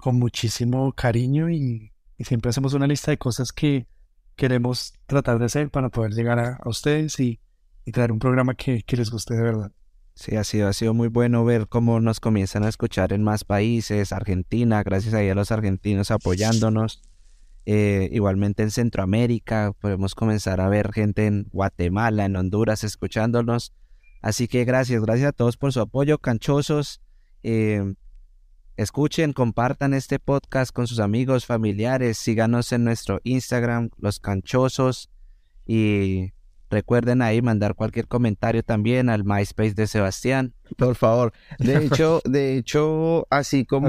con 0.00 0.18
muchísimo 0.18 0.92
cariño 0.92 1.50
y, 1.50 1.92
y 2.18 2.24
siempre 2.24 2.50
hacemos 2.50 2.74
una 2.74 2.86
lista 2.86 3.10
de 3.10 3.18
cosas 3.18 3.52
que 3.52 3.86
queremos 4.36 4.94
tratar 5.06 5.38
de 5.38 5.44
hacer 5.44 5.70
para 5.70 5.90
poder 5.90 6.12
llegar 6.12 6.38
a, 6.38 6.58
ustedes 6.64 7.20
y, 7.20 7.40
y 7.84 7.92
traer 7.92 8.12
un 8.12 8.18
programa 8.18 8.54
que, 8.54 8.82
que 8.82 8.96
les 8.96 9.10
guste 9.10 9.34
de 9.34 9.42
verdad. 9.42 9.72
Sí, 10.14 10.36
ha 10.36 10.44
sido, 10.44 10.68
ha 10.68 10.72
sido 10.72 10.92
muy 10.92 11.08
bueno 11.08 11.44
ver 11.44 11.66
cómo 11.68 12.00
nos 12.00 12.20
comienzan 12.20 12.64
a 12.64 12.68
escuchar 12.68 13.12
en 13.12 13.22
más 13.22 13.44
países, 13.44 14.12
Argentina, 14.12 14.82
gracias 14.82 15.14
ahí 15.14 15.28
a 15.28 15.34
los 15.34 15.50
argentinos 15.50 16.10
apoyándonos. 16.10 17.00
Eh, 17.66 18.08
igualmente 18.12 18.62
en 18.62 18.70
Centroamérica, 18.70 19.72
podemos 19.80 20.14
comenzar 20.14 20.60
a 20.60 20.68
ver 20.68 20.92
gente 20.92 21.26
en 21.26 21.46
Guatemala, 21.52 22.24
en 22.24 22.36
Honduras, 22.36 22.84
escuchándonos. 22.84 23.72
Así 24.22 24.48
que 24.48 24.64
gracias, 24.64 25.02
gracias 25.02 25.28
a 25.28 25.32
todos 25.32 25.56
por 25.56 25.72
su 25.72 25.80
apoyo, 25.80 26.18
canchosos. 26.18 27.00
Eh, 27.42 27.94
escuchen, 28.82 29.34
compartan 29.34 29.92
este 29.92 30.18
podcast 30.18 30.72
con 30.72 30.86
sus 30.86 31.00
amigos, 31.00 31.44
familiares, 31.44 32.16
síganos 32.16 32.72
en 32.72 32.84
nuestro 32.84 33.20
Instagram, 33.24 33.90
los 33.98 34.20
canchosos, 34.20 35.10
y 35.66 36.32
recuerden 36.70 37.20
ahí 37.20 37.42
mandar 37.42 37.74
cualquier 37.74 38.08
comentario 38.08 38.62
también 38.62 39.10
al 39.10 39.24
MySpace 39.24 39.74
de 39.74 39.86
Sebastián. 39.86 40.54
Por 40.78 40.94
favor. 40.94 41.34
De 41.58 41.76
hecho, 41.84 42.22
de 42.24 42.56
hecho, 42.56 43.26
así 43.28 43.66
como 43.66 43.88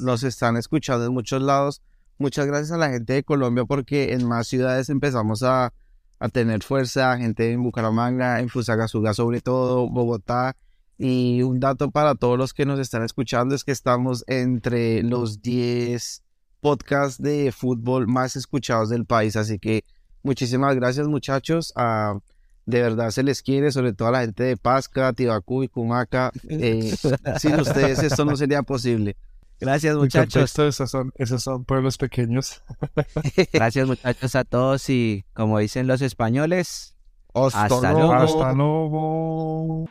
nos 0.00 0.22
están 0.22 0.58
escuchando 0.58 1.06
en 1.06 1.14
muchos 1.14 1.40
lados, 1.40 1.80
muchas 2.18 2.46
gracias 2.46 2.72
a 2.72 2.76
la 2.76 2.90
gente 2.90 3.14
de 3.14 3.22
Colombia 3.22 3.64
porque 3.64 4.12
en 4.12 4.28
más 4.28 4.48
ciudades 4.48 4.90
empezamos 4.90 5.42
a, 5.44 5.72
a 6.18 6.28
tener 6.28 6.62
fuerza, 6.62 7.16
gente 7.16 7.52
en 7.52 7.62
Bucaramanga, 7.62 8.40
en 8.40 8.50
Fusagasugá 8.50 9.14
sobre 9.14 9.40
todo, 9.40 9.88
Bogotá. 9.88 10.56
Y 10.98 11.42
un 11.42 11.60
dato 11.60 11.90
para 11.90 12.14
todos 12.14 12.38
los 12.38 12.54
que 12.54 12.64
nos 12.64 12.80
están 12.80 13.02
escuchando 13.04 13.54
es 13.54 13.64
que 13.64 13.72
estamos 13.72 14.24
entre 14.28 15.02
los 15.02 15.42
10 15.42 16.22
podcasts 16.60 17.20
de 17.22 17.52
fútbol 17.52 18.06
más 18.06 18.36
escuchados 18.36 18.88
del 18.88 19.04
país. 19.04 19.36
Así 19.36 19.58
que 19.58 19.84
muchísimas 20.22 20.74
gracias 20.74 21.06
muchachos. 21.06 21.72
Ah, 21.76 22.18
de 22.64 22.82
verdad 22.82 23.10
se 23.10 23.22
les 23.22 23.42
quiere, 23.42 23.70
sobre 23.70 23.92
todo 23.92 24.08
a 24.08 24.12
la 24.12 24.20
gente 24.22 24.42
de 24.42 24.56
Pasca, 24.56 25.12
Tibacú 25.12 25.62
y 25.62 25.68
Cumaca. 25.68 26.32
Eh, 26.48 26.94
sin 27.38 27.60
ustedes 27.60 28.02
esto 28.02 28.24
no 28.24 28.36
sería 28.36 28.62
posible. 28.62 29.16
Gracias 29.60 29.96
muchachos. 29.96 30.58
esos 30.58 30.90
son, 30.90 31.12
esos 31.16 31.42
son 31.42 31.64
pueblos 31.64 31.96
pequeños. 31.96 32.62
Gracias 33.52 33.86
muchachos 33.86 34.34
a 34.34 34.44
todos 34.44 34.88
y 34.90 35.24
como 35.32 35.58
dicen 35.58 35.86
los 35.86 36.02
españoles, 36.02 36.96
Hasta 37.32 37.64
Hasta 37.64 37.92
luego. 37.92 38.14
luego. 38.14 38.22
Hasta 38.22 38.52
luego. 38.52 39.88